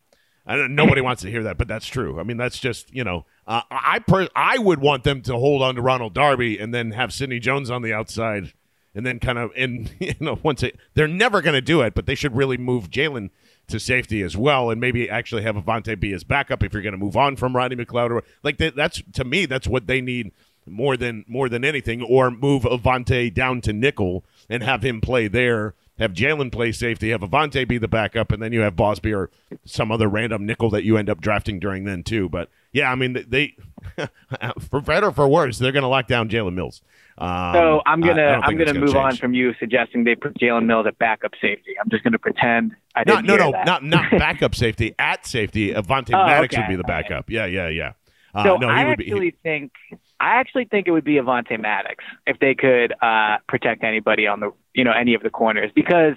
I 0.48 0.56
don't, 0.56 0.76
nobody 0.76 1.02
wants 1.02 1.24
to 1.24 1.32
hear 1.32 1.42
that, 1.44 1.58
but 1.58 1.68
that's 1.68 1.88
true. 1.88 2.20
I 2.20 2.24
mean, 2.24 2.38
that's 2.38 2.60
just 2.60 2.94
you 2.94 3.04
know, 3.04 3.26
uh, 3.48 3.62
I 3.72 4.00
per- 4.00 4.30
I 4.36 4.58
would 4.60 4.80
want 4.80 5.04
them 5.04 5.22
to 5.24 5.34
hold 5.34 5.62
on 5.64 5.76
to 5.76 5.82
Ronald 5.82 6.14
Darby 6.14 6.60
and 6.60 6.74
then 6.74 6.92
have 6.92 7.12
Sidney 7.14 7.40
Jones 7.40 7.72
on 7.72 7.82
the 7.82 7.92
outside, 7.94 8.54
and 8.94 9.06
then 9.06 9.20
kind 9.20 9.38
of 9.40 9.52
and 9.58 9.92
you 10.00 10.14
know 10.20 10.40
once 10.44 10.62
it, 10.64 10.78
they're 10.94 11.08
never 11.08 11.42
going 11.42 11.56
to 11.56 11.62
do 11.62 11.82
it, 11.82 11.94
but 11.96 12.06
they 12.06 12.14
should 12.16 12.36
really 12.36 12.58
move 12.58 12.90
Jalen 12.92 13.32
to 13.67 13.80
safety 13.80 14.21
as 14.21 14.38
well, 14.38 14.69
and 14.69 14.80
maybe 14.80 15.10
actually 15.10 15.43
have 15.43 15.56
Avonte 15.56 15.99
be 15.99 16.12
his 16.12 16.23
backup 16.23 16.63
if 16.63 16.73
you're 16.73 16.82
going 16.82 16.93
to 16.93 16.97
move 16.97 17.17
on 17.17 17.36
from 17.36 17.56
Rodney 17.56 17.84
McLeod. 17.84 18.12
Or 18.12 18.23
like 18.43 18.58
that, 18.58 18.75
that's 18.75 19.01
to 19.13 19.23
me, 19.23 19.45
that's 19.45 19.67
what 19.67 19.88
they 19.88 20.01
need 20.01 20.32
more 20.67 20.97
than 20.97 21.25
more 21.28 21.49
than 21.49 21.63
anything, 21.63 22.01
or 22.01 22.32
move 22.32 22.63
Avonte 22.63 23.34
down 23.34 23.62
to 23.62 23.73
nickel 23.73 24.23
and 24.49 24.63
have 24.63 24.84
him 24.84 25.01
play 25.01 25.28
there. 25.28 25.73
Have 25.97 26.12
Jalen 26.12 26.51
play 26.51 26.73
safety, 26.73 27.12
have 27.12 27.21
Avonte 27.21 27.65
be 27.65 27.78
the 27.78 27.88
backup, 27.88 28.34
and 28.34 28.43
then 28.43 28.51
you 28.51 28.60
have 28.60 28.75
Bausby 28.75 29.15
or 29.15 29.30
some 29.63 29.93
other 29.93 30.10
random 30.10 30.45
nickel 30.45 30.69
that 30.71 30.84
you 30.84 30.97
end 30.97 31.10
up 31.10 31.21
drafting 31.21 31.58
during 31.58 31.86
then 31.86 32.04
too. 32.04 32.28
But 32.28 32.49
yeah, 32.73 32.91
I 32.91 32.95
mean 32.95 33.23
they, 33.30 33.56
for 34.60 34.82
better 34.82 35.08
or 35.08 35.12
for 35.13 35.25
worse, 35.25 35.58
they're 35.58 35.71
going 35.71 35.84
to 35.84 35.88
lock 35.88 36.08
down 36.08 36.28
Jalen 36.28 36.54
Mills. 36.54 36.82
Um, 37.17 37.54
So 37.54 37.82
I'm 37.86 38.04
I- 38.04 38.08
I 38.08 38.10
gonna 38.10 38.21
don't 38.32 38.43
I'm 38.43 38.51
gonna 38.58 38.65
that's 38.65 38.78
move 38.78 38.95
on 38.95 39.15
from 39.15 39.34
you 39.34 39.54
suggesting 39.60 40.04
they 40.04 40.15
put 40.15 40.34
Jalen 40.38 40.65
Mills 40.65 40.86
at 40.86 40.97
backup 40.97 41.32
safety. 41.41 41.75
I'm 41.82 41.89
just 41.89 42.04
gonna 42.04 42.19
pretend 42.19 42.75
I 42.95 43.04
No, 43.06 43.15
didn't 43.15 43.28
no, 43.28 43.34
hear 43.36 43.43
no, 43.45 43.51
that. 43.54 43.65
not 43.65 43.84
not 43.84 44.12
backup 44.19 44.54
safety. 44.56 44.93
At 44.99 45.25
safety, 45.25 45.73
Avonte 45.73 46.13
Oh, 46.13 46.25
Maddox 46.25 46.54
okay. 46.54 46.62
would 46.63 46.69
be 46.69 46.75
the 46.75 46.84
backup. 46.84 47.30
Yeah, 47.30 47.45
yeah, 47.45 47.69
yeah. 47.69 47.93
Uh, 48.34 48.43
So 48.43 48.58
no, 48.58 48.67
he 48.67 48.73
I 48.73 48.86
would 48.88 48.97
be. 48.97 49.06
actually 49.06 49.32
think 49.43 49.71
I 50.19 50.36
actually 50.39 50.65
think 50.65 50.88
it 50.88 50.91
would 50.91 51.04
be 51.06 51.15
Avonte 51.15 51.58
Maddox 51.60 52.04
if 52.28 52.39
they 52.39 52.54
could 52.56 52.93
uh, 53.01 53.38
protect 53.47 53.84
anybody 53.84 54.28
on 54.28 54.39
the 54.41 54.51
you 54.73 54.84
know 54.84 54.91
any 54.91 55.13
of 55.13 55.23
the 55.23 55.30
corners 55.30 55.71
because 55.73 56.15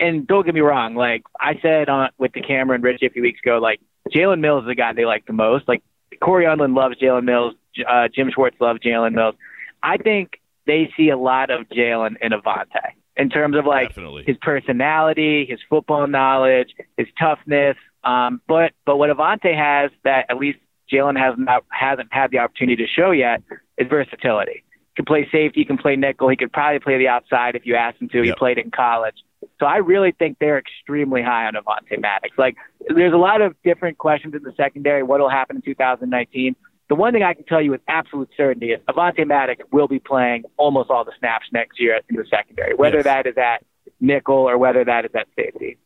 and 0.00 0.26
don't 0.26 0.44
get 0.44 0.54
me 0.54 0.60
wrong 0.60 0.94
like 0.96 1.22
I 1.40 1.58
said 1.62 1.88
on 1.88 2.10
with 2.18 2.32
the 2.32 2.42
camera 2.42 2.74
and 2.74 2.84
Rich 2.84 3.02
a 3.02 3.08
few 3.08 3.22
weeks 3.22 3.40
ago 3.42 3.58
like 3.58 3.80
Jalen 4.14 4.40
Mills 4.40 4.64
is 4.64 4.68
the 4.68 4.74
guy 4.74 4.92
they 4.92 5.06
like 5.06 5.24
the 5.26 5.32
most 5.32 5.66
like 5.66 5.82
Cory 6.20 6.44
Undlin 6.44 6.74
loves 6.76 6.96
Jalen 7.00 7.24
Mills 7.24 7.54
uh, 7.88 8.08
Jim 8.14 8.30
Schwartz 8.34 8.56
loves 8.60 8.80
Jalen 8.80 9.14
Mills 9.14 9.34
I 9.86 9.98
think 9.98 10.40
they 10.66 10.90
see 10.96 11.10
a 11.10 11.16
lot 11.16 11.50
of 11.50 11.68
Jalen 11.68 12.16
in 12.20 12.32
Avonte 12.32 12.92
in 13.16 13.30
terms 13.30 13.56
of 13.56 13.64
like 13.64 13.88
Definitely. 13.88 14.24
his 14.26 14.36
personality, 14.42 15.46
his 15.48 15.60
football 15.70 16.06
knowledge, 16.08 16.74
his 16.96 17.06
toughness. 17.18 17.76
Um, 18.02 18.40
but 18.48 18.72
but 18.84 18.96
what 18.96 19.10
Avonte 19.10 19.54
has 19.56 19.92
that 20.02 20.26
at 20.28 20.38
least 20.38 20.58
Jalen 20.92 21.16
has 21.18 21.34
not 21.38 21.64
hasn't 21.68 22.08
had 22.12 22.32
the 22.32 22.38
opportunity 22.38 22.84
to 22.84 22.88
show 22.88 23.12
yet 23.12 23.42
is 23.78 23.86
versatility. 23.88 24.64
He 24.94 25.02
can 25.02 25.04
play 25.04 25.28
safety, 25.30 25.60
he 25.60 25.64
can 25.64 25.78
play 25.78 25.94
nickel, 25.94 26.28
he 26.28 26.36
could 26.36 26.52
probably 26.52 26.80
play 26.80 26.98
the 26.98 27.08
outside 27.08 27.54
if 27.54 27.64
you 27.64 27.76
asked 27.76 28.00
him 28.00 28.08
to. 28.08 28.22
He 28.22 28.32
played 28.32 28.58
it 28.58 28.64
in 28.64 28.70
college. 28.70 29.16
So 29.60 29.66
I 29.66 29.76
really 29.76 30.12
think 30.12 30.38
they're 30.40 30.58
extremely 30.58 31.22
high 31.22 31.46
on 31.46 31.54
Avonte 31.54 32.00
Maddox. 32.00 32.36
Like 32.36 32.56
there's 32.88 33.12
a 33.12 33.18
lot 33.18 33.40
of 33.40 33.54
different 33.62 33.98
questions 33.98 34.34
in 34.34 34.42
the 34.42 34.52
secondary. 34.56 35.02
What 35.04 35.20
will 35.20 35.30
happen 35.30 35.56
in 35.56 35.62
2019? 35.62 36.56
The 36.88 36.94
one 36.94 37.12
thing 37.12 37.22
I 37.22 37.34
can 37.34 37.44
tell 37.44 37.60
you 37.60 37.72
with 37.72 37.80
absolute 37.88 38.28
certainty 38.36 38.70
is 38.70 38.80
Avonte 38.88 39.26
Maddox 39.26 39.60
will 39.72 39.88
be 39.88 39.98
playing 39.98 40.44
almost 40.56 40.88
all 40.90 41.04
the 41.04 41.12
snaps 41.18 41.46
next 41.52 41.80
year 41.80 42.00
in 42.08 42.16
the 42.16 42.24
secondary, 42.30 42.74
whether 42.74 42.98
Yes. 42.98 43.04
that 43.04 43.26
is 43.26 43.36
at 43.36 43.64
nickel 44.00 44.36
or 44.36 44.56
whether 44.56 44.84
that 44.84 45.04
is 45.04 45.10
at 45.14 45.26
safety. 45.34 45.78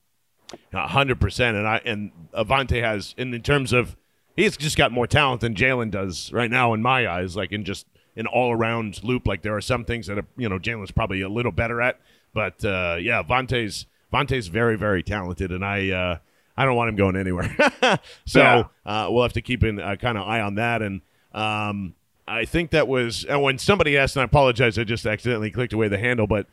A 0.73 0.89
hundred 0.89 1.21
percent, 1.21 1.57
and 1.57 1.67
I 1.67 1.81
and 1.85 2.11
Avonte 2.35 2.83
has, 2.83 3.15
in, 3.17 3.33
in 3.33 3.41
terms 3.43 3.73
of, 3.73 3.97
he's 4.37 4.57
just 4.57 4.77
got 4.77 4.91
more 4.93 5.07
talent 5.07 5.41
than 5.43 5.55
Jalen 5.55 5.91
does 5.91 6.33
right 6.33 6.51
now 6.51 6.75
in 6.75 6.83
my 6.83 7.09
eyes. 7.09 7.37
Like 7.37 7.53
in 7.53 7.65
just 7.65 7.87
an 8.17 8.27
all 8.27 8.53
around 8.53 9.03
loop. 9.05 9.27
Like 9.27 9.43
there 9.43 9.57
are 9.57 9.61
some 9.61 9.85
things 9.85 10.09
that 10.09 10.25
you 10.37 10.49
know 10.49 10.59
Jalen's 10.59 10.91
probably 10.91 11.21
a 11.23 11.29
little 11.29 11.53
better 11.53 11.81
at, 11.81 12.01
but 12.35 12.65
uh, 12.65 12.97
yeah, 13.01 13.23
Vante's 13.23 13.87
Vante's 14.13 14.49
very 14.49 14.77
very 14.77 15.03
talented, 15.05 15.53
and 15.53 15.65
I 15.65 15.91
uh, 15.91 16.19
I 16.61 16.67
don't 16.67 16.77
want 16.77 16.91
him 16.91 16.97
going 16.97 17.17
anywhere. 17.17 17.57
so 18.27 18.41
Yeah. 18.41 18.65
uh, 18.85 19.09
we'll 19.11 19.23
have 19.23 19.33
to 19.33 19.41
keep 19.41 19.63
an 19.63 19.81
uh, 19.81 19.97
kind 19.97 20.19
of 20.19 20.29
eye 20.29 20.41
on 20.41 20.57
that, 20.57 20.83
and 20.83 21.01
um, 21.33 21.95
I 22.29 22.45
think 22.45 22.71
that 22.73 22.87
was 22.87 23.25
and 23.25 23.43
when 23.43 23.57
somebody 23.59 23.97
asked, 23.97 24.15
and 24.17 24.21
I 24.21 24.25
apologize, 24.25 24.79
I 24.79 24.85
just 24.85 25.07
accidentally 25.07 25.51
clicked 25.51 25.73
away 25.73 25.89
the 25.89 25.99
handle, 25.99 26.27
but 26.27 26.47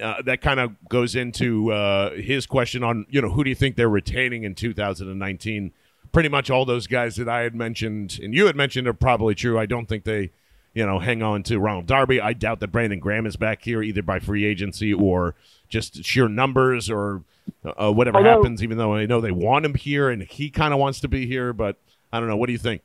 uh, 0.00 0.20
that 0.22 0.42
kind 0.42 0.60
of 0.60 0.72
goes 0.88 1.16
into 1.16 1.72
uh, 1.72 2.10
his 2.14 2.46
question 2.46 2.84
on 2.84 3.06
you 3.08 3.22
know 3.22 3.30
who 3.30 3.42
do 3.42 3.48
you 3.50 3.56
think 3.56 3.76
they're 3.76 3.88
retaining 3.88 4.44
in 4.44 4.54
2019? 4.54 5.72
Pretty 6.12 6.28
much 6.28 6.50
all 6.50 6.64
those 6.64 6.86
guys 6.86 7.16
that 7.16 7.28
I 7.28 7.40
had 7.40 7.54
mentioned 7.54 8.20
and 8.22 8.34
you 8.34 8.46
had 8.46 8.54
mentioned 8.56 8.86
are 8.86 8.92
probably 8.92 9.34
true. 9.34 9.58
I 9.58 9.66
don't 9.66 9.86
think 9.86 10.04
they, 10.04 10.30
you 10.74 10.86
know, 10.86 10.98
hang 11.00 11.22
on 11.22 11.42
to 11.44 11.58
Ronald 11.58 11.86
Darby. 11.86 12.20
I 12.20 12.34
doubt 12.34 12.60
that 12.60 12.68
Brandon 12.68 13.00
Graham 13.00 13.26
is 13.26 13.36
back 13.36 13.64
here 13.64 13.82
either 13.82 14.02
by 14.02 14.20
free 14.20 14.44
agency 14.44 14.92
or 14.94 15.34
just 15.74 16.04
sheer 16.04 16.28
numbers 16.28 16.88
or 16.88 17.22
uh, 17.64 17.92
whatever 17.92 18.18
Although- 18.18 18.30
happens. 18.42 18.62
Even 18.62 18.78
though 18.78 18.94
I 18.94 19.06
know 19.06 19.20
they 19.20 19.32
want 19.32 19.66
him 19.66 19.74
here 19.74 20.08
and 20.08 20.22
he 20.22 20.48
kind 20.48 20.72
of 20.72 20.78
wants 20.80 21.00
to 21.00 21.08
be 21.08 21.26
here, 21.26 21.52
but 21.52 21.76
I 22.12 22.20
don't 22.20 22.28
know. 22.28 22.36
What 22.36 22.46
do 22.46 22.52
you 22.52 22.58
think? 22.58 22.82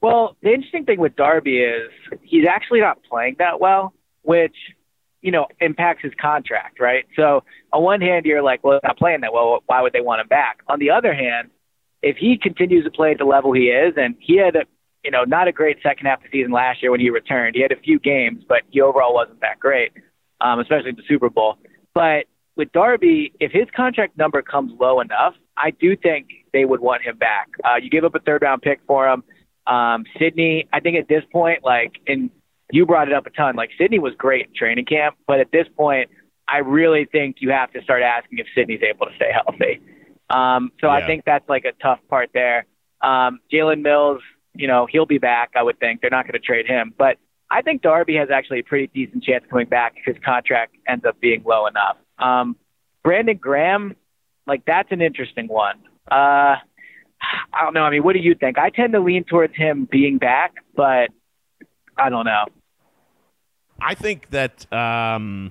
Well, 0.00 0.36
the 0.42 0.52
interesting 0.52 0.84
thing 0.84 1.00
with 1.00 1.16
Darby 1.16 1.58
is 1.58 1.90
he's 2.22 2.46
actually 2.48 2.80
not 2.80 3.02
playing 3.02 3.36
that 3.40 3.58
well, 3.60 3.92
which 4.22 4.54
you 5.22 5.32
know 5.32 5.46
impacts 5.60 6.04
his 6.04 6.12
contract, 6.20 6.78
right? 6.78 7.04
So 7.16 7.42
on 7.72 7.82
one 7.82 8.00
hand, 8.00 8.24
you're 8.24 8.42
like, 8.42 8.62
well, 8.62 8.78
he's 8.80 8.86
not 8.88 8.96
playing 8.96 9.22
that 9.22 9.32
well. 9.32 9.58
Why 9.66 9.82
would 9.82 9.92
they 9.92 10.00
want 10.00 10.20
him 10.20 10.28
back? 10.28 10.58
On 10.68 10.78
the 10.78 10.90
other 10.90 11.12
hand, 11.12 11.50
if 12.00 12.16
he 12.16 12.38
continues 12.38 12.84
to 12.84 12.92
play 12.92 13.10
at 13.10 13.18
the 13.18 13.24
level 13.24 13.52
he 13.52 13.70
is, 13.70 13.94
and 13.96 14.14
he 14.20 14.36
had 14.36 14.54
a 14.54 14.64
you 15.02 15.10
know 15.10 15.24
not 15.24 15.48
a 15.48 15.52
great 15.52 15.78
second 15.82 16.06
half 16.06 16.18
of 16.18 16.30
the 16.30 16.38
season 16.38 16.52
last 16.52 16.80
year 16.80 16.92
when 16.92 17.00
he 17.00 17.10
returned. 17.10 17.56
He 17.56 17.62
had 17.62 17.72
a 17.72 17.80
few 17.80 17.98
games, 17.98 18.44
but 18.48 18.62
he 18.70 18.80
overall 18.80 19.12
wasn't 19.14 19.40
that 19.40 19.58
great, 19.58 19.90
um, 20.40 20.60
especially 20.60 20.90
in 20.90 20.96
the 20.96 21.02
Super 21.08 21.28
Bowl. 21.28 21.58
But 21.98 22.26
with 22.54 22.70
Darby, 22.70 23.32
if 23.40 23.50
his 23.50 23.66
contract 23.74 24.16
number 24.16 24.40
comes 24.40 24.70
low 24.78 25.00
enough, 25.00 25.34
I 25.56 25.72
do 25.72 25.96
think 25.96 26.28
they 26.52 26.64
would 26.64 26.78
want 26.78 27.02
him 27.02 27.16
back. 27.16 27.48
Uh, 27.64 27.74
you 27.82 27.90
give 27.90 28.04
up 28.04 28.14
a 28.14 28.20
third 28.20 28.42
round 28.42 28.62
pick 28.62 28.78
for 28.86 29.08
him. 29.08 29.24
Um, 29.66 30.04
Sidney, 30.16 30.68
I 30.72 30.78
think 30.78 30.96
at 30.96 31.08
this 31.08 31.24
point, 31.32 31.64
like, 31.64 31.94
and 32.06 32.30
you 32.70 32.86
brought 32.86 33.08
it 33.08 33.14
up 33.14 33.26
a 33.26 33.30
ton, 33.30 33.56
like, 33.56 33.70
Sidney 33.76 33.98
was 33.98 34.14
great 34.16 34.46
in 34.46 34.54
training 34.54 34.84
camp, 34.84 35.16
but 35.26 35.40
at 35.40 35.50
this 35.50 35.66
point, 35.76 36.08
I 36.46 36.58
really 36.58 37.04
think 37.04 37.38
you 37.40 37.50
have 37.50 37.72
to 37.72 37.82
start 37.82 38.02
asking 38.02 38.38
if 38.38 38.46
Sidney's 38.54 38.82
able 38.88 39.06
to 39.06 39.12
stay 39.16 39.32
healthy. 39.32 39.80
Um, 40.30 40.70
so 40.80 40.86
Yeah. 40.86 40.92
I 40.98 41.04
think 41.04 41.24
that's 41.24 41.48
like 41.48 41.64
a 41.64 41.72
tough 41.82 41.98
part 42.08 42.30
there. 42.32 42.64
Um, 43.00 43.40
Jalen 43.52 43.82
Mills, 43.82 44.22
you 44.54 44.68
know, 44.68 44.86
he'll 44.88 45.04
be 45.06 45.18
back, 45.18 45.50
I 45.56 45.64
would 45.64 45.80
think. 45.80 46.00
They're 46.00 46.10
not 46.10 46.26
going 46.26 46.40
to 46.40 46.46
trade 46.46 46.66
him. 46.68 46.94
But 46.96 47.18
I 47.50 47.62
think 47.62 47.82
Darby 47.82 48.16
has 48.16 48.28
actually 48.30 48.60
a 48.60 48.62
pretty 48.64 48.88
decent 48.92 49.24
chance 49.24 49.44
of 49.44 49.50
coming 49.50 49.68
back 49.68 49.94
if 49.96 50.04
his 50.14 50.22
contract 50.24 50.76
ends 50.86 51.04
up 51.04 51.18
being 51.20 51.42
low 51.46 51.66
enough. 51.66 51.96
Um, 52.18 52.56
Brandon 53.02 53.36
Graham, 53.36 53.96
like, 54.46 54.64
that's 54.66 54.92
an 54.92 55.00
interesting 55.00 55.48
one. 55.48 55.76
Uh, 56.10 56.56
I 57.52 57.62
don't 57.62 57.74
know. 57.74 57.82
I 57.82 57.90
mean, 57.90 58.02
what 58.02 58.12
do 58.12 58.18
you 58.20 58.34
think? 58.34 58.58
I 58.58 58.70
tend 58.70 58.92
to 58.92 59.00
lean 59.00 59.24
towards 59.24 59.54
him 59.56 59.88
being 59.90 60.18
back, 60.18 60.54
but 60.76 61.08
I 61.96 62.10
don't 62.10 62.24
know. 62.26 62.44
I 63.80 63.94
think 63.94 64.30
that 64.30 64.70
um, 64.72 65.50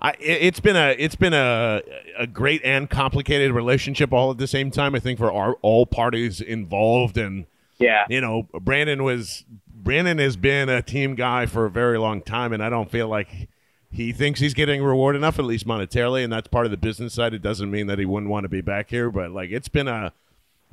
I 0.00 0.10
it- 0.20 0.42
it's 0.42 0.60
been 0.60 0.76
a 0.76 0.94
it's 0.98 1.16
been 1.16 1.34
a 1.34 1.80
a 2.18 2.26
great 2.26 2.60
and 2.64 2.88
complicated 2.90 3.52
relationship 3.52 4.12
all 4.12 4.30
at 4.30 4.38
the 4.38 4.46
same 4.46 4.70
time. 4.70 4.94
I 4.94 4.98
think 5.00 5.18
for 5.18 5.32
our, 5.32 5.54
all 5.62 5.86
parties 5.86 6.40
involved, 6.40 7.16
and 7.16 7.46
Yeah. 7.78 8.04
you 8.08 8.20
know, 8.20 8.48
Brandon 8.60 9.02
was 9.04 9.44
Brandon 9.86 10.18
has 10.18 10.36
been 10.36 10.68
a 10.68 10.82
team 10.82 11.14
guy 11.14 11.46
for 11.46 11.64
a 11.64 11.70
very 11.70 11.96
long 11.96 12.20
time, 12.20 12.52
and 12.52 12.60
I 12.60 12.68
don't 12.68 12.90
feel 12.90 13.06
like 13.06 13.48
he 13.88 14.10
thinks 14.10 14.40
he's 14.40 14.52
getting 14.52 14.82
reward 14.82 15.14
enough, 15.14 15.38
at 15.38 15.44
least 15.44 15.64
monetarily, 15.64 16.24
and 16.24 16.32
that's 16.32 16.48
part 16.48 16.64
of 16.64 16.72
the 16.72 16.76
business 16.76 17.14
side. 17.14 17.32
It 17.32 17.40
doesn't 17.40 17.70
mean 17.70 17.86
that 17.86 18.00
he 18.00 18.04
wouldn't 18.04 18.28
want 18.28 18.42
to 18.42 18.48
be 18.48 18.60
back 18.60 18.90
here, 18.90 19.12
but 19.12 19.30
like 19.30 19.50
it's 19.52 19.68
been 19.68 19.86
a 19.86 20.12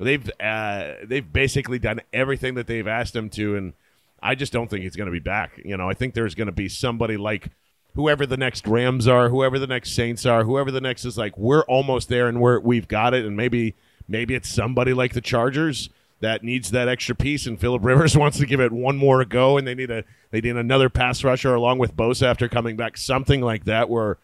they've 0.00 0.28
uh, 0.40 0.94
they've 1.04 1.32
basically 1.32 1.78
done 1.78 2.00
everything 2.12 2.54
that 2.54 2.66
they've 2.66 2.88
asked 2.88 3.14
him 3.14 3.30
to, 3.30 3.54
and 3.54 3.74
I 4.20 4.34
just 4.34 4.52
don't 4.52 4.68
think 4.68 4.82
he's 4.82 4.96
going 4.96 5.06
to 5.06 5.12
be 5.12 5.20
back. 5.20 5.60
You 5.64 5.76
know, 5.76 5.88
I 5.88 5.94
think 5.94 6.14
there's 6.14 6.34
going 6.34 6.46
to 6.46 6.52
be 6.52 6.68
somebody 6.68 7.16
like 7.16 7.50
whoever 7.94 8.26
the 8.26 8.36
next 8.36 8.66
Rams 8.66 9.06
are, 9.06 9.28
whoever 9.28 9.60
the 9.60 9.68
next 9.68 9.94
Saints 9.94 10.26
are, 10.26 10.42
whoever 10.42 10.72
the 10.72 10.80
next 10.80 11.04
is 11.04 11.16
like 11.16 11.38
we're 11.38 11.62
almost 11.66 12.08
there 12.08 12.26
and 12.26 12.40
we're 12.40 12.58
we've 12.58 12.88
got 12.88 13.14
it, 13.14 13.24
and 13.24 13.36
maybe 13.36 13.76
maybe 14.08 14.34
it's 14.34 14.48
somebody 14.48 14.92
like 14.92 15.12
the 15.12 15.20
Chargers 15.20 15.88
that 16.24 16.42
needs 16.42 16.70
that 16.72 16.88
extra 16.88 17.14
piece, 17.14 17.46
and 17.46 17.60
Philip 17.60 17.84
Rivers 17.84 18.16
wants 18.18 18.38
to 18.38 18.46
give 18.46 18.60
it 18.60 18.72
one 18.72 18.96
more 18.96 19.24
go, 19.24 19.56
and 19.58 19.66
they 19.66 19.74
need 19.74 19.90
a 19.90 20.04
they 20.30 20.40
need 20.40 20.56
another 20.56 20.88
pass 20.88 21.22
rusher 21.22 21.54
along 21.54 21.78
with 21.78 21.94
Bosa 21.94 22.26
after 22.26 22.48
coming 22.48 22.76
back, 22.76 22.96
something 22.96 23.40
like 23.40 23.64
that, 23.64 23.88
where 23.88 24.18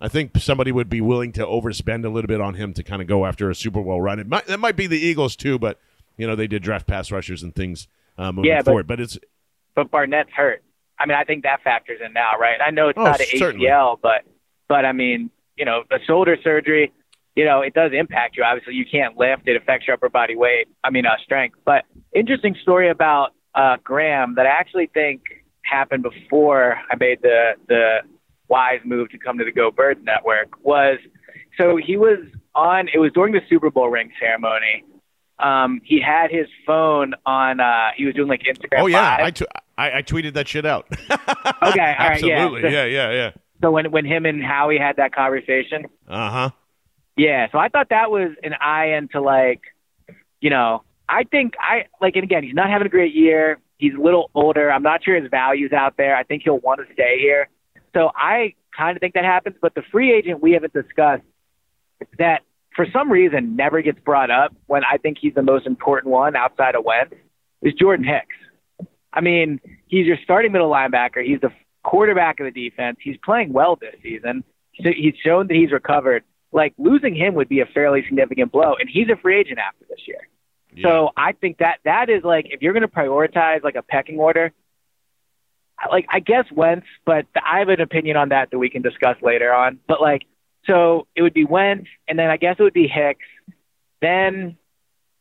I 0.00 0.08
think 0.08 0.36
somebody 0.38 0.72
would 0.72 0.90
be 0.90 1.00
willing 1.00 1.32
to 1.32 1.46
overspend 1.46 2.04
a 2.04 2.08
little 2.08 2.28
bit 2.28 2.40
on 2.40 2.54
him 2.54 2.74
to 2.74 2.82
kind 2.82 3.00
of 3.00 3.08
go 3.08 3.24
after 3.24 3.48
a 3.48 3.54
Super 3.54 3.82
Bowl 3.82 4.00
run. 4.02 4.18
It 4.18 4.28
might 4.28 4.46
that 4.46 4.58
might 4.60 4.76
be 4.76 4.86
the 4.86 4.98
Eagles 4.98 5.36
too, 5.36 5.58
but 5.58 5.78
you 6.16 6.26
know 6.26 6.36
they 6.36 6.46
did 6.46 6.62
draft 6.62 6.86
pass 6.86 7.10
rushers 7.12 7.42
and 7.42 7.54
things 7.54 7.88
uh, 8.18 8.32
moving 8.32 8.50
Yeah, 8.50 8.58
but- 8.58 8.64
forward. 8.66 8.86
But 8.86 9.00
it's 9.00 9.18
But 9.74 9.90
Barnett's 9.90 10.30
hurt. 10.36 10.62
I 10.98 11.06
mean, 11.06 11.16
I 11.16 11.24
think 11.24 11.42
that 11.42 11.62
factors 11.62 12.00
in 12.04 12.12
now, 12.12 12.32
right? 12.40 12.58
I 12.64 12.70
know 12.70 12.88
it's 12.88 12.98
Oh, 12.98 13.04
not 13.04 13.20
an 13.20 13.26
certainly. 13.36 13.66
ACL, 13.66 13.98
but 14.00 14.22
but 14.68 14.84
I 14.84 14.92
mean, 14.92 15.30
you 15.56 15.64
know, 15.64 15.82
the 15.90 15.98
shoulder 16.06 16.36
surgery, 16.42 16.92
you 17.36 17.44
know, 17.44 17.60
it 17.62 17.74
does 17.74 17.92
impact 17.92 18.36
you. 18.36 18.44
Obviously, 18.44 18.74
you 18.74 18.84
can't 18.90 19.16
lift; 19.16 19.46
it 19.46 19.56
affects 19.56 19.86
your 19.86 19.94
upper 19.94 20.08
body 20.08 20.36
weight. 20.36 20.68
I 20.82 20.90
mean, 20.90 21.06
uh, 21.06 21.16
strength. 21.24 21.58
But 21.64 21.84
interesting 22.14 22.56
story 22.62 22.90
about 22.90 23.30
uh, 23.54 23.76
Graham 23.82 24.34
that 24.36 24.46
I 24.46 24.50
actually 24.50 24.88
think 24.92 25.22
happened 25.62 26.02
before 26.02 26.76
I 26.90 26.96
made 26.96 27.22
the 27.22 27.52
the 27.68 27.98
wise 28.48 28.80
move 28.84 29.10
to 29.10 29.18
come 29.18 29.38
to 29.38 29.44
the 29.44 29.52
Go 29.52 29.70
Birds 29.70 30.00
Network 30.04 30.64
was 30.64 30.98
so 31.58 31.76
he 31.76 31.96
was 31.96 32.18
on. 32.54 32.88
It 32.92 32.98
was 32.98 33.12
during 33.12 33.32
the 33.32 33.40
Super 33.48 33.70
Bowl 33.70 33.88
ring 33.88 34.10
ceremony. 34.20 34.84
Um, 35.38 35.80
he 35.84 36.00
had 36.00 36.30
his 36.30 36.46
phone 36.66 37.14
on. 37.26 37.60
Uh, 37.60 37.88
he 37.96 38.04
was 38.04 38.14
doing 38.14 38.28
like 38.28 38.42
Instagram. 38.42 38.80
oh 38.80 38.86
yeah. 38.86 39.00
I, 39.20 39.32
I 39.76 39.98
I 39.98 40.02
tweeted 40.02 40.34
that 40.34 40.46
shit 40.46 40.64
out. 40.64 40.86
Okay, 40.90 41.10
all 41.10 41.68
right, 41.72 41.80
yeah. 42.22 42.44
absolutely, 42.44 42.72
yeah, 42.72 42.84
yeah, 42.84 43.10
yeah. 43.10 43.30
So 43.60 43.70
when 43.72 43.90
when 43.90 44.04
him 44.04 44.26
and 44.26 44.42
Howie 44.42 44.78
had 44.78 44.96
that 44.96 45.12
conversation, 45.14 45.86
Uh 46.08 46.30
huh. 46.30 46.50
Yeah. 47.16 47.46
So 47.52 47.58
I 47.58 47.68
thought 47.68 47.88
that 47.90 48.10
was 48.10 48.32
an 48.42 48.54
eye 48.60 48.96
into 48.96 49.20
like, 49.20 49.60
you 50.40 50.50
know, 50.50 50.82
I 51.08 51.24
think 51.24 51.54
I 51.60 51.86
like, 52.00 52.16
and 52.16 52.24
again, 52.24 52.42
he's 52.44 52.54
not 52.54 52.70
having 52.70 52.86
a 52.86 52.90
great 52.90 53.14
year. 53.14 53.58
He's 53.78 53.94
a 53.94 54.00
little 54.00 54.30
older. 54.34 54.70
I'm 54.70 54.82
not 54.82 55.04
sure 55.04 55.20
his 55.20 55.30
value's 55.30 55.72
out 55.72 55.96
there. 55.96 56.16
I 56.16 56.22
think 56.22 56.42
he'll 56.44 56.58
want 56.58 56.80
to 56.86 56.92
stay 56.94 57.18
here. 57.18 57.48
So 57.92 58.10
I 58.14 58.54
kind 58.76 58.96
of 58.96 59.00
think 59.00 59.14
that 59.14 59.24
happens. 59.24 59.56
But 59.60 59.74
the 59.74 59.82
free 59.92 60.12
agent 60.12 60.40
we 60.42 60.52
haven't 60.52 60.72
discussed 60.72 61.22
that 62.18 62.42
for 62.74 62.86
some 62.92 63.10
reason 63.10 63.56
never 63.56 63.82
gets 63.82 63.98
brought 64.00 64.30
up 64.30 64.54
when 64.66 64.82
I 64.84 64.98
think 64.98 65.18
he's 65.20 65.34
the 65.34 65.42
most 65.42 65.66
important 65.66 66.12
one 66.12 66.36
outside 66.36 66.74
of 66.74 66.84
Wentz 66.84 67.14
is 67.62 67.74
Jordan 67.74 68.04
Hicks. 68.04 68.88
I 69.12 69.20
mean, 69.20 69.60
he's 69.86 70.06
your 70.06 70.18
starting 70.24 70.52
middle 70.52 70.70
linebacker. 70.70 71.24
He's 71.24 71.40
the 71.40 71.52
quarterback 71.84 72.40
of 72.40 72.52
the 72.52 72.68
defense. 72.68 72.98
He's 73.00 73.16
playing 73.24 73.52
well 73.52 73.76
this 73.76 73.94
season. 74.02 74.42
So 74.82 74.90
He's 74.94 75.14
shown 75.24 75.46
that 75.46 75.54
he's 75.54 75.70
recovered. 75.70 76.24
Like 76.54 76.72
losing 76.78 77.16
him 77.16 77.34
would 77.34 77.48
be 77.48 77.60
a 77.60 77.66
fairly 77.66 78.04
significant 78.04 78.52
blow, 78.52 78.76
and 78.78 78.88
he's 78.88 79.08
a 79.10 79.16
free 79.16 79.40
agent 79.40 79.58
after 79.58 79.84
this 79.88 80.00
year. 80.06 80.28
So 80.82 81.10
I 81.16 81.32
think 81.32 81.58
that 81.58 81.78
that 81.84 82.08
is 82.08 82.24
like 82.24 82.46
if 82.50 82.62
you're 82.62 82.72
going 82.72 82.82
to 82.82 82.88
prioritize 82.88 83.62
like 83.62 83.76
a 83.76 83.82
pecking 83.82 84.18
order, 84.18 84.52
like 85.90 86.06
I 86.10 86.20
guess 86.20 86.46
Wentz, 86.52 86.86
but 87.04 87.26
I 87.34 87.60
have 87.60 87.68
an 87.68 87.80
opinion 87.80 88.16
on 88.16 88.30
that 88.30 88.50
that 88.50 88.58
we 88.58 88.70
can 88.70 88.82
discuss 88.82 89.16
later 89.22 89.52
on. 89.52 89.78
But 89.86 90.00
like, 90.00 90.22
so 90.66 91.06
it 91.14 91.22
would 91.22 91.34
be 91.34 91.44
Wentz, 91.44 91.88
and 92.08 92.18
then 92.18 92.30
I 92.30 92.36
guess 92.36 92.56
it 92.58 92.62
would 92.62 92.72
be 92.72 92.88
Hicks. 92.88 93.26
Then 94.00 94.56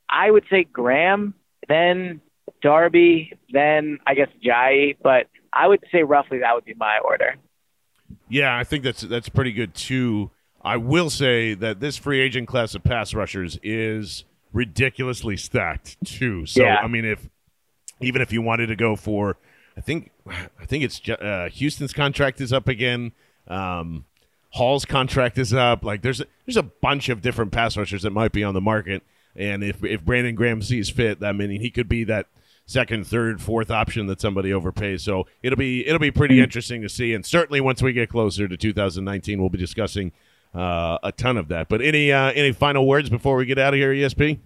I 0.10 0.30
would 0.30 0.45
say 0.49 0.64
Graham, 0.64 1.34
then 1.68 2.22
Darby, 2.62 3.34
then 3.51 3.99
I 4.07 4.16
guess 4.16 4.30
Jai. 4.43 4.95
But 5.01 5.28
I 5.51 5.68
would 5.68 5.84
say 5.91 6.03
roughly 6.03 6.39
that 6.39 6.55
would 6.55 6.66
be 6.66 6.74
my 6.76 6.99
order. 7.03 7.36
Yeah, 8.30 8.57
I 8.57 8.64
think 8.64 8.84
that's 8.84 9.01
that's 9.01 9.30
pretty 9.30 9.51
good 9.51 9.76
too. 9.76 10.32
I 10.64 10.78
will 10.78 11.09
say 11.09 11.53
that 11.55 11.80
this 11.80 11.97
free 11.97 12.22
agent 12.22 12.47
class 12.47 12.74
of 12.74 12.84
pass 12.84 13.14
rushers 13.14 13.59
is 13.64 14.24
ridiculously 14.53 15.36
stacked 15.36 15.97
too. 16.05 16.45
So 16.45 16.64
Yeah. 16.64 16.78
I 16.78 16.88
mean, 16.88 17.05
if 17.05 17.30
even 17.99 18.22
if 18.22 18.32
you 18.32 18.41
wanted 18.41 18.68
to 18.68 18.76
go 18.76 18.95
for, 18.95 19.38
I 19.76 19.82
think 19.82 20.11
I 20.28 20.66
think 20.66 20.84
it's 20.84 21.01
uh, 21.09 21.49
Houston's 21.51 21.93
contract 21.93 22.39
is 22.39 22.53
up 22.53 22.68
again. 22.68 23.11
Um, 23.47 24.05
Hall's 24.51 24.86
contract 24.86 25.38
is 25.38 25.53
up. 25.53 25.84
Like 25.84 26.01
there's 26.01 26.22
there's 26.45 26.57
a 26.57 26.64
bunch 26.64 27.09
of 27.09 27.22
different 27.22 27.51
pass 27.51 27.76
rushers 27.76 28.03
that 28.03 28.11
might 28.11 28.32
be 28.32 28.43
on 28.43 28.53
the 28.53 28.61
market, 28.61 29.01
and 29.36 29.64
if 29.64 29.84
if 29.84 30.05
Brandon 30.05 30.36
Graham 30.36 30.61
sees 30.61 30.89
fit, 30.89 31.24
I 31.24 31.32
mean 31.32 31.59
he 31.59 31.72
could 31.72 31.89
be 31.89 32.03
that 32.05 32.28
second, 32.66 33.07
third, 33.07 33.41
fourth 33.41 33.72
option 33.72 34.05
that 34.07 34.22
somebody 34.22 34.51
overpays. 34.51 35.01
So 35.01 35.26
it'll 35.41 35.57
be 35.57 35.86
it'll 35.88 35.99
be 35.99 36.11
pretty 36.11 36.39
interesting 36.39 36.82
to 36.84 36.89
see, 36.89 37.14
and 37.14 37.26
certainly 37.26 37.61
once 37.61 37.82
we 37.82 37.93
get 37.93 38.09
closer 38.09 38.47
to 38.47 38.55
2019, 38.55 39.39
we'll 39.39 39.49
be 39.49 39.57
discussing 39.57 40.11
uh, 40.54 40.97
a 41.04 41.12
ton 41.12 41.38
of 41.38 41.47
that. 41.49 41.70
But 41.70 41.82
any 41.82 42.12
uh, 42.12 42.32
any 42.32 42.51
final 42.51 42.88
words 42.88 43.10
before 43.10 43.36
we 43.36 43.45
get 43.45 43.58
out 43.58 43.74
of 43.74 43.78
here, 43.78 43.93
ESP? 43.93 44.39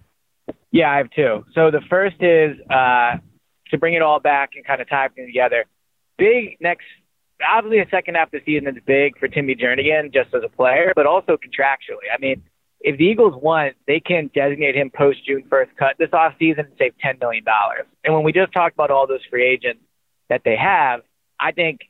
Yeah, 0.70 0.90
I 0.90 0.98
have 0.98 1.10
two. 1.10 1.44
So 1.54 1.70
the 1.70 1.80
first 1.88 2.16
is 2.20 2.56
uh, 2.70 3.16
to 3.70 3.78
bring 3.78 3.94
it 3.94 4.02
all 4.02 4.20
back 4.20 4.50
and 4.56 4.64
kind 4.64 4.80
of 4.80 4.88
tie 4.88 5.06
everything 5.06 5.26
together. 5.26 5.64
Big 6.16 6.56
next, 6.60 6.84
obviously, 7.46 7.78
the 7.78 7.90
second 7.90 8.16
half 8.16 8.28
of 8.28 8.32
the 8.32 8.40
season 8.44 8.68
is 8.68 8.82
big 8.86 9.18
for 9.18 9.28
Timmy 9.28 9.54
Jernigan 9.54 10.12
just 10.12 10.34
as 10.34 10.42
a 10.44 10.48
player, 10.48 10.92
but 10.94 11.06
also 11.06 11.36
contractually. 11.36 12.08
I 12.12 12.18
mean, 12.20 12.42
if 12.80 12.96
the 12.98 13.04
Eagles 13.04 13.34
want, 13.40 13.74
they 13.86 14.00
can 14.00 14.30
designate 14.34 14.76
him 14.76 14.90
post 14.90 15.24
June 15.26 15.44
1st 15.48 15.68
cut 15.78 15.96
this 15.98 16.10
offseason 16.10 16.60
and 16.60 16.72
save 16.78 16.92
$10 17.04 17.20
million. 17.20 17.44
And 18.04 18.14
when 18.14 18.22
we 18.24 18.32
just 18.32 18.52
talked 18.52 18.74
about 18.74 18.90
all 18.90 19.06
those 19.06 19.24
free 19.30 19.46
agents 19.46 19.82
that 20.28 20.42
they 20.44 20.56
have, 20.56 21.00
I 21.40 21.52
think 21.52 21.80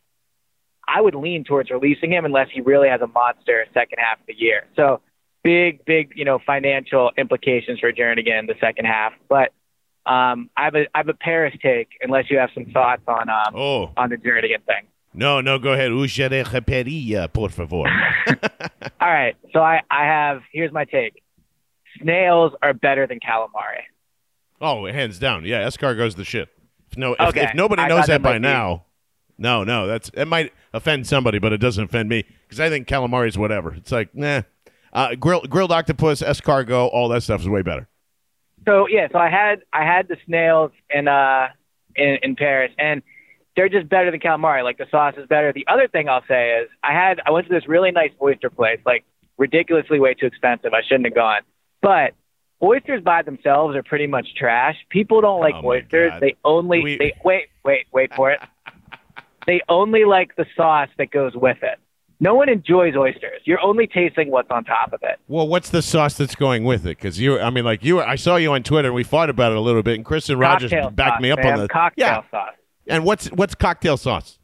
I 0.88 1.00
would 1.02 1.14
lean 1.14 1.44
towards 1.44 1.70
releasing 1.70 2.10
him 2.12 2.24
unless 2.24 2.48
he 2.52 2.60
really 2.62 2.88
has 2.88 3.00
a 3.02 3.06
monster 3.06 3.66
second 3.74 3.98
half 3.98 4.18
of 4.20 4.26
the 4.26 4.34
year. 4.34 4.64
So 4.74 5.00
big, 5.44 5.84
big, 5.84 6.12
you 6.16 6.24
know, 6.24 6.38
financial 6.46 7.10
implications 7.18 7.78
for 7.80 7.92
Jernigan 7.92 8.46
the 8.46 8.54
second 8.60 8.86
half. 8.86 9.12
But 9.28 9.52
um, 10.06 10.48
I 10.56 10.64
have 10.64 10.74
a 10.74 10.86
I 10.94 10.98
have 10.98 11.08
a 11.08 11.14
Paris 11.14 11.54
take 11.62 11.88
unless 12.00 12.30
you 12.30 12.38
have 12.38 12.50
some 12.54 12.66
thoughts 12.66 13.02
on 13.06 13.28
um, 13.28 13.54
Oh 13.54 13.92
on 13.96 14.08
the 14.08 14.16
Jernigan 14.16 14.64
thing. 14.64 14.86
no, 15.12 15.40
no, 15.42 15.58
go 15.58 15.72
ahead. 15.74 15.90
Repetia, 15.90 17.28
por 17.32 17.50
favor. 17.50 17.76
All 19.00 19.08
right, 19.08 19.36
so 19.52 19.60
I 19.60 19.82
I 19.90 20.04
have 20.04 20.40
here's 20.52 20.72
my 20.72 20.84
take. 20.86 21.22
Snails 22.02 22.52
are 22.62 22.72
better 22.74 23.06
than 23.06 23.18
calamari. 23.20 23.82
Oh, 24.60 24.86
hands 24.86 25.18
down. 25.18 25.44
Yeah, 25.44 25.66
escargot's 25.66 26.14
the 26.14 26.24
shit. 26.24 26.48
If 26.90 26.96
no, 26.98 27.14
if, 27.14 27.20
Okay. 27.20 27.44
if 27.44 27.54
nobody 27.54 27.82
I 27.82 27.88
knows 27.88 28.06
that 28.06 28.22
by 28.22 28.38
now, 28.38 28.84
no, 29.38 29.64
no, 29.64 29.86
that's 29.86 30.10
it 30.14 30.26
might 30.26 30.52
offend 30.72 31.06
somebody, 31.06 31.38
but 31.38 31.52
it 31.52 31.58
doesn't 31.58 31.84
offend 31.84 32.08
me 32.08 32.24
because 32.46 32.60
I 32.60 32.68
think 32.68 32.86
calamari 32.88 33.28
is 33.28 33.38
whatever. 33.38 33.72
It's 33.74 33.92
like, 33.92 34.14
nah, 34.14 34.42
uh, 34.92 35.14
grilled 35.14 35.48
grilled 35.48 35.72
octopus, 35.72 36.20
escargot, 36.22 36.90
all 36.92 37.08
that 37.10 37.22
stuff 37.22 37.40
is 37.40 37.48
way 37.48 37.62
better. 37.62 37.88
So 38.66 38.86
yeah, 38.88 39.08
so 39.12 39.18
I 39.18 39.30
had 39.30 39.62
I 39.72 39.84
had 39.84 40.08
the 40.08 40.16
snails 40.26 40.72
in 40.90 41.08
uh 41.08 41.48
in, 41.96 42.18
in 42.22 42.36
Paris, 42.36 42.72
and 42.78 43.02
they're 43.56 43.68
just 43.68 43.88
better 43.88 44.10
than 44.10 44.20
calamari. 44.20 44.62
Like 44.64 44.78
the 44.78 44.86
sauce 44.90 45.14
is 45.16 45.26
better. 45.26 45.52
The 45.52 45.66
other 45.68 45.88
thing 45.88 46.08
I'll 46.08 46.24
say 46.28 46.58
is 46.62 46.68
I 46.82 46.92
had 46.92 47.20
I 47.24 47.30
went 47.30 47.46
to 47.48 47.52
this 47.54 47.66
really 47.68 47.90
nice 47.92 48.10
oyster 48.20 48.50
place, 48.50 48.80
like 48.84 49.04
ridiculously 49.36 50.00
way 50.00 50.14
too 50.14 50.26
expensive. 50.26 50.72
I 50.74 50.82
shouldn't 50.82 51.06
have 51.06 51.14
gone, 51.14 51.42
but 51.80 52.12
oysters 52.62 53.02
by 53.02 53.22
themselves 53.22 53.76
are 53.76 53.82
pretty 53.84 54.06
much 54.08 54.26
trash. 54.36 54.76
People 54.90 55.20
don't 55.20 55.40
like 55.40 55.54
Oh, 55.54 55.66
oysters. 55.68 56.10
God. 56.10 56.20
They 56.22 56.34
only 56.44 56.82
We- 56.82 56.98
they 56.98 57.12
wait 57.24 57.46
wait 57.64 57.86
wait 57.92 58.12
for 58.14 58.32
it. 58.32 58.40
they 59.48 59.62
only 59.70 60.04
like 60.04 60.36
the 60.36 60.44
sauce 60.54 60.90
that 60.98 61.10
goes 61.10 61.32
with 61.34 61.56
it. 61.62 61.78
No 62.20 62.34
one 62.34 62.50
enjoys 62.50 62.94
oysters. 62.96 63.40
You're 63.44 63.62
only 63.62 63.86
tasting 63.86 64.30
what's 64.30 64.50
on 64.50 64.64
top 64.64 64.92
of 64.92 65.00
it. 65.02 65.18
Well, 65.26 65.48
what's 65.48 65.70
the 65.70 65.80
sauce 65.80 66.18
that's 66.18 66.34
going 66.34 66.64
with 66.64 66.84
it? 66.84 66.98
Because 66.98 67.18
you, 67.18 67.40
I 67.40 67.48
mean, 67.48 67.64
like 67.64 67.82
you, 67.82 68.00
I 68.00 68.16
saw 68.16 68.36
you 68.36 68.52
on 68.52 68.62
Twitter 68.62 68.88
and 68.88 68.94
we 68.94 69.04
fought 69.04 69.30
about 69.30 69.52
it 69.52 69.58
a 69.58 69.60
little 69.60 69.82
bit, 69.82 69.94
and 69.94 70.04
Kristen 70.04 70.38
Rogers 70.38 70.70
Cocktail 70.70 70.90
backed 70.90 71.14
sauce, 71.14 71.22
me 71.22 71.30
up 71.30 71.38
man. 71.38 71.52
on 71.54 71.58
the 71.60 71.68
cocktail 71.68 72.06
yeah. 72.06 72.22
sauce. 72.30 72.54
And 72.88 73.04
what's 73.04 73.28
what's 73.28 73.54
cocktail 73.54 73.96
sauce? 73.96 74.38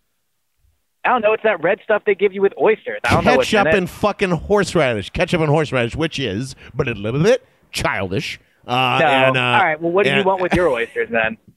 I 1.04 1.10
don't 1.10 1.20
know. 1.20 1.34
It's 1.34 1.42
that 1.42 1.62
red 1.62 1.80
stuff 1.84 2.02
they 2.06 2.14
give 2.14 2.32
you 2.32 2.40
with 2.40 2.54
oysters. 2.58 3.00
I 3.04 3.14
don't 3.14 3.24
know 3.26 3.36
Ketchup 3.38 3.66
it. 3.66 3.74
and 3.74 3.90
fucking 3.90 4.30
horseradish. 4.30 5.10
Ketchup 5.10 5.42
and 5.42 5.50
horseradish, 5.50 5.96
which 5.96 6.18
is, 6.18 6.54
but 6.74 6.88
a 6.88 6.94
little 6.94 7.22
bit 7.22 7.44
childish. 7.72 8.40
Uh, 8.66 8.98
no. 9.00 9.06
and, 9.06 9.36
uh, 9.36 9.40
All 9.40 9.64
right. 9.64 9.80
Well, 9.80 9.92
what 9.92 10.04
do 10.04 10.16
you 10.16 10.22
want 10.22 10.40
with 10.40 10.54
your 10.54 10.70
oysters 10.70 11.10
then? 11.10 11.36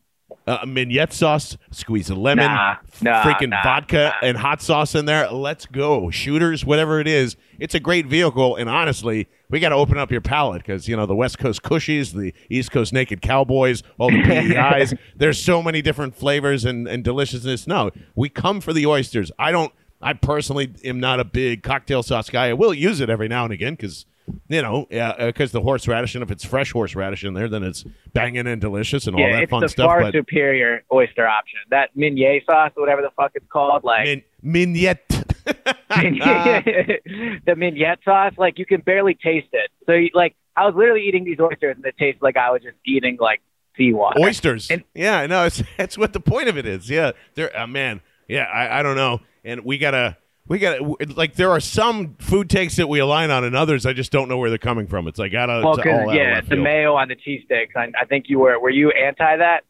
uh, 0.48 0.66
mignette 0.66 1.12
sauce, 1.12 1.58
squeeze 1.72 2.10
a 2.10 2.16
lemon, 2.16 2.46
Nah, 2.46 2.78
nah, 3.02 3.24
freaking 3.24 3.50
nah, 3.50 3.62
vodka 3.64 4.14
and 4.24 4.38
hot 4.38 4.62
sauce 4.62 4.96
in 4.96 5.06
there. 5.06 5.30
Let's 5.30 5.66
go. 5.66 6.10
Shooters, 6.10 6.66
whatever 6.66 7.00
it 7.00 7.08
is. 7.08 7.36
It's 7.60 7.76
a 7.76 7.80
great 7.80 8.06
vehicle. 8.08 8.56
And 8.56 8.70
honestly, 8.70 9.28
we 9.50 9.60
got 9.60 9.70
to 9.70 9.76
open 9.76 9.98
up 9.98 10.10
your 10.10 10.22
palate 10.22 10.62
because, 10.62 10.88
you 10.88 10.96
know, 10.96 11.06
the 11.06 11.16
West 11.16 11.38
Coast 11.38 11.64
Kusshis, 11.64 12.14
the 12.14 12.34
East 12.50 12.72
Coast 12.72 12.94
Naked 12.94 13.22
Cowboys, 13.22 13.84
all 13.98 14.10
the 14.10 14.24
PEIs. 14.24 14.94
There's 15.18 15.42
so 15.44 15.62
many 15.62 15.82
different 15.82 16.16
flavors 16.16 16.64
and, 16.64 16.88
and 16.88 17.04
deliciousness. 17.04 17.68
No, 17.68 17.92
we 18.16 18.30
come 18.30 18.62
for 18.62 18.72
the 18.72 18.86
oysters. 18.86 19.32
I 19.38 19.52
don't, 19.52 19.74
I 20.02 20.14
personally 20.14 20.74
am 20.86 21.00
not 21.00 21.20
a 21.20 21.26
big 21.26 21.62
cocktail 21.62 22.04
sauce 22.04 22.30
guy. 22.30 22.50
I 22.50 22.54
will 22.54 22.74
use 22.74 23.02
it 23.02 23.10
every 23.10 23.28
now 23.28 23.44
and 23.44 23.54
again 23.54 23.74
because. 23.74 24.06
You 24.50 24.62
know, 24.62 24.88
because 24.90 25.52
the 25.52 25.62
horseradish, 25.62 26.16
and 26.16 26.24
if 26.24 26.32
it's 26.32 26.44
fresh 26.44 26.72
horseradish 26.72 27.24
in 27.24 27.34
there, 27.34 27.48
then 27.48 27.64
it's 27.64 27.84
banging 28.14 28.48
and 28.48 28.60
delicious 28.62 29.08
and 29.08 29.16
all 29.16 29.22
yeah, 29.22 29.34
that 29.34 29.44
it's 29.44 29.50
fun 29.50 29.62
the 29.62 29.70
stuff. 29.70 29.86
far 29.86 30.02
but 30.02 30.14
superior 30.14 30.84
oyster 30.92 31.28
option. 31.28 31.60
That 31.70 31.96
Meunier 31.96 32.42
sauce, 32.46 32.72
whatever 32.76 33.02
the 33.02 33.12
fuck 33.16 33.32
it's 33.36 33.46
called, 33.50 33.84
like 33.84 34.06
Min- 34.06 34.24
mignette. 34.42 35.08
the 37.46 37.56
mignette 37.56 38.00
sauce, 38.04 38.34
like 38.38 38.60
you 38.60 38.66
can 38.66 38.82
barely 38.82 39.14
taste 39.16 39.48
it. 39.54 39.72
So, 39.86 39.94
you, 39.94 40.10
like, 40.14 40.36
I 40.56 40.66
was 40.66 40.76
literally 40.76 41.06
eating 41.08 41.24
these 41.24 41.40
oysters, 41.40 41.76
and 41.78 41.86
it 41.86 41.96
tastes 41.98 42.22
like 42.22 42.36
I 42.38 42.52
was 42.52 42.62
just 42.64 42.78
eating 42.86 43.18
like 43.20 43.42
seawater. 43.78 44.20
Oysters. 44.20 44.70
And- 44.70 44.84
yeah, 44.94 45.26
no, 45.28 45.46
it's 45.46 45.62
that's 45.78 45.98
what 45.98 46.14
the 46.14 46.20
point 46.20 46.50
of 46.50 46.58
it 46.58 46.66
is. 46.66 46.90
Yeah, 46.90 47.12
there, 47.36 47.58
uh, 47.58 47.68
man. 47.68 48.02
Yeah, 48.28 48.44
I, 48.44 48.80
I 48.80 48.84
don't 48.84 48.98
know, 48.98 49.22
and 49.46 49.64
we 49.64 49.78
gotta, 49.78 50.18
we 50.48 50.60
gotta, 50.60 50.84
like, 51.16 51.36
there 51.36 51.52
are 51.52 51.60
some 51.60 52.16
food 52.20 52.50
takes 52.50 52.76
that 52.78 52.88
we 52.88 53.00
align 53.00 53.32
on, 53.32 53.44
and 53.44 53.56
others 53.56 53.86
I 53.86 53.94
just 53.94 54.12
don't 54.12 54.30
know 54.30 54.38
where 54.38 54.50
they're 54.50 54.58
coming 54.58 54.88
from. 54.88 55.08
It's 55.08 55.20
like 55.20 55.34
out 55.34 55.50
of, 55.50 55.64
Well, 55.64 55.74
it's 55.74 55.80
all 55.80 55.84
because 55.84 56.10
out 56.10 56.16
yeah, 56.16 56.42
the 56.42 56.56
mayo 56.56 56.96
on 56.96 57.08
the 57.10 57.16
cheesesteaks. 57.16 57.76
I, 57.76 57.92
I 58.00 58.06
think 58.06 58.26
you 58.30 58.40
were. 58.40 58.60
Were 58.60 58.70
you 58.70 58.92
anti 58.92 59.38
that? 59.38 59.64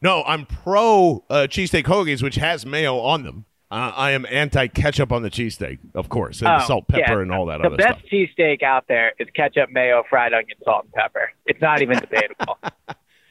No, 0.00 0.22
I'm 0.24 0.46
pro 0.46 1.24
uh, 1.30 1.46
cheesesteak 1.48 1.84
hoagies, 1.84 2.22
which 2.22 2.34
has 2.36 2.66
mayo 2.66 2.98
on 2.98 3.22
them. 3.22 3.44
Uh, 3.70 3.90
I 3.96 4.10
am 4.10 4.26
anti 4.30 4.66
ketchup 4.66 5.12
on 5.12 5.22
the 5.22 5.30
cheesesteak, 5.30 5.78
of 5.94 6.08
course, 6.08 6.40
and 6.42 6.46
the 6.48 6.62
Oh, 6.62 6.66
salt, 6.66 6.88
pepper, 6.88 7.14
yeah. 7.16 7.22
and 7.22 7.32
all 7.32 7.46
that 7.46 7.62
The 7.62 7.70
best 7.70 8.00
stuff. 8.00 8.10
cheesesteak 8.12 8.62
out 8.62 8.84
there 8.88 9.12
is 9.18 9.28
ketchup, 9.34 9.70
mayo, 9.70 10.02
fried 10.10 10.34
onion, 10.34 10.58
salt, 10.64 10.84
and 10.84 10.92
pepper. 10.92 11.30
It's 11.46 11.60
not 11.60 11.80
even 11.82 11.98
debatable. 11.98 12.58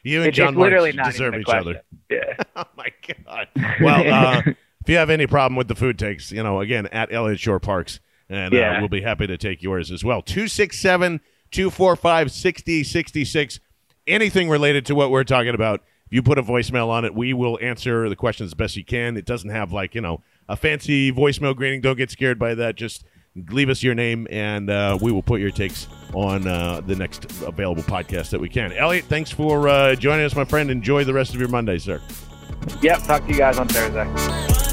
You 0.03 0.21
and 0.21 0.29
It's, 0.29 0.37
John 0.37 0.47
it's 0.53 0.57
literally 0.57 0.93
not 0.93 1.11
deserve 1.11 1.35
each 1.35 1.45
question. 1.45 1.75
other. 1.75 1.81
Yeah. 2.09 2.35
Oh 2.55 2.63
my 2.75 2.87
god. 3.25 3.47
Well, 3.79 4.11
uh, 4.11 4.41
if 4.82 4.89
you 4.89 4.97
have 4.97 5.09
any 5.09 5.27
problem 5.27 5.55
with 5.55 5.67
the 5.67 5.75
food 5.75 5.97
takes, 5.97 6.32
you 6.32 6.43
know, 6.43 6.59
again 6.59 6.88
at 6.88 7.13
Eliot 7.13 7.39
Shorr-Parks, 7.39 7.99
and 8.29 8.53
uh, 8.53 8.77
we'll 8.79 8.89
be 8.89 9.01
happy 9.01 9.27
to 9.27 9.38
take 9.38 9.61
yours 9.61 9.91
as 9.91 10.03
well. 10.03 10.21
267 10.21 11.21
245 11.51 12.32
6066. 12.32 13.59
Anything 14.07 14.49
related 14.49 14.86
to 14.88 14.95
what 14.95 15.11
we're 15.11 15.23
talking 15.23 15.53
about, 15.53 15.82
if 16.05 16.13
you 16.13 16.23
put 16.23 16.38
a 16.38 16.43
voicemail 16.43 16.88
on 16.88 17.05
it, 17.05 17.13
we 17.13 17.34
will 17.34 17.59
answer 17.61 18.09
the 18.09 18.15
questions 18.15 18.49
as 18.49 18.53
best 18.53 18.75
you 18.75 18.84
can. 18.84 19.15
It 19.17 19.25
doesn't 19.25 19.49
have 19.49 19.71
like, 19.71 19.93
you 19.93 20.01
know, 20.01 20.21
a 20.49 20.55
fancy 20.55 21.11
voicemail 21.11 21.55
greeting. 21.55 21.82
Don't 21.82 21.97
get 21.97 22.09
scared 22.09 22.39
by 22.39 22.55
that. 22.55 22.75
Just 22.75 23.05
leave 23.36 23.69
us 23.69 23.82
your 23.84 23.95
name, 23.95 24.27
and 24.29 24.69
uh, 24.69 24.97
we 25.01 25.11
will 25.11 25.23
put 25.23 25.39
your 25.39 25.51
takes 25.51 25.88
on 26.13 26.47
uh, 26.47 26.82
the 26.82 26.95
next 26.95 27.25
available 27.43 27.84
podcast 27.84 28.29
that 28.32 28.41
we 28.41 28.49
can. 28.49 28.73
Eliot, 28.73 29.05
thanks 29.05 29.32
for 29.32 29.69
uh, 29.69 29.95
joining 29.95 30.25
us, 30.25 30.36
my 30.36 30.45
friend. 30.45 30.69
Enjoy 30.69 31.03
the 31.03 31.13
rest 31.13 31.34
of 31.34 31.39
your 31.39 31.49
Monday, 31.49 31.77
sir. 31.77 32.01
Yep. 32.82 33.03
Talk 33.03 33.25
to 33.25 33.32
you 33.32 33.38
guys 33.38 33.57
on 33.57 33.67
Thursday. 33.67 34.70